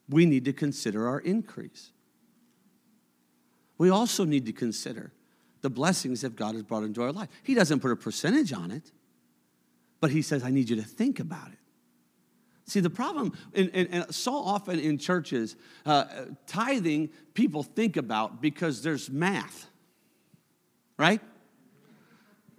we 0.08 0.26
need 0.26 0.46
to 0.46 0.54
consider 0.54 1.08
our 1.08 1.20
increase. 1.20 1.92
We 3.80 3.90
also 3.90 4.26
need 4.26 4.46
to 4.46 4.54
consider 4.54 5.12
the 5.62 5.70
blessings 5.72 6.22
that 6.22 6.36
God 6.36 6.54
has 6.54 6.64
brought 6.64 6.84
into 6.84 7.02
our 7.02 7.12
life. 7.12 7.30
He 7.42 7.56
doesn't 7.56 7.80
put 7.80 7.92
a 7.92 7.96
percentage 7.96 8.54
on 8.54 8.70
it, 8.70 8.92
but 10.00 10.12
He 10.12 10.22
says, 10.22 10.44
I 10.44 10.52
need 10.52 10.70
you 10.70 10.76
to 10.76 10.84
think 10.84 11.20
about 11.20 11.48
it. 11.48 11.58
See, 12.68 12.82
the 12.82 12.90
problem, 12.90 13.34
and, 13.56 13.72
and, 13.74 13.90
and 13.92 14.14
so 14.14 14.36
often 14.36 14.80
in 14.80 15.00
churches, 15.00 15.56
uh, 15.88 16.06
tithing 16.46 17.10
people 17.34 17.64
think 17.64 17.98
about 17.98 18.42
because 18.42 18.84
there's 18.84 19.10
math, 19.10 19.68
right? 20.98 21.22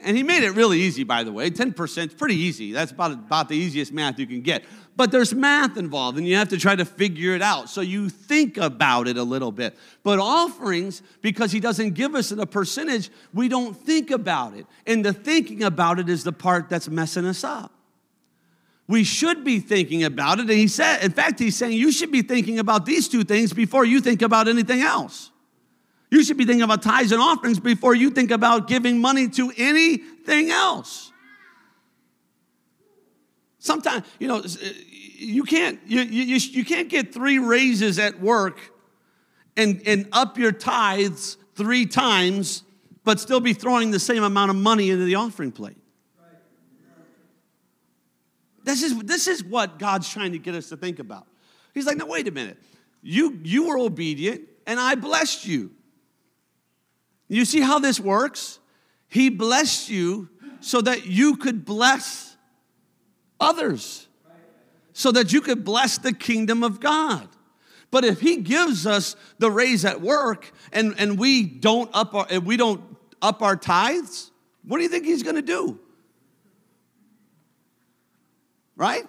And 0.03 0.17
he 0.17 0.23
made 0.23 0.43
it 0.43 0.53
really 0.53 0.81
easy, 0.81 1.05
by 1.05 1.25
the 1.25 1.33
way. 1.33 1.51
10% 1.51 2.07
is 2.07 2.15
pretty 2.15 2.37
easy. 2.37 2.73
That's 2.73 2.93
about, 2.93 3.13
about 3.13 3.49
the 3.49 3.57
easiest 3.57 3.93
math 3.93 4.19
you 4.19 4.27
can 4.27 4.41
get. 4.41 4.65
But 4.97 5.13
there's 5.13 5.35
math 5.35 5.77
involved, 5.77 6.19
and 6.19 6.27
you 6.27 6.37
have 6.37 6.49
to 6.51 6.59
try 6.59 6.75
to 6.77 6.85
figure 6.85 7.35
it 7.35 7.43
out. 7.43 7.71
So 7.71 7.81
you 7.81 8.09
think 8.09 8.57
about 8.57 9.09
it 9.09 9.17
a 9.17 9.23
little 9.23 9.53
bit. 9.53 9.77
But 10.03 10.19
offerings, 10.19 11.03
because 11.23 11.53
he 11.53 11.61
doesn't 11.61 11.95
give 11.95 12.15
us 12.15 12.31
a 12.33 12.47
percentage, 12.47 13.11
we 13.33 13.49
don't 13.49 13.75
think 13.75 14.11
about 14.11 14.55
it. 14.55 14.67
And 14.87 15.05
the 15.05 15.13
thinking 15.13 15.63
about 15.63 15.99
it 15.99 16.09
is 16.09 16.25
the 16.25 16.33
part 16.33 16.69
that's 16.69 16.89
messing 16.89 17.27
us 17.27 17.45
up. 17.45 17.73
We 18.89 19.05
should 19.05 19.45
be 19.45 19.61
thinking 19.61 20.03
about 20.03 20.39
it. 20.41 20.43
And 20.43 20.59
he 20.59 20.67
said, 20.67 21.05
in 21.05 21.13
fact, 21.13 21.39
he's 21.39 21.57
saying 21.57 21.75
you 21.75 21.93
should 21.93 22.11
be 22.11 22.23
thinking 22.23 22.59
about 22.59 22.85
these 22.85 23.07
two 23.09 23.23
things 23.23 23.53
before 23.53 23.85
you 23.85 24.01
think 24.01 24.21
about 24.21 24.49
anything 24.49 24.81
else. 24.81 25.30
You 26.11 26.25
should 26.25 26.37
be 26.37 26.45
thinking 26.45 26.63
about 26.63 26.83
tithes 26.83 27.13
and 27.13 27.23
offerings 27.23 27.61
before 27.61 27.95
you 27.95 28.11
think 28.11 28.31
about 28.31 28.67
giving 28.67 29.01
money 29.01 29.29
to 29.29 29.53
anything 29.57 30.51
else. 30.51 31.13
Sometimes, 33.59 34.05
you 34.19 34.27
know, 34.27 34.39
uh, 34.39 34.49
you 35.17 35.45
can't, 35.45 35.79
you, 35.87 36.01
you, 36.01 36.37
you 36.37 36.65
can't 36.65 36.89
get 36.89 37.13
three 37.13 37.39
raises 37.39 37.99
at 37.99 38.21
work 38.21 38.59
and, 39.57 39.83
and 39.87 40.09
up 40.13 40.39
your 40.39 40.51
tithes 40.51 41.37
three 41.55 41.85
times, 41.87 42.65
but 43.05 43.21
still 43.21 43.41
be 43.41 43.53
throwing 43.53 43.91
the 43.91 44.01
same 44.01 44.23
amount 44.23 44.51
of 44.51 44.57
money 44.57 44.91
into 44.91 45.05
the 45.05 45.15
offering 45.15 45.53
plate. 45.53 45.77
This 48.65 48.83
is, 48.83 48.99
this 49.01 49.27
is 49.27 49.45
what 49.45 49.79
God's 49.79 50.09
trying 50.09 50.33
to 50.33 50.39
get 50.39 50.55
us 50.55 50.71
to 50.71 50.77
think 50.77 50.99
about. 50.99 51.27
He's 51.75 51.87
like, 51.87 51.97
no, 51.97 52.07
wait 52.07 52.29
a 52.29 52.31
minute. 52.31 52.59
You, 53.03 53.39
you 53.43 53.69
were 53.69 53.79
obedient, 53.79 54.43
and 54.67 54.81
I 54.81 54.95
blessed 54.95 55.47
you. 55.47 55.71
You 57.31 57.45
see 57.45 57.61
how 57.61 57.79
this 57.79 58.01
works? 58.01 58.59
He 59.07 59.31
blessed 59.31 59.89
you 59.89 60.29
so 60.59 60.81
that 60.81 61.07
you 61.07 61.37
could 61.37 61.65
bless 61.65 62.37
others, 63.39 64.09
so 64.93 65.13
that 65.13 65.33
you 65.33 65.41
could 65.41 65.65
bless 65.65 65.97
the 65.97 66.13
kingdom 66.13 66.65
of 66.65 66.81
God. 66.81 67.29
But 67.93 68.05
if 68.05 68.21
he 68.21 68.39
gives 68.39 68.85
us 68.85 69.15
the 69.39 69.51
raise 69.51 69.85
at 69.85 70.01
work 70.01 70.53
and, 70.73 70.95
and 70.99 71.19
we 71.19 71.45
don't 71.45 71.89
up 71.95 72.15
our 72.15 72.41
we 72.41 72.57
don't 72.57 72.83
up 73.23 73.43
our 73.43 73.57
tithes, 73.57 74.33
what 74.65 74.79
do 74.79 74.83
you 74.83 74.89
think 74.89 75.05
he's 75.05 75.23
gonna 75.23 75.41
do? 75.41 75.79
Right? 78.75 79.07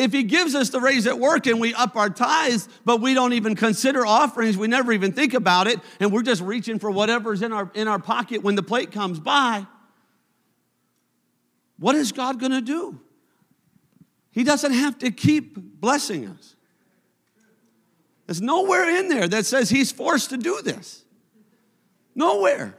If 0.00 0.12
he 0.12 0.22
gives 0.22 0.54
us 0.54 0.70
the 0.70 0.80
raise 0.80 1.06
at 1.06 1.18
work 1.18 1.46
and 1.46 1.60
we 1.60 1.74
up 1.74 1.94
our 1.94 2.08
tithes, 2.08 2.70
but 2.86 3.02
we 3.02 3.12
don't 3.12 3.34
even 3.34 3.54
consider 3.54 4.06
offerings, 4.06 4.56
we 4.56 4.66
never 4.66 4.92
even 4.92 5.12
think 5.12 5.34
about 5.34 5.66
it, 5.66 5.78
and 6.00 6.10
we're 6.10 6.22
just 6.22 6.40
reaching 6.40 6.78
for 6.78 6.90
whatever's 6.90 7.42
in 7.42 7.52
our, 7.52 7.70
in 7.74 7.86
our 7.86 7.98
pocket 7.98 8.42
when 8.42 8.54
the 8.54 8.62
plate 8.62 8.92
comes 8.92 9.20
by, 9.20 9.66
what 11.78 11.96
is 11.96 12.12
God 12.12 12.40
gonna 12.40 12.62
do? 12.62 12.98
He 14.30 14.42
doesn't 14.42 14.72
have 14.72 14.98
to 15.00 15.10
keep 15.10 15.54
blessing 15.56 16.28
us. 16.28 16.56
There's 18.26 18.40
nowhere 18.40 18.88
in 18.88 19.08
there 19.08 19.28
that 19.28 19.44
says 19.44 19.68
he's 19.68 19.92
forced 19.92 20.30
to 20.30 20.38
do 20.38 20.62
this. 20.62 21.04
Nowhere. 22.14 22.74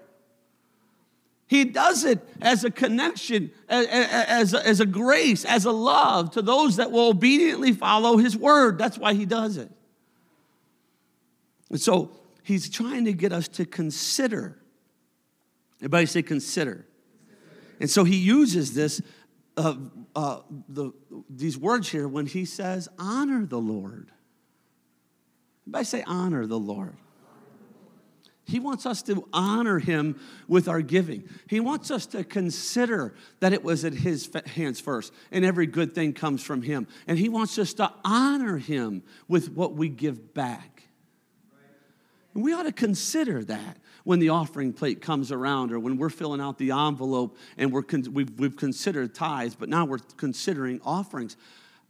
He 1.52 1.66
does 1.66 2.06
it 2.06 2.26
as 2.42 2.64
a 2.64 2.72
connection, 2.72 3.52
as 3.68 4.54
a, 4.54 4.66
as 4.66 4.80
a 4.80 4.86
grace, 4.86 5.44
as 5.44 5.66
a 5.66 5.72
love 5.72 6.32
to 6.32 6.42
those 6.42 6.78
that 6.78 6.94
will 6.94 7.10
obediently 7.10 7.74
follow 7.74 8.16
his 8.16 8.38
word. 8.38 8.78
That's 8.78 8.98
why 8.98 9.16
he 9.16 9.26
does 9.26 9.58
it. 9.58 9.70
And 11.70 11.82
so 11.82 12.12
he's 12.44 12.70
trying 12.70 13.04
to 13.04 13.12
get 13.12 13.34
us 13.34 13.50
to 13.50 13.66
consider. 13.66 14.60
Everybody 15.82 16.06
say 16.06 16.22
consider. 16.22 16.86
And 17.82 17.90
so 17.90 18.06
he 18.06 18.16
uses 18.16 18.74
this, 18.74 19.02
uh, 19.58 19.76
uh, 20.16 20.40
the, 20.70 20.94
these 21.30 21.58
words 21.58 21.90
here 21.90 22.08
when 22.08 22.28
he 22.28 22.46
says, 22.46 22.88
honor 22.98 23.46
the 23.46 23.60
Lord. 23.60 24.10
Everybody 25.64 25.84
say 25.84 26.04
honor 26.08 26.48
the 26.48 26.60
Lord. 26.60 26.96
He 28.52 28.60
wants 28.60 28.86
us 28.86 29.02
to 29.04 29.26
honor 29.32 29.80
him 29.80 30.20
with 30.50 30.68
our 30.68 30.82
giving. 30.82 31.24
He 31.48 31.62
wants 31.62 31.90
us 31.90 32.06
to 32.08 32.26
consider 32.26 33.14
that 33.40 33.54
it 33.54 33.64
was 33.64 33.86
at 33.86 33.94
his 33.94 34.30
hands 34.46 34.82
first, 34.82 35.14
and 35.32 35.46
every 35.46 35.68
good 35.68 35.96
thing 35.96 36.12
comes 36.12 36.44
from 36.44 36.62
him. 36.62 36.86
And 37.08 37.18
he 37.18 37.30
wants 37.30 37.58
us 37.58 37.74
to 37.76 37.92
honor 38.04 38.58
him 38.58 39.04
with 39.30 39.54
what 39.54 39.76
we 39.76 39.88
give 39.88 40.34
back. 40.34 40.84
And 42.34 42.44
we 42.44 42.52
ought 42.52 42.64
to 42.64 42.74
consider 42.74 43.42
that 43.46 43.78
when 44.04 44.20
the 44.20 44.30
offering 44.30 44.74
plate 44.74 45.02
comes 45.02 45.32
around 45.32 45.72
or 45.72 45.80
when 45.80 45.96
we're 45.96 46.10
filling 46.10 46.42
out 46.42 46.58
the 46.58 46.72
envelope 46.72 47.38
and 47.58 47.72
we're 47.72 47.84
con- 47.84 48.06
we've, 48.12 48.38
we've 48.38 48.58
considered 48.58 49.16
tithes, 49.16 49.56
but 49.56 49.70
now 49.70 49.86
we're 49.86 50.00
considering 50.18 50.82
offerings. 50.84 51.38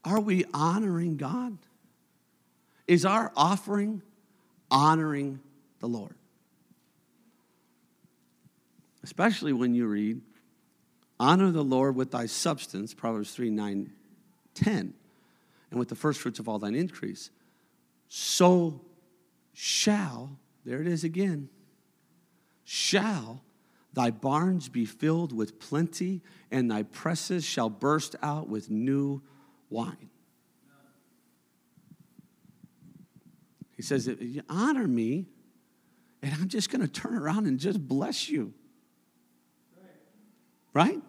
Are 0.05 0.19
we 0.19 0.45
honoring 0.53 1.17
God? 1.17 1.57
Is 2.87 3.03
our 3.03 3.31
offering 3.35 4.03
honoring 4.69 5.39
the 5.79 5.87
Lord? 5.87 6.15
Especially 9.03 9.53
when 9.53 9.73
you 9.73 9.87
read, 9.87 10.21
Honor 11.19 11.51
the 11.51 11.63
Lord 11.63 11.95
with 11.95 12.11
thy 12.11 12.25
substance, 12.25 12.93
Proverbs 12.93 13.31
3 13.31 13.51
9, 13.51 13.91
10, 14.55 14.93
and 15.69 15.79
with 15.79 15.89
the 15.89 15.95
first 15.95 16.19
fruits 16.19 16.39
of 16.39 16.49
all 16.49 16.59
thine 16.59 16.75
increase. 16.75 17.29
So 18.07 18.81
shall, 19.53 20.39
there 20.65 20.81
it 20.81 20.87
is 20.87 21.03
again, 21.03 21.49
shall 22.63 23.43
thy 23.93 24.09
barns 24.09 24.67
be 24.67 24.85
filled 24.85 25.31
with 25.31 25.59
plenty, 25.59 26.21
and 26.49 26.71
thy 26.71 26.83
presses 26.83 27.43
shall 27.43 27.69
burst 27.69 28.15
out 28.23 28.49
with 28.49 28.71
new 28.71 29.21
wine. 29.69 30.09
He 33.75 33.83
says, 33.83 34.09
Honor 34.49 34.87
me, 34.87 35.27
and 36.21 36.33
I'm 36.33 36.47
just 36.47 36.69
going 36.69 36.81
to 36.81 36.87
turn 36.87 37.15
around 37.15 37.47
and 37.47 37.59
just 37.59 37.87
bless 37.87 38.29
you 38.29 38.53
right? 40.73 41.01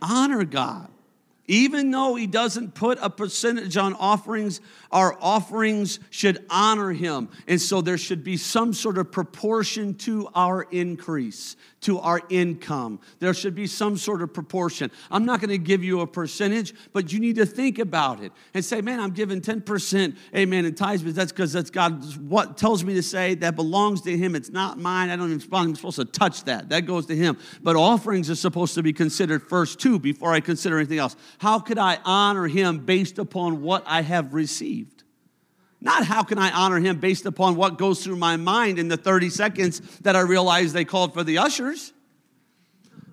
Honor 0.00 0.44
God. 0.44 0.88
Even 1.48 1.90
though 1.90 2.14
he 2.14 2.26
doesn't 2.26 2.74
put 2.74 2.98
a 3.00 3.08
percentage 3.08 3.78
on 3.78 3.94
offerings, 3.94 4.60
our 4.92 5.16
offerings 5.20 5.98
should 6.10 6.44
honor 6.50 6.92
him. 6.92 7.30
And 7.46 7.60
so 7.60 7.80
there 7.80 7.96
should 7.96 8.22
be 8.22 8.36
some 8.36 8.74
sort 8.74 8.98
of 8.98 9.10
proportion 9.10 9.94
to 9.94 10.28
our 10.34 10.62
increase, 10.70 11.56
to 11.80 12.00
our 12.00 12.20
income. 12.28 13.00
There 13.18 13.32
should 13.32 13.54
be 13.54 13.66
some 13.66 13.96
sort 13.96 14.20
of 14.20 14.32
proportion. 14.32 14.90
I'm 15.10 15.24
not 15.24 15.40
going 15.40 15.50
to 15.50 15.58
give 15.58 15.82
you 15.82 16.00
a 16.00 16.06
percentage, 16.06 16.74
but 16.92 17.12
you 17.12 17.18
need 17.18 17.36
to 17.36 17.46
think 17.46 17.78
about 17.78 18.22
it 18.22 18.32
and 18.52 18.62
say, 18.62 18.82
man, 18.82 19.00
I'm 19.00 19.12
giving 19.12 19.40
10%, 19.40 20.16
amen, 20.34 20.64
in 20.66 20.74
tithes, 20.74 21.02
but 21.02 21.14
that's 21.14 21.32
because 21.32 21.52
that's 21.52 21.70
God 21.70 22.04
what 22.28 22.58
tells 22.58 22.84
me 22.84 22.92
to 22.94 23.02
say 23.02 23.34
that 23.36 23.56
belongs 23.56 24.02
to 24.02 24.16
him. 24.16 24.34
It's 24.34 24.50
not 24.50 24.78
mine. 24.78 25.08
I 25.08 25.16
don't 25.16 25.32
even, 25.32 25.48
I'm 25.52 25.74
supposed 25.74 25.96
to 25.96 26.04
touch 26.04 26.44
that. 26.44 26.68
That 26.68 26.82
goes 26.82 27.06
to 27.06 27.16
him. 27.16 27.38
But 27.62 27.76
offerings 27.76 28.28
are 28.28 28.34
supposed 28.34 28.74
to 28.74 28.82
be 28.82 28.92
considered 28.92 29.42
first 29.42 29.80
too 29.80 29.98
before 29.98 30.32
I 30.32 30.40
consider 30.40 30.76
anything 30.76 30.98
else. 30.98 31.16
How 31.38 31.60
could 31.60 31.78
I 31.78 31.98
honor 32.04 32.48
him 32.48 32.80
based 32.80 33.18
upon 33.18 33.62
what 33.62 33.84
I 33.86 34.02
have 34.02 34.34
received? 34.34 35.04
Not 35.80 36.04
how 36.04 36.24
can 36.24 36.38
I 36.38 36.50
honor 36.50 36.80
him 36.80 36.98
based 36.98 37.24
upon 37.24 37.54
what 37.54 37.78
goes 37.78 38.02
through 38.02 38.16
my 38.16 38.36
mind 38.36 38.78
in 38.78 38.88
the 38.88 38.96
30 38.96 39.30
seconds 39.30 39.80
that 40.00 40.16
I 40.16 40.20
realize 40.20 40.72
they 40.72 40.84
called 40.84 41.14
for 41.14 41.22
the 41.22 41.38
ushers. 41.38 41.92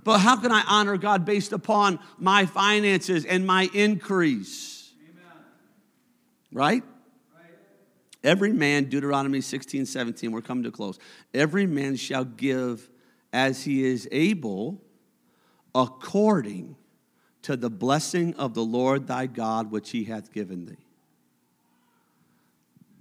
But 0.03 0.19
how 0.19 0.37
can 0.37 0.51
I 0.51 0.63
honor 0.67 0.97
God 0.97 1.25
based 1.25 1.51
upon 1.51 1.99
my 2.17 2.45
finances 2.45 3.25
and 3.25 3.45
my 3.45 3.69
increase? 3.73 4.91
Right? 6.51 6.83
right? 7.35 7.49
Every 8.23 8.53
man, 8.53 8.85
Deuteronomy 8.85 9.41
16, 9.41 9.85
17, 9.85 10.31
we're 10.31 10.41
coming 10.41 10.63
to 10.63 10.71
close. 10.71 10.97
Every 11.33 11.65
man 11.67 11.95
shall 11.95 12.23
give 12.23 12.89
as 13.33 13.63
he 13.63 13.83
is 13.83 14.07
able, 14.11 14.81
according 15.73 16.75
to 17.45 17.55
the 17.55 17.69
blessing 17.69 18.33
of 18.37 18.55
the 18.55 18.63
Lord 18.63 19.05
thy 19.05 19.27
God, 19.27 19.69
which 19.69 19.91
he 19.91 20.05
hath 20.05 20.33
given 20.33 20.65
thee. 20.65 20.83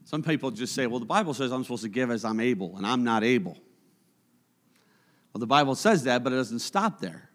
Some 0.05 0.23
people 0.23 0.51
just 0.51 0.75
say, 0.75 0.87
well, 0.87 1.01
the 1.01 1.07
Bible 1.07 1.33
says 1.33 1.51
I'm 1.51 1.63
supposed 1.65 1.83
to 1.85 1.89
give 1.89 2.11
as 2.11 2.27
I'm 2.27 2.41
able, 2.41 2.77
and 2.77 2.87
I'm 2.87 3.05
not 3.05 3.25
able. 3.25 3.57
Well, 5.33 5.41
the 5.41 5.47
Bible 5.47 5.75
says 5.75 6.05
that, 6.05 6.23
but 6.23 6.35
it 6.35 6.37
doesn't 6.37 6.59
stop 6.59 7.01
there. 7.01 7.31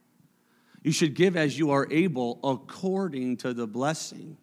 You 0.83 0.91
should 0.91 1.15
give 1.15 1.35
as 1.35 1.57
you 1.57 1.71
are 1.71 1.87
able 1.89 2.39
according 2.43 3.37
to 3.37 3.55
the 3.55 3.65
blessing 3.65 4.37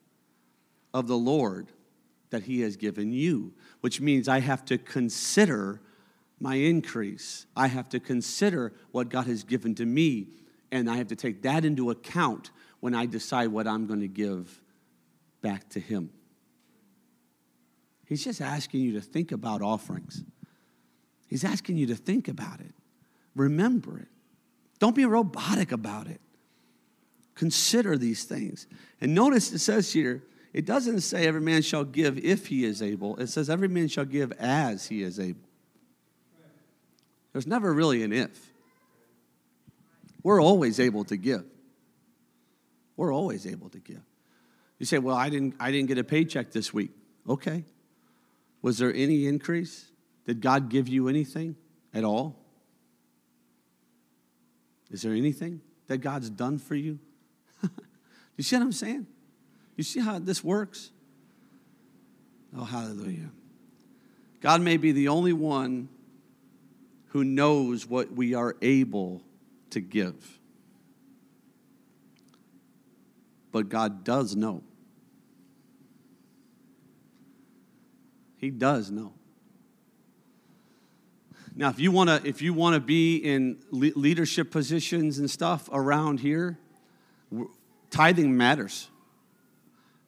of 0.93 1.07
the 1.07 1.17
Lord 1.17 1.71
that 2.31 2.43
He 2.43 2.63
has 2.63 2.77
given 2.77 3.13
you, 3.13 3.55
which 3.81 4.01
means 4.01 4.27
I 4.27 4.41
have 4.41 4.65
to 4.65 4.77
consider 4.77 5.81
my 6.41 6.57
increase. 6.57 7.47
I 7.57 7.69
have 7.69 7.89
to 7.91 8.01
consider 8.01 8.73
what 8.91 9.09
God 9.09 9.29
has 9.29 9.45
given 9.45 9.77
to 9.77 9.87
me, 9.87 10.27
and 10.71 10.91
I 10.91 10.97
have 10.97 11.09
to 11.09 11.17
take 11.17 11.43
that 11.43 11.65
into 11.65 11.91
account 11.91 12.51
when 12.81 12.95
I 12.95 13.07
decide 13.07 13.49
what 13.49 13.67
I'm 13.67 13.87
going 13.87 14.01
to 14.01 14.09
give 14.09 14.61
back 15.41 15.69
to 15.71 15.81
Him. 15.81 16.11
He's 18.05 18.25
just 18.25 18.41
asking 18.41 18.81
you 18.81 18.93
to 18.93 19.01
think 19.01 19.33
about 19.33 19.63
offerings. 19.63 20.23
He's 21.27 21.45
asking 21.45 21.77
you 21.77 21.87
to 21.89 21.97
think 21.97 22.29
about 22.29 22.61
it. 22.61 22.73
Remember 23.35 23.99
it. 23.99 24.09
Don't 24.79 24.95
be 24.95 25.05
robotic 25.05 25.73
about 25.73 26.07
it. 26.07 26.21
Consider 27.35 27.99
these 27.99 28.25
things. 28.25 28.67
And 29.01 29.15
notice 29.15 29.53
it 29.53 29.59
says 29.59 29.93
here, 29.93 30.23
it 30.53 30.65
doesn't 30.65 31.01
say 31.01 31.27
every 31.27 31.41
man 31.41 31.63
shall 31.63 31.85
give 31.85 32.17
if 32.19 32.47
he 32.47 32.65
is 32.65 32.81
able. 32.81 33.17
It 33.17 33.27
says 33.27 33.51
every 33.51 33.69
man 33.69 33.89
shall 33.89 34.07
give 34.07 34.33
as 34.33 34.87
he 34.87 35.03
is 35.03 35.21
able. 35.21 35.41
There's 37.33 37.47
never 37.47 37.75
really 37.75 38.03
an 38.03 38.13
if. 38.13 38.46
We're 40.27 40.43
always 40.43 40.81
able 40.81 41.05
to 41.05 41.17
give. 41.17 41.45
We're 42.97 43.15
always 43.15 43.47
able 43.47 43.69
to 43.69 43.79
give. 43.79 44.03
You 44.77 44.85
say, 44.85 44.99
"Well, 44.99 45.15
I 45.15 45.31
didn't 45.31 45.55
I 45.61 45.71
didn't 45.71 45.87
get 45.87 45.99
a 45.99 46.03
paycheck 46.03 46.51
this 46.51 46.75
week." 46.75 46.91
Okay. 47.29 47.65
Was 48.61 48.79
there 48.79 48.93
any 48.93 49.29
increase? 49.29 49.93
Did 50.27 50.41
God 50.41 50.69
give 50.69 50.89
you 50.89 51.07
anything 51.07 51.55
at 51.95 52.03
all? 52.03 52.35
Is 54.91 55.03
there 55.03 55.13
anything 55.13 55.61
that 55.87 55.99
God's 55.99 56.29
done 56.29 56.59
for 56.59 56.75
you? 56.75 56.99
you 58.37 58.43
see 58.43 58.57
what 58.57 58.63
I'm 58.63 58.73
saying? 58.73 59.07
You 59.77 59.85
see 59.85 60.01
how 60.01 60.19
this 60.19 60.43
works? 60.43 60.91
Oh, 62.57 62.65
hallelujah. 62.65 63.31
God 64.41 64.61
may 64.61 64.77
be 64.77 64.91
the 64.91 65.07
only 65.07 65.33
one 65.33 65.89
who 67.11 67.23
knows 67.23 67.87
what 67.87 68.11
we 68.11 68.35
are 68.35 68.57
able 68.61 69.23
to 69.71 69.81
give. 69.81 70.39
But 73.53 73.69
God 73.69 74.05
does 74.05 74.37
know. 74.37 74.63
He 78.37 78.51
does 78.51 78.91
know. 78.91 79.15
Now, 81.55 81.71
if 81.71 81.81
you 81.81 81.91
want 81.91 82.11
to, 82.11 82.29
if 82.29 82.43
you 82.43 82.53
want 82.53 82.75
to 82.75 82.81
be 82.81 83.17
in 83.17 83.59
le- 83.71 83.93
leadership 83.97 84.51
positions 84.51 85.19
and 85.19 85.31
stuff 85.31 85.71
around 85.73 86.21
here, 86.21 86.59
tithing 87.91 88.37
matters. 88.37 88.91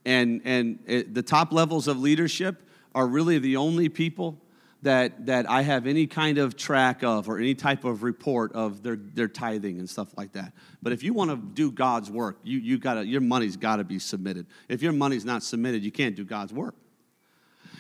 And 0.05 0.43
and 0.45 0.79
it, 0.87 1.15
the 1.15 1.23
top 1.23 1.51
levels 1.53 1.89
of 1.89 1.99
leadership 1.99 2.69
are 2.95 3.07
really 3.07 3.39
the 3.39 3.57
only 3.57 3.89
people 3.89 4.39
that 4.83 5.27
that 5.27 5.51
I 5.51 5.63
have 5.63 5.87
any 5.87 6.07
kind 6.07 6.39
of 6.39 6.57
track 6.57 7.03
of 7.03 7.29
or 7.29 7.39
any 7.39 7.55
type 7.55 7.85
of 7.85 8.03
report 8.03 8.53
of 8.53 8.83
their 8.83 8.97
their 8.97 9.29
tithing 9.29 9.79
and 9.79 9.89
stuff 9.89 10.17
like 10.17 10.33
that. 10.33 10.53
But 10.83 10.93
if 10.93 11.03
you 11.03 11.13
want 11.13 11.31
to 11.31 11.37
do 11.37 11.73
God's 11.73 12.11
work, 12.11 12.39
you 12.45 12.59
you 12.59 12.79
got 12.79 12.95
to 12.95 13.07
your 13.07 13.21
money's 13.21 13.57
got 13.57 13.77
to 13.77 13.85
be 13.85 13.99
submitted. 13.99 14.47
If 14.69 14.83
your 14.83 14.93
money's 14.93 15.25
not 15.25 15.43
submitted, 15.43 15.83
you 15.83 15.91
can't 15.91 16.15
do 16.15 16.25
God's 16.25 16.53
work. 16.53 16.75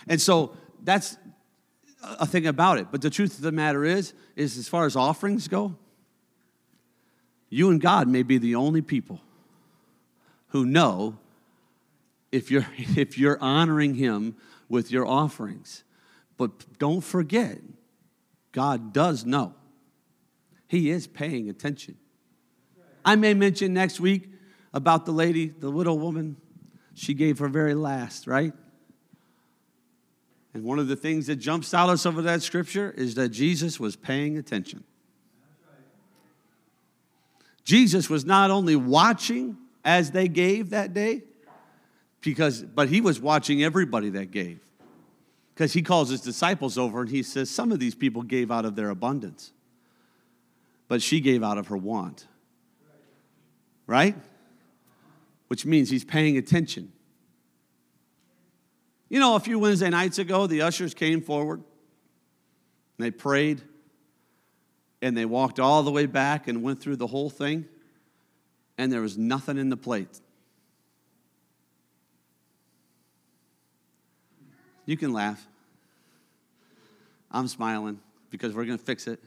And 0.09 0.21
so 0.21 0.57
that's 0.83 1.17
a 2.03 2.27
thing 2.27 2.47
about 2.47 2.79
it. 2.79 2.89
But 2.91 3.03
the 3.03 3.11
truth 3.11 3.37
of 3.37 3.43
the 3.43 3.53
matter 3.53 3.85
is, 3.85 4.13
is 4.37 4.57
as 4.57 4.69
far 4.69 4.87
as 4.87 4.97
offerings 4.97 5.49
go, 5.49 5.77
you 7.51 7.71
and 7.71 7.81
God 7.81 8.09
may 8.09 8.23
be 8.23 8.39
the 8.39 8.55
only 8.55 8.83
people 8.83 9.21
who 10.49 10.65
know 10.65 11.19
if 12.31 12.51
you're, 12.51 12.67
if 12.77 13.19
you're 13.19 13.39
honoring 13.41 13.95
Him 13.95 14.37
with 14.69 14.91
your 14.91 15.07
offerings. 15.07 15.85
But 16.39 16.79
don't 16.79 17.03
forget, 17.03 17.59
God 18.53 18.95
does 18.95 19.27
know. 19.27 19.55
He 20.69 20.91
is 20.91 21.07
paying 21.07 21.51
attention. 21.51 21.97
I 23.05 23.17
may 23.17 23.35
mention 23.35 23.75
next 23.75 24.01
week 24.01 24.31
about 24.73 25.05
the 25.05 25.13
lady, 25.13 25.49
the 25.49 25.71
widow 25.71 25.95
woman. 25.95 26.37
She 26.95 27.15
gave 27.15 27.39
her 27.41 27.49
very 27.49 27.75
last, 27.75 28.27
right? 28.27 28.53
And 30.55 30.65
one 30.65 30.79
of 30.79 30.89
the 30.89 30.97
things 30.97 31.27
that 31.27 31.37
jumps 31.37 31.75
out 31.75 31.89
us 31.89 32.07
over 32.07 32.23
that 32.23 32.43
scripture 32.43 32.93
is 32.97 33.15
that 33.17 33.31
Jesus 33.31 33.79
was 33.79 33.97
paying 33.97 34.39
attention. 34.39 34.85
Jesus 37.65 38.09
was 38.09 38.25
not 38.25 38.51
only 38.51 38.77
watching 38.77 39.57
as 39.85 40.11
they 40.11 40.29
gave 40.29 40.71
that 40.71 40.95
day, 40.95 41.23
because 42.21 42.63
but 42.63 42.89
he 42.89 43.01
was 43.01 43.21
watching 43.21 43.63
everybody 43.63 44.11
that 44.11 44.31
gave. 44.31 44.61
Because 45.59 45.73
he 45.73 45.83
calls 45.83 46.09
his 46.09 46.21
disciples 46.21 46.79
over 46.79 47.01
and 47.01 47.11
he 47.11 47.21
says, 47.21 47.51
Some 47.51 47.73
of 47.73 47.81
these 47.81 47.97
people 47.97 48.23
gave 48.23 48.49
out 48.49 48.65
of 48.65 48.77
their 48.77 48.91
abundance, 48.91 49.51
but 50.87 51.03
she 51.03 51.19
gave 51.19 51.43
out 51.43 51.59
of 51.59 51.67
her 51.67 51.77
want. 51.77 52.29
Right? 53.85 54.15
Which 55.49 55.67
means 55.67 55.91
he's 55.91 56.05
paying 56.05 56.39
attention. 56.39 56.93
You 59.09 59.19
know, 59.19 59.35
a 59.35 59.41
few 59.41 59.59
Wednesday 59.59 59.91
nights 59.91 60.21
ago, 60.21 60.47
the 60.47 60.63
ushers 60.63 60.95
came 60.95 61.21
forward 61.21 61.59
and 62.97 63.05
they 63.05 63.11
prayed 63.11 63.61
and 65.03 65.17
they 65.17 65.25
walked 65.25 65.59
all 65.59 65.83
the 65.83 65.91
way 65.91 66.07
back 66.07 66.47
and 66.47 66.63
went 66.63 66.79
through 66.81 66.97
the 66.97 67.09
whole 67.09 67.31
thing, 67.31 67.65
and 68.77 68.93
there 68.93 69.01
was 69.01 69.19
nothing 69.19 69.59
in 69.59 69.71
the 69.71 69.77
plate. 69.77 70.21
You 74.89 74.97
can 74.97 75.13
laugh. 75.13 75.47
I'm 77.31 77.47
smiling 77.47 78.01
because 78.31 78.55
we're 78.55 78.65
going 78.65 78.79
to 78.79 78.85
fix 78.85 79.07
it. 79.07 79.23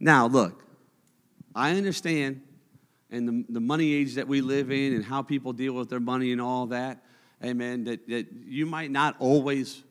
Now, 0.00 0.26
look, 0.26 0.64
I 1.54 1.76
understand 1.76 2.40
and 3.10 3.28
the, 3.28 3.52
the 3.52 3.60
money 3.60 3.92
age 3.92 4.14
that 4.14 4.26
we 4.26 4.40
live 4.40 4.72
in 4.72 4.94
and 4.94 5.04
how 5.04 5.22
people 5.22 5.52
deal 5.52 5.74
with 5.74 5.90
their 5.90 6.00
money 6.00 6.32
and 6.32 6.40
all 6.40 6.66
that 6.66 7.04
amen, 7.44 7.84
that, 7.84 8.08
that 8.08 8.26
you 8.46 8.66
might 8.66 8.90
not 8.90 9.16
always 9.18 9.82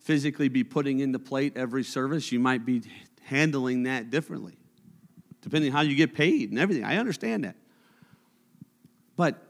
physically 0.00 0.48
be 0.48 0.64
putting 0.64 1.00
in 1.00 1.12
the 1.12 1.18
plate 1.18 1.56
every 1.56 1.84
service. 1.84 2.32
You 2.32 2.40
might 2.40 2.64
be 2.64 2.82
handling 3.22 3.84
that 3.84 4.10
differently, 4.10 4.56
depending 5.42 5.70
on 5.70 5.76
how 5.76 5.82
you 5.82 5.96
get 5.96 6.14
paid 6.14 6.50
and 6.50 6.58
everything. 6.58 6.84
I 6.84 6.96
understand 6.96 7.44
that. 7.44 7.56
But 9.16 9.40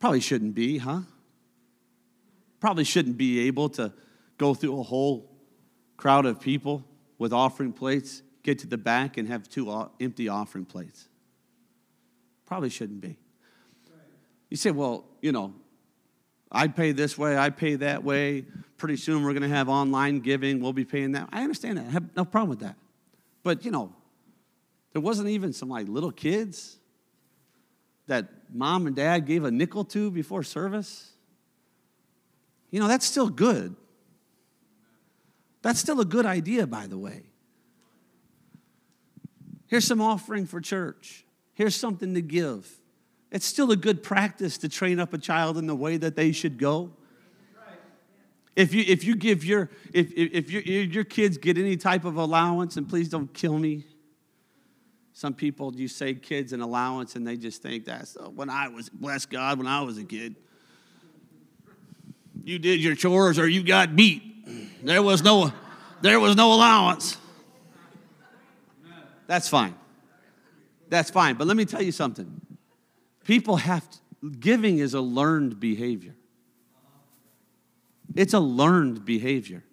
probably 0.00 0.20
shouldn't 0.20 0.54
be, 0.54 0.78
huh? 0.78 1.00
Probably 2.58 2.84
shouldn't 2.84 3.16
be 3.16 3.46
able 3.46 3.68
to 3.70 3.92
go 4.38 4.54
through 4.54 4.80
a 4.80 4.82
whole 4.82 5.30
crowd 5.96 6.26
of 6.26 6.40
people 6.40 6.84
with 7.18 7.32
offering 7.32 7.72
plates, 7.72 8.22
get 8.42 8.58
to 8.60 8.66
the 8.66 8.78
back, 8.78 9.18
and 9.18 9.28
have 9.28 9.48
two 9.48 9.70
uh, 9.70 9.88
empty 10.00 10.28
offering 10.28 10.64
plates. 10.64 11.08
Probably 12.46 12.70
shouldn't 12.70 13.00
be. 13.00 13.18
You 14.48 14.56
say, 14.56 14.72
well, 14.72 15.04
you 15.20 15.30
know, 15.30 15.54
I 16.50 16.66
pay 16.66 16.92
this 16.92 17.16
way, 17.16 17.38
I 17.38 17.50
pay 17.50 17.76
that 17.76 18.02
way. 18.02 18.44
Pretty 18.76 18.96
soon 18.96 19.22
we're 19.22 19.32
going 19.32 19.48
to 19.48 19.48
have 19.48 19.68
online 19.68 20.20
giving. 20.20 20.60
We'll 20.60 20.72
be 20.72 20.84
paying 20.84 21.12
that. 21.12 21.28
I 21.30 21.42
understand 21.42 21.78
that. 21.78 21.86
I 21.86 21.90
have 21.90 22.16
no 22.16 22.24
problem 22.24 22.50
with 22.50 22.60
that. 22.60 22.76
But, 23.42 23.64
you 23.64 23.70
know, 23.70 23.92
there 24.92 25.02
wasn't 25.02 25.28
even 25.28 25.52
some 25.52 25.68
like 25.68 25.86
little 25.86 26.10
kids 26.10 26.79
that 28.10 28.28
mom 28.52 28.86
and 28.86 28.94
dad 28.94 29.20
gave 29.26 29.44
a 29.44 29.50
nickel 29.50 29.84
to 29.84 30.10
before 30.10 30.42
service. 30.42 31.10
You 32.70 32.80
know, 32.80 32.88
that's 32.88 33.06
still 33.06 33.28
good. 33.28 33.74
That's 35.62 35.78
still 35.78 36.00
a 36.00 36.04
good 36.04 36.26
idea, 36.26 36.66
by 36.66 36.86
the 36.86 36.98
way. 36.98 37.22
Here's 39.66 39.86
some 39.86 40.00
offering 40.00 40.46
for 40.46 40.60
church. 40.60 41.24
Here's 41.54 41.76
something 41.76 42.14
to 42.14 42.22
give. 42.22 42.68
It's 43.30 43.46
still 43.46 43.70
a 43.70 43.76
good 43.76 44.02
practice 44.02 44.58
to 44.58 44.68
train 44.68 44.98
up 44.98 45.14
a 45.14 45.18
child 45.18 45.56
in 45.56 45.66
the 45.68 45.76
way 45.76 45.96
that 45.96 46.16
they 46.16 46.32
should 46.32 46.58
go. 46.58 46.92
If 48.56 48.74
you, 48.74 48.84
if 48.86 49.04
you 49.04 49.14
give 49.14 49.44
your, 49.44 49.70
if, 49.92 50.12
if 50.16 50.50
your, 50.50 50.62
your 50.62 51.04
kids 51.04 51.38
get 51.38 51.56
any 51.56 51.76
type 51.76 52.04
of 52.04 52.16
allowance, 52.16 52.76
and 52.76 52.88
please 52.88 53.08
don't 53.08 53.32
kill 53.32 53.56
me. 53.56 53.84
Some 55.20 55.34
people, 55.34 55.74
you 55.76 55.86
say 55.86 56.14
kids 56.14 56.54
an 56.54 56.62
allowance, 56.62 57.14
and 57.14 57.26
they 57.26 57.36
just 57.36 57.60
think 57.60 57.84
that's 57.84 58.16
oh, 58.18 58.30
when 58.30 58.48
I 58.48 58.68
was, 58.68 58.88
bless 58.88 59.26
God, 59.26 59.58
when 59.58 59.66
I 59.66 59.82
was 59.82 59.98
a 59.98 60.04
kid. 60.04 60.34
you 62.42 62.58
did 62.58 62.80
your 62.80 62.94
chores 62.94 63.38
or 63.38 63.46
you 63.46 63.62
got 63.62 63.94
beat. 63.94 64.22
There 64.82 65.02
was 65.02 65.22
no, 65.22 65.52
there 66.00 66.18
was 66.18 66.36
no 66.36 66.54
allowance. 66.54 67.18
That's 69.26 69.46
fine. 69.46 69.74
That's 70.88 71.10
fine. 71.10 71.34
But 71.34 71.46
let 71.46 71.58
me 71.58 71.66
tell 71.66 71.82
you 71.82 71.92
something. 71.92 72.40
People 73.24 73.56
have 73.56 73.86
to, 73.90 73.98
giving 74.30 74.78
is 74.78 74.94
a 74.94 75.02
learned 75.02 75.60
behavior. 75.60 76.14
It's 78.16 78.32
a 78.32 78.40
learned 78.40 79.04
behavior. 79.04 79.64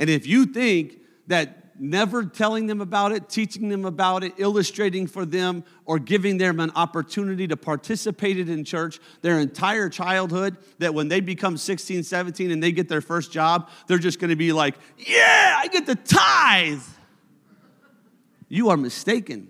And 0.00 0.10
if 0.10 0.26
you 0.26 0.46
think 0.46 0.98
that 1.28 1.59
never 1.80 2.24
telling 2.24 2.66
them 2.66 2.80
about 2.80 3.12
it, 3.12 3.28
teaching 3.28 3.68
them 3.68 3.84
about 3.84 4.22
it, 4.22 4.34
illustrating 4.36 5.06
for 5.06 5.24
them, 5.24 5.64
or 5.86 5.98
giving 5.98 6.36
them 6.36 6.60
an 6.60 6.70
opportunity 6.76 7.48
to 7.48 7.56
participate 7.56 8.38
in 8.38 8.64
church 8.64 9.00
their 9.22 9.38
entire 9.40 9.88
childhood, 9.88 10.56
that 10.78 10.92
when 10.92 11.08
they 11.08 11.20
become 11.20 11.56
16, 11.56 12.02
17, 12.02 12.50
and 12.50 12.62
they 12.62 12.70
get 12.70 12.88
their 12.88 13.00
first 13.00 13.32
job, 13.32 13.70
they're 13.86 13.98
just 13.98 14.18
gonna 14.18 14.36
be 14.36 14.52
like, 14.52 14.74
yeah, 14.98 15.56
I 15.58 15.68
get 15.68 15.86
the 15.86 15.94
tithe. 15.94 16.82
You 18.48 18.68
are 18.68 18.76
mistaken. 18.76 19.48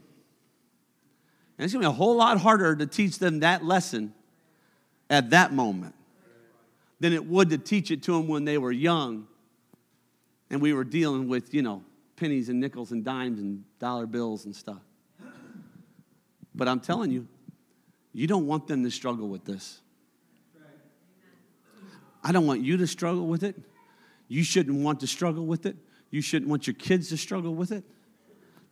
And 1.58 1.64
it's 1.64 1.72
gonna 1.72 1.82
be 1.82 1.88
a 1.88 1.92
whole 1.92 2.16
lot 2.16 2.38
harder 2.38 2.76
to 2.76 2.86
teach 2.86 3.18
them 3.18 3.40
that 3.40 3.64
lesson 3.64 4.14
at 5.10 5.30
that 5.30 5.52
moment 5.52 5.94
than 7.00 7.12
it 7.12 7.26
would 7.26 7.50
to 7.50 7.58
teach 7.58 7.90
it 7.90 8.02
to 8.04 8.12
them 8.12 8.28
when 8.28 8.44
they 8.44 8.56
were 8.56 8.72
young 8.72 9.26
and 10.50 10.60
we 10.60 10.72
were 10.72 10.84
dealing 10.84 11.28
with, 11.28 11.52
you 11.54 11.62
know, 11.62 11.82
pennies 12.20 12.50
and 12.50 12.60
nickels 12.60 12.92
and 12.92 13.02
dimes 13.02 13.40
and 13.40 13.64
dollar 13.78 14.06
bills 14.06 14.44
and 14.44 14.54
stuff. 14.54 14.82
But 16.54 16.68
I'm 16.68 16.80
telling 16.80 17.10
you, 17.10 17.26
you 18.12 18.26
don't 18.26 18.46
want 18.46 18.66
them 18.66 18.84
to 18.84 18.90
struggle 18.90 19.28
with 19.28 19.46
this. 19.46 19.80
I 22.22 22.32
don't 22.32 22.46
want 22.46 22.60
you 22.60 22.76
to 22.76 22.86
struggle 22.86 23.26
with 23.26 23.42
it. 23.42 23.56
You 24.28 24.44
shouldn't 24.44 24.76
want 24.76 25.00
to 25.00 25.06
struggle 25.06 25.46
with 25.46 25.64
it. 25.64 25.76
You 26.10 26.20
shouldn't 26.20 26.50
want 26.50 26.66
your 26.66 26.74
kids 26.74 27.08
to 27.08 27.16
struggle 27.16 27.54
with 27.54 27.72
it. 27.72 27.84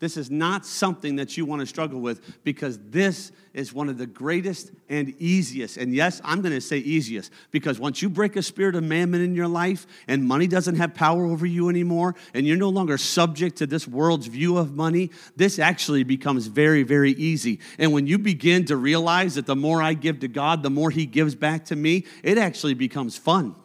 This 0.00 0.16
is 0.16 0.30
not 0.30 0.64
something 0.64 1.16
that 1.16 1.36
you 1.36 1.44
want 1.44 1.60
to 1.60 1.66
struggle 1.66 2.00
with 2.00 2.44
because 2.44 2.78
this 2.90 3.32
is 3.52 3.72
one 3.72 3.88
of 3.88 3.98
the 3.98 4.06
greatest 4.06 4.70
and 4.88 5.12
easiest. 5.18 5.76
And 5.76 5.92
yes, 5.92 6.20
I'm 6.22 6.40
going 6.40 6.54
to 6.54 6.60
say 6.60 6.78
easiest 6.78 7.32
because 7.50 7.80
once 7.80 8.00
you 8.00 8.08
break 8.08 8.36
a 8.36 8.42
spirit 8.42 8.76
of 8.76 8.84
mammon 8.84 9.20
in 9.20 9.34
your 9.34 9.48
life 9.48 9.88
and 10.06 10.24
money 10.24 10.46
doesn't 10.46 10.76
have 10.76 10.94
power 10.94 11.26
over 11.26 11.44
you 11.46 11.68
anymore 11.68 12.14
and 12.32 12.46
you're 12.46 12.56
no 12.56 12.68
longer 12.68 12.96
subject 12.96 13.56
to 13.56 13.66
this 13.66 13.88
world's 13.88 14.28
view 14.28 14.56
of 14.56 14.76
money, 14.76 15.10
this 15.34 15.58
actually 15.58 16.04
becomes 16.04 16.46
very, 16.46 16.84
very 16.84 17.12
easy. 17.12 17.58
And 17.76 17.92
when 17.92 18.06
you 18.06 18.18
begin 18.18 18.66
to 18.66 18.76
realize 18.76 19.34
that 19.34 19.46
the 19.46 19.56
more 19.56 19.82
I 19.82 19.94
give 19.94 20.20
to 20.20 20.28
God, 20.28 20.62
the 20.62 20.70
more 20.70 20.90
He 20.90 21.06
gives 21.06 21.34
back 21.34 21.64
to 21.66 21.76
me, 21.76 22.06
it 22.22 22.38
actually 22.38 22.74
becomes 22.74 23.18
fun. 23.18 23.56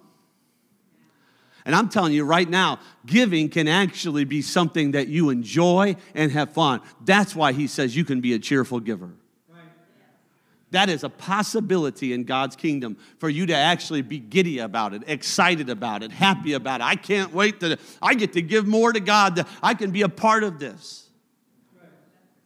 And 1.66 1.76
I'm 1.76 1.90
telling 1.90 2.14
you 2.14 2.26
right 2.26 2.50
now, 2.50 2.80
giving 3.06 3.50
can 3.50 3.68
actually 3.68 4.26
be 4.26 4.42
something 4.42 4.92
that 4.92 5.08
you 5.08 5.30
enjoy 5.30 5.96
and 6.14 6.32
have 6.32 6.52
fun. 6.52 6.82
That's 7.04 7.36
why 7.36 7.54
he 7.54 7.68
says 7.68 7.96
you 7.96 8.04
can 8.04 8.22
be 8.22 8.34
a 8.34 8.40
cheerful 8.40 8.80
giver. 8.80 9.12
That 10.72 10.90
is 10.90 11.04
a 11.04 11.10
possibility 11.10 12.14
in 12.14 12.24
God's 12.24 12.56
kingdom 12.56 12.98
for 13.20 13.30
you 13.30 13.46
to 13.46 13.56
actually 13.56 14.02
be 14.02 14.18
giddy 14.18 14.58
about 14.58 14.96
it, 14.96 15.04
excited 15.06 15.70
about 15.70 16.02
it, 16.02 16.12
happy 16.12 16.54
about 16.54 16.82
it. 16.82 16.86
I 16.86 16.96
can't 16.96 17.32
wait 17.32 17.60
to, 17.60 17.78
I 18.02 18.16
get 18.16 18.34
to 18.34 18.42
give 18.42 18.68
more 18.68 18.92
to 18.92 19.00
God, 19.00 19.46
I 19.62 19.76
can 19.76 19.92
be 19.92 20.02
a 20.02 20.10
part 20.10 20.44
of 20.44 20.58
this. 20.58 21.02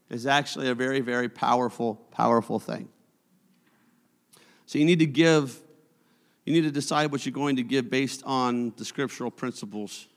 Is 0.10 0.26
actually 0.26 0.70
a 0.70 0.76
very, 0.76 1.00
very 1.00 1.28
powerful, 1.30 1.96
powerful 2.12 2.60
thing. 2.60 2.90
So 4.66 4.78
you 4.78 4.86
need 4.86 5.00
to 5.00 5.06
give 5.06 5.58
you 6.48 6.54
need 6.54 6.64
to 6.64 6.72
decide 6.72 7.12
what 7.12 7.26
you're 7.26 7.34
going 7.34 7.58
to 7.58 7.62
give 7.62 7.90
based 7.90 8.24
on 8.26 8.72
the 8.78 8.86
scriptural 8.86 9.30
principles. 9.30 10.08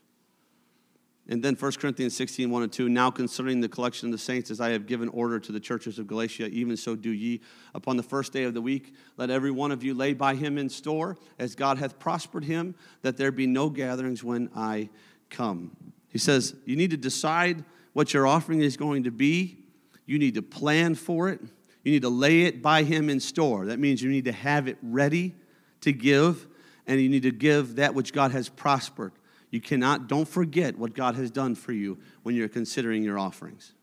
And 1.27 1.43
then 1.43 1.55
1 1.55 1.71
Corinthians 1.73 2.15
16, 2.15 2.49
1 2.49 2.63
and 2.63 2.71
2. 2.71 2.87
Now 2.87 3.11
concerning 3.11 3.59
the 3.59 3.67
collection 3.67 4.07
of 4.07 4.13
the 4.13 4.17
saints, 4.17 4.49
as 4.49 4.61
I 4.61 4.69
have 4.69 4.87
given 4.87 5.09
order 5.09 5.41
to 5.41 5.51
the 5.51 5.59
churches 5.59 5.99
of 5.99 6.07
Galatia, 6.07 6.47
even 6.47 6.77
so 6.77 6.95
do 6.95 7.09
ye. 7.09 7.41
Upon 7.75 7.97
the 7.97 8.03
first 8.03 8.31
day 8.31 8.45
of 8.45 8.53
the 8.53 8.61
week, 8.61 8.95
let 9.17 9.29
every 9.29 9.51
one 9.51 9.73
of 9.73 9.83
you 9.83 9.93
lay 9.93 10.13
by 10.13 10.35
him 10.35 10.57
in 10.57 10.69
store, 10.69 11.17
as 11.37 11.53
God 11.53 11.79
hath 11.79 11.99
prospered 11.99 12.45
him, 12.45 12.75
that 13.01 13.17
there 13.17 13.33
be 13.33 13.45
no 13.45 13.69
gatherings 13.69 14.23
when 14.23 14.49
I 14.55 14.87
come. 15.29 15.75
He 16.07 16.17
says, 16.17 16.55
You 16.63 16.77
need 16.77 16.91
to 16.91 16.97
decide 16.97 17.65
what 17.91 18.13
your 18.13 18.25
offering 18.25 18.61
is 18.61 18.77
going 18.77 19.03
to 19.03 19.11
be. 19.11 19.57
You 20.05 20.17
need 20.17 20.35
to 20.35 20.41
plan 20.41 20.95
for 20.95 21.27
it. 21.27 21.41
You 21.83 21.91
need 21.91 22.03
to 22.03 22.09
lay 22.09 22.43
it 22.43 22.61
by 22.61 22.83
him 22.83 23.09
in 23.09 23.19
store. 23.19 23.65
That 23.65 23.79
means 23.79 24.01
you 24.01 24.09
need 24.09 24.25
to 24.25 24.31
have 24.31 24.69
it 24.69 24.77
ready 24.81 25.35
to 25.81 25.91
give, 25.91 26.47
and 26.87 26.99
you 27.01 27.09
need 27.09 27.23
to 27.23 27.31
give 27.31 27.75
that 27.75 27.93
which 27.93 28.13
God 28.13 28.31
has 28.31 28.49
prospered. 28.49 29.11
You 29.49 29.59
cannot, 29.59 30.07
don't 30.07 30.27
forget 30.27 30.77
what 30.77 30.93
God 30.93 31.15
has 31.15 31.29
done 31.29 31.55
for 31.55 31.73
you 31.73 31.99
when 32.23 32.35
you're 32.35 32.47
considering 32.47 33.03
your 33.03 33.19
offerings. 33.19 33.73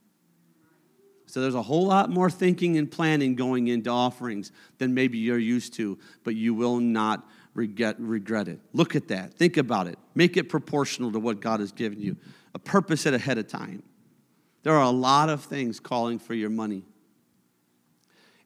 So 1.27 1.43
there's 1.43 1.55
a 1.55 1.63
whole 1.63 1.87
lot 1.87 2.09
more 2.09 2.31
thinking 2.31 2.79
and 2.79 2.91
planning 2.91 3.35
going 3.35 3.69
into 3.69 3.91
offerings 3.91 4.51
than 4.79 4.95
maybe 4.95 5.19
you're 5.19 5.39
used 5.39 5.75
to, 5.75 5.99
but 6.25 6.35
you 6.35 6.55
will 6.55 6.79
not 6.79 7.29
regret, 7.53 7.97
regret 7.99 8.49
it. 8.49 8.61
Look 8.73 8.97
at 8.97 9.09
that. 9.09 9.35
Think 9.35 9.59
about 9.59 9.89
it. 9.89 9.99
Make 10.15 10.39
it 10.39 10.49
proportional 10.49 11.13
to 11.13 11.19
what 11.19 11.41
God 11.41 11.61
has 11.61 11.71
given 11.71 12.01
you. 12.01 12.17
A 12.55 12.59
purpose 12.59 13.05
it 13.05 13.13
ahead 13.13 13.37
of 13.37 13.47
time. 13.47 13.83
There 14.63 14.75
are 14.75 14.85
a 14.85 14.91
lot 14.91 15.29
of 15.29 15.45
things 15.45 15.81
calling 15.81 16.19
for 16.19 16.33
your 16.33 16.51
money. 16.51 16.85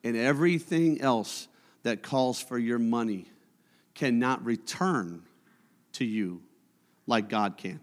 And 0.03 0.17
everything 0.17 1.01
else 1.01 1.47
that 1.85 2.03
calls 2.03 2.43
for 2.43 2.59
your 2.59 2.81
money 2.81 3.32
cannot 3.95 4.45
return 4.45 5.23
to 5.93 6.05
you 6.05 6.43
like 7.07 7.29
God 7.29 7.57
can. 7.57 7.81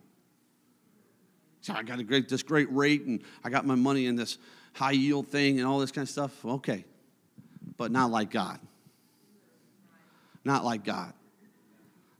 So 1.61 1.73
I 1.73 1.83
got 1.83 1.99
a 1.99 2.03
great, 2.03 2.29
this 2.29 2.43
great 2.43 2.71
rate 2.71 3.03
and 3.05 3.21
I 3.43 3.49
got 3.49 3.65
my 3.65 3.75
money 3.75 4.05
in 4.05 4.15
this 4.15 4.37
high 4.73 4.91
yield 4.91 5.27
thing 5.27 5.59
and 5.59 5.67
all 5.67 5.79
this 5.79 5.91
kind 5.91 6.03
of 6.05 6.09
stuff. 6.09 6.45
Okay. 6.45 6.85
But 7.77 7.91
not 7.91 8.11
like 8.11 8.31
God. 8.31 8.59
Not 10.43 10.63
like 10.63 10.83
God. 10.83 11.13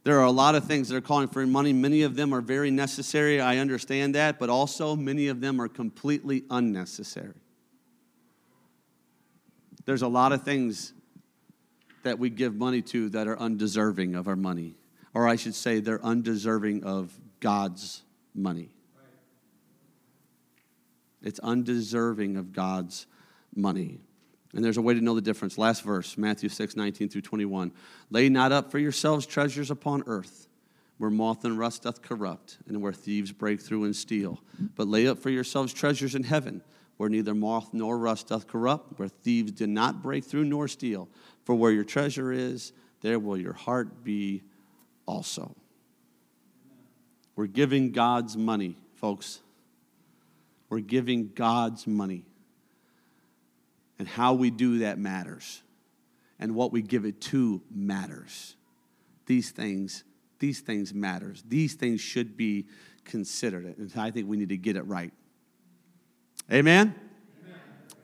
There 0.04 0.20
are 0.20 0.26
a 0.26 0.32
lot 0.32 0.56
of 0.56 0.66
things 0.66 0.90
that 0.90 0.96
are 0.96 1.02
calling 1.02 1.28
for 1.28 1.46
money. 1.46 1.74
Many 1.74 2.04
of 2.04 2.16
them 2.16 2.34
are 2.34 2.42
very 2.42 2.72
necessary. 2.72 3.42
I 3.42 3.58
understand 3.58 4.16
that. 4.16 4.40
But 4.40 4.50
also, 4.50 4.96
many 4.96 5.28
of 5.28 5.42
them 5.42 5.62
are 5.62 5.68
completely 5.68 6.44
unnecessary. 6.50 7.36
There's 9.86 10.02
a 10.02 10.08
lot 10.08 10.32
of 10.32 10.44
things 10.44 10.94
that 12.10 12.18
we 12.18 12.32
give 12.32 12.55
money 12.55 12.82
to 12.82 13.07
that 13.10 13.28
are 13.28 13.38
undeserving 13.38 14.16
of 14.16 14.28
our 14.28 14.36
money. 14.36 14.74
Or 15.14 15.28
I 15.28 15.36
should 15.36 15.53
say, 15.53 15.80
they're 15.80 16.03
undeserving 16.03 16.84
of 16.84 17.14
God's 17.39 18.01
money. 18.34 18.70
It's 21.22 21.39
undeserving 21.39 22.36
of 22.38 22.51
God's 22.51 23.05
money. 23.55 23.99
And 24.55 24.66
there's 24.66 24.78
a 24.78 24.82
way 24.82 24.95
to 24.95 25.01
know 25.01 25.14
the 25.14 25.22
difference. 25.22 25.60
Last 25.60 25.84
verse, 25.84 26.18
Matthew 26.18 26.49
6, 26.49 26.76
19 26.76 27.10
through 27.10 27.22
21. 27.22 27.72
Lay 28.10 28.28
not 28.28 28.51
up 28.51 28.72
for 28.72 28.80
yourselves 28.80 29.28
treasures 29.28 29.70
upon 29.70 30.03
earth, 30.07 30.47
where 30.97 31.12
moth 31.12 31.45
and 31.45 31.60
rust 31.60 31.84
doth 31.84 32.01
corrupt, 32.01 32.57
and 32.68 32.82
where 32.82 32.93
thieves 32.93 33.32
break 33.32 33.62
through 33.62 33.84
and 33.84 33.95
steal. 33.95 34.41
But 34.76 34.88
lay 34.88 35.07
up 35.07 35.20
for 35.20 35.30
yourselves 35.30 35.74
treasures 35.74 36.16
in 36.16 36.24
heaven, 36.24 36.64
where 36.97 37.10
neither 37.10 37.36
moth 37.36 37.70
nor 37.72 37.99
rust 37.99 38.30
doth 38.30 38.47
corrupt, 38.47 38.97
where 38.97 39.07
thieves 39.07 39.51
do 39.51 39.68
not 39.68 40.01
break 40.01 40.26
through 40.26 40.45
nor 40.45 40.68
steal. 40.68 41.07
For 41.50 41.56
where 41.56 41.72
your 41.72 41.84
treasure 41.84 42.32
is, 42.32 42.74
there 43.02 43.18
will 43.18 43.36
your 43.36 43.54
heart 43.54 44.04
be 44.04 44.43
also. 45.08 45.56
We're 47.36 47.47
giving 47.47 47.91
God's 47.91 48.38
money, 48.38 48.78
folks. 48.93 49.39
We're 50.70 50.82
giving 50.82 51.32
God's 51.34 51.88
money. 51.88 52.24
And 53.97 54.08
how 54.08 54.36
we 54.36 54.52
do 54.52 54.78
that 54.78 55.00
matters. 55.00 55.64
And 56.38 56.54
what 56.54 56.72
we 56.72 56.84
give 56.84 57.04
it 57.04 57.20
to 57.22 57.64
matters. 57.74 58.56
These 59.26 59.50
things, 59.50 60.04
these 60.38 60.60
things 60.60 60.93
matters. 60.93 61.43
These 61.47 61.74
things 61.74 62.00
should 62.00 62.38
be 62.38 62.68
considered. 63.06 63.76
And 63.80 63.91
I 63.97 64.12
think 64.12 64.30
we 64.30 64.38
need 64.38 64.50
to 64.50 64.58
get 64.58 64.76
it 64.76 64.84
right. 64.84 65.14
Amen. 66.54 66.93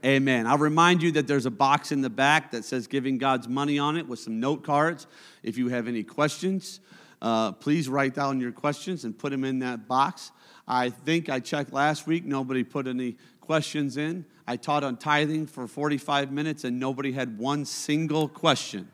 Amen. 0.06 0.45
I'll 0.45 0.60
remind 0.60 1.01
you 1.01 1.14
that 1.14 1.26
there's 1.26 1.47
a 1.47 1.51
box 1.51 1.91
in 1.91 2.01
the 2.01 2.12
back 2.12 2.51
that 2.51 2.64
says 2.64 2.86
giving 2.86 3.18
God's 3.18 3.47
money 3.47 3.80
on 3.80 3.97
it 3.97 4.08
with 4.08 4.20
some 4.20 4.39
note 4.39 4.64
cards. 4.64 5.08
If 5.41 5.58
you 5.58 5.70
have 5.70 5.88
any 5.88 6.03
questions, 6.03 6.80
uh, 7.24 7.53
please 7.53 7.89
write 7.89 8.14
down 8.14 8.39
your 8.39 8.51
questions 8.51 9.03
and 9.03 9.18
put 9.18 9.32
them 9.32 9.43
in 9.43 9.58
that 9.60 9.88
box. 9.88 10.32
I 10.68 10.91
think 10.91 11.28
I 11.28 11.39
checked 11.39 11.74
last 11.74 12.06
week, 12.06 12.24
nobody 12.24 12.64
put 12.64 12.86
any 12.86 13.18
questions 13.41 13.97
in. 13.97 14.26
I 14.45 14.58
taught 14.58 14.84
on 14.84 14.97
tithing 14.97 15.47
for 15.47 15.68
45 15.68 16.32
minutes 16.32 16.66
and 16.66 16.80
nobody 16.80 17.12
had 17.12 17.39
one 17.39 17.66
single 17.66 18.30
question 18.30 18.88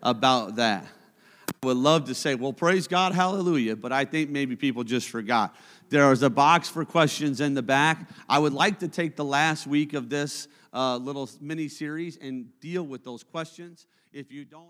about 0.00 0.54
that. 0.56 0.86
I 1.64 1.66
would 1.66 1.76
love 1.76 2.04
to 2.04 2.14
say, 2.14 2.36
well, 2.36 2.52
praise 2.52 2.86
God, 2.86 3.12
hallelujah, 3.12 3.74
but 3.74 3.90
I 3.90 4.04
think 4.04 4.30
maybe 4.30 4.54
people 4.54 4.84
just 4.84 5.08
forgot. 5.08 5.56
There 5.92 6.10
is 6.10 6.22
a 6.22 6.30
box 6.30 6.70
for 6.70 6.86
questions 6.86 7.42
in 7.42 7.52
the 7.52 7.60
back. 7.60 8.08
I 8.26 8.38
would 8.38 8.54
like 8.54 8.78
to 8.78 8.88
take 8.88 9.14
the 9.14 9.26
last 9.26 9.66
week 9.66 9.92
of 9.92 10.08
this 10.08 10.48
uh, 10.72 10.96
little 10.96 11.28
mini 11.38 11.68
series 11.68 12.16
and 12.16 12.46
deal 12.60 12.82
with 12.82 13.04
those 13.04 13.22
questions. 13.22 13.86
If 14.10 14.32
you 14.32 14.46
don't, 14.46 14.68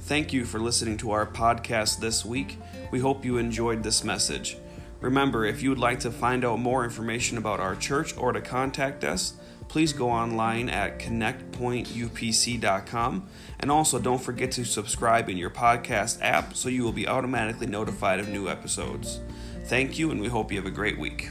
Thank 0.00 0.34
you 0.34 0.44
for 0.44 0.58
listening 0.58 0.98
to 0.98 1.12
our 1.12 1.26
podcast 1.26 2.00
this 2.00 2.22
week. 2.22 2.58
We 2.90 2.98
hope 2.98 3.24
you 3.24 3.38
enjoyed 3.38 3.82
this 3.82 4.04
message. 4.04 4.58
Remember, 5.00 5.46
if 5.46 5.62
you 5.62 5.70
would 5.70 5.78
like 5.78 6.00
to 6.00 6.10
find 6.10 6.44
out 6.44 6.58
more 6.58 6.84
information 6.84 7.38
about 7.38 7.60
our 7.60 7.76
church 7.76 8.14
or 8.16 8.32
to 8.32 8.42
contact 8.42 9.04
us, 9.04 9.34
please 9.68 9.92
go 9.92 10.10
online 10.10 10.68
at 10.68 10.98
connectpointupc.com. 10.98 13.28
And 13.60 13.70
also, 13.70 13.98
don't 13.98 14.20
forget 14.20 14.50
to 14.52 14.64
subscribe 14.64 15.28
in 15.28 15.36
your 15.36 15.50
podcast 15.50 16.18
app 16.22 16.56
so 16.56 16.68
you 16.68 16.82
will 16.82 16.92
be 16.92 17.06
automatically 17.06 17.66
notified 17.66 18.20
of 18.20 18.28
new 18.28 18.48
episodes. 18.48 19.20
Thank 19.66 19.98
you, 19.98 20.10
and 20.10 20.20
we 20.20 20.28
hope 20.28 20.50
you 20.50 20.58
have 20.58 20.66
a 20.66 20.70
great 20.70 20.98
week. 20.98 21.28